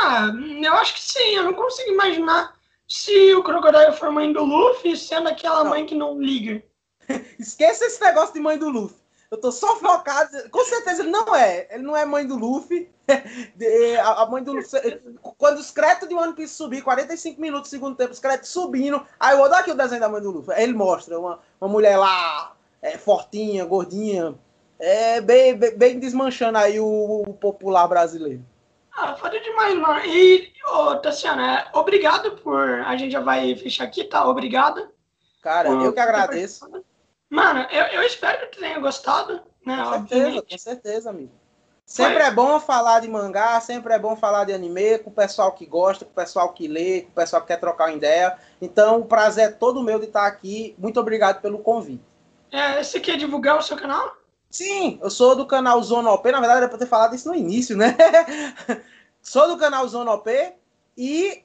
ah, 0.00 0.30
eu 0.62 0.72
acho 0.74 0.94
que 0.94 1.02
sim. 1.02 1.34
Eu 1.34 1.44
não 1.44 1.54
consigo 1.54 1.90
imaginar 1.90 2.56
se 2.88 3.34
o 3.34 3.42
Crocodile 3.42 3.92
for 3.92 4.10
mãe 4.10 4.32
do 4.32 4.44
Luffy, 4.44 4.96
sendo 4.96 5.28
aquela 5.28 5.62
não. 5.62 5.70
mãe 5.70 5.84
que 5.84 5.94
não 5.94 6.20
liga. 6.20 6.62
Esqueça 7.38 7.84
esse 7.84 8.00
negócio 8.00 8.32
de 8.32 8.40
mãe 8.40 8.58
do 8.58 8.70
Luffy. 8.70 8.96
Eu 9.30 9.38
tô 9.38 9.52
só 9.52 9.76
focado. 9.76 10.50
Com 10.50 10.64
certeza 10.64 11.02
ele 11.02 11.10
não 11.10 11.34
é. 11.34 11.68
Ele 11.70 11.82
não 11.82 11.96
é 11.96 12.04
mãe 12.04 12.26
do 12.26 12.36
Luffy. 12.36 12.90
a 14.04 14.26
mãe 14.26 14.42
do 14.42 14.52
Luffy. 14.52 15.00
Quando 15.38 15.58
os 15.58 15.70
créditos 15.70 16.08
de 16.08 16.14
One 16.14 16.34
Piece 16.34 16.54
subir, 16.54 16.82
45 16.82 17.40
minutos 17.40 17.70
segundo 17.70 17.96
tempo, 17.96 18.12
os 18.12 18.18
créditos 18.18 18.50
subindo. 18.50 19.04
Aí 19.18 19.34
eu 19.34 19.38
vou 19.38 19.48
dar 19.48 19.60
aqui 19.60 19.70
o 19.70 19.76
desenho 19.76 20.00
da 20.00 20.08
mãe 20.08 20.22
do 20.22 20.30
Luffy. 20.30 20.54
Aí 20.54 20.64
ele 20.64 20.74
mostra 20.74 21.18
uma, 21.18 21.40
uma 21.60 21.68
mulher 21.68 21.96
lá, 21.96 22.54
é, 22.80 22.96
fortinha, 22.98 23.64
gordinha. 23.64 24.34
É, 24.78 25.20
bem, 25.20 25.56
bem, 25.56 25.76
bem 25.76 25.98
desmanchando 25.98 26.58
aí 26.58 26.80
o, 26.80 27.22
o 27.26 27.34
popular 27.34 27.86
brasileiro. 27.86 28.44
Ah, 28.94 29.14
foda 29.16 29.40
demais, 29.40 29.78
mano. 29.78 30.04
E, 30.04 30.52
ô, 30.70 30.96
Tassiana, 30.96 31.68
obrigado 31.72 32.32
por. 32.38 32.80
A 32.82 32.96
gente 32.96 33.12
já 33.12 33.20
vai 33.20 33.54
fechar 33.56 33.84
aqui, 33.84 34.04
tá? 34.04 34.26
Obrigado. 34.28 34.88
Cara, 35.40 35.70
por... 35.70 35.84
eu 35.84 35.92
que 35.92 36.00
agradeço. 36.00 36.68
Mano, 37.30 37.66
eu, 37.70 37.84
eu 37.86 38.02
espero 38.02 38.50
que 38.50 38.58
tenha 38.58 38.78
gostado, 38.78 39.40
né? 39.64 39.76
Com 39.76 39.90
certeza, 39.90 39.96
obviamente. 39.96 40.50
com 40.50 40.58
certeza, 40.58 41.10
amigo. 41.10 41.41
Sempre 41.92 42.20
Foi. 42.20 42.22
é 42.22 42.30
bom 42.30 42.58
falar 42.58 43.00
de 43.00 43.08
mangá, 43.08 43.60
sempre 43.60 43.92
é 43.92 43.98
bom 43.98 44.16
falar 44.16 44.44
de 44.44 44.52
anime 44.54 44.96
com 45.00 45.10
o 45.10 45.12
pessoal 45.12 45.52
que 45.52 45.66
gosta, 45.66 46.06
com 46.06 46.10
o 46.10 46.14
pessoal 46.14 46.50
que 46.54 46.66
lê, 46.66 47.02
com 47.02 47.10
o 47.10 47.14
pessoal 47.14 47.42
que 47.42 47.48
quer 47.48 47.60
trocar 47.60 47.84
uma 47.84 47.92
ideia. 47.92 48.34
Então, 48.62 49.00
o 49.00 49.04
prazer 49.04 49.44
é 49.44 49.52
todo 49.52 49.82
meu 49.82 49.98
de 49.98 50.06
estar 50.06 50.26
aqui. 50.26 50.74
Muito 50.78 50.98
obrigado 50.98 51.42
pelo 51.42 51.58
convite. 51.58 52.02
É, 52.50 52.82
você 52.82 52.98
quer 52.98 53.18
divulgar 53.18 53.58
o 53.58 53.62
seu 53.62 53.76
canal? 53.76 54.16
Sim, 54.48 54.98
eu 55.02 55.10
sou 55.10 55.36
do 55.36 55.44
canal 55.44 55.82
Zona 55.82 56.10
OP. 56.12 56.32
Na 56.32 56.40
verdade, 56.40 56.60
era 56.60 56.68
para 56.70 56.78
ter 56.78 56.86
falado 56.86 57.14
isso 57.14 57.28
no 57.28 57.34
início, 57.34 57.76
né? 57.76 57.94
sou 59.20 59.46
do 59.48 59.58
canal 59.58 59.86
Zona 59.86 60.12
OP 60.12 60.30
e 60.96 61.42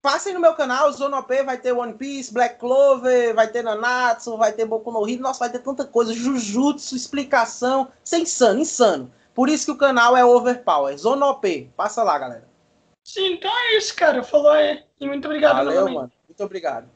passem 0.00 0.32
no 0.32 0.38
meu 0.38 0.54
canal, 0.54 0.92
Zona 0.92 1.18
OP 1.18 1.42
vai 1.42 1.58
ter 1.58 1.72
One 1.72 1.94
Piece, 1.94 2.32
Black 2.32 2.60
Clover, 2.60 3.34
vai 3.34 3.48
ter 3.48 3.64
Nanatsu, 3.64 4.36
vai 4.36 4.52
ter 4.52 4.64
Boku 4.64 4.92
no 4.92 5.08
Hero, 5.08 5.22
nossa, 5.22 5.40
vai 5.40 5.50
ter 5.50 5.58
tanta 5.58 5.84
coisa, 5.84 6.14
Jujutsu, 6.14 6.94
explicação, 6.94 7.88
isso 8.04 8.14
é 8.14 8.18
insano, 8.20 8.60
insano. 8.60 9.12
Por 9.34 9.48
isso 9.48 9.66
que 9.66 9.72
o 9.72 9.78
canal 9.78 10.16
é 10.16 10.24
Overpower, 10.24 10.96
Zona 10.96 11.26
OP. 11.26 11.70
Passa 11.76 12.02
lá, 12.02 12.18
galera. 12.18 12.48
Sim, 13.04 13.34
então 13.34 13.50
é 13.50 13.76
isso, 13.76 13.94
cara. 13.96 14.22
Falou 14.22 14.50
aí. 14.50 14.84
E 15.00 15.06
muito 15.06 15.24
obrigado 15.26 15.56
Valeu, 15.56 15.74
novamente. 15.74 15.94
mano. 15.94 16.12
Muito 16.28 16.44
obrigado. 16.44 16.88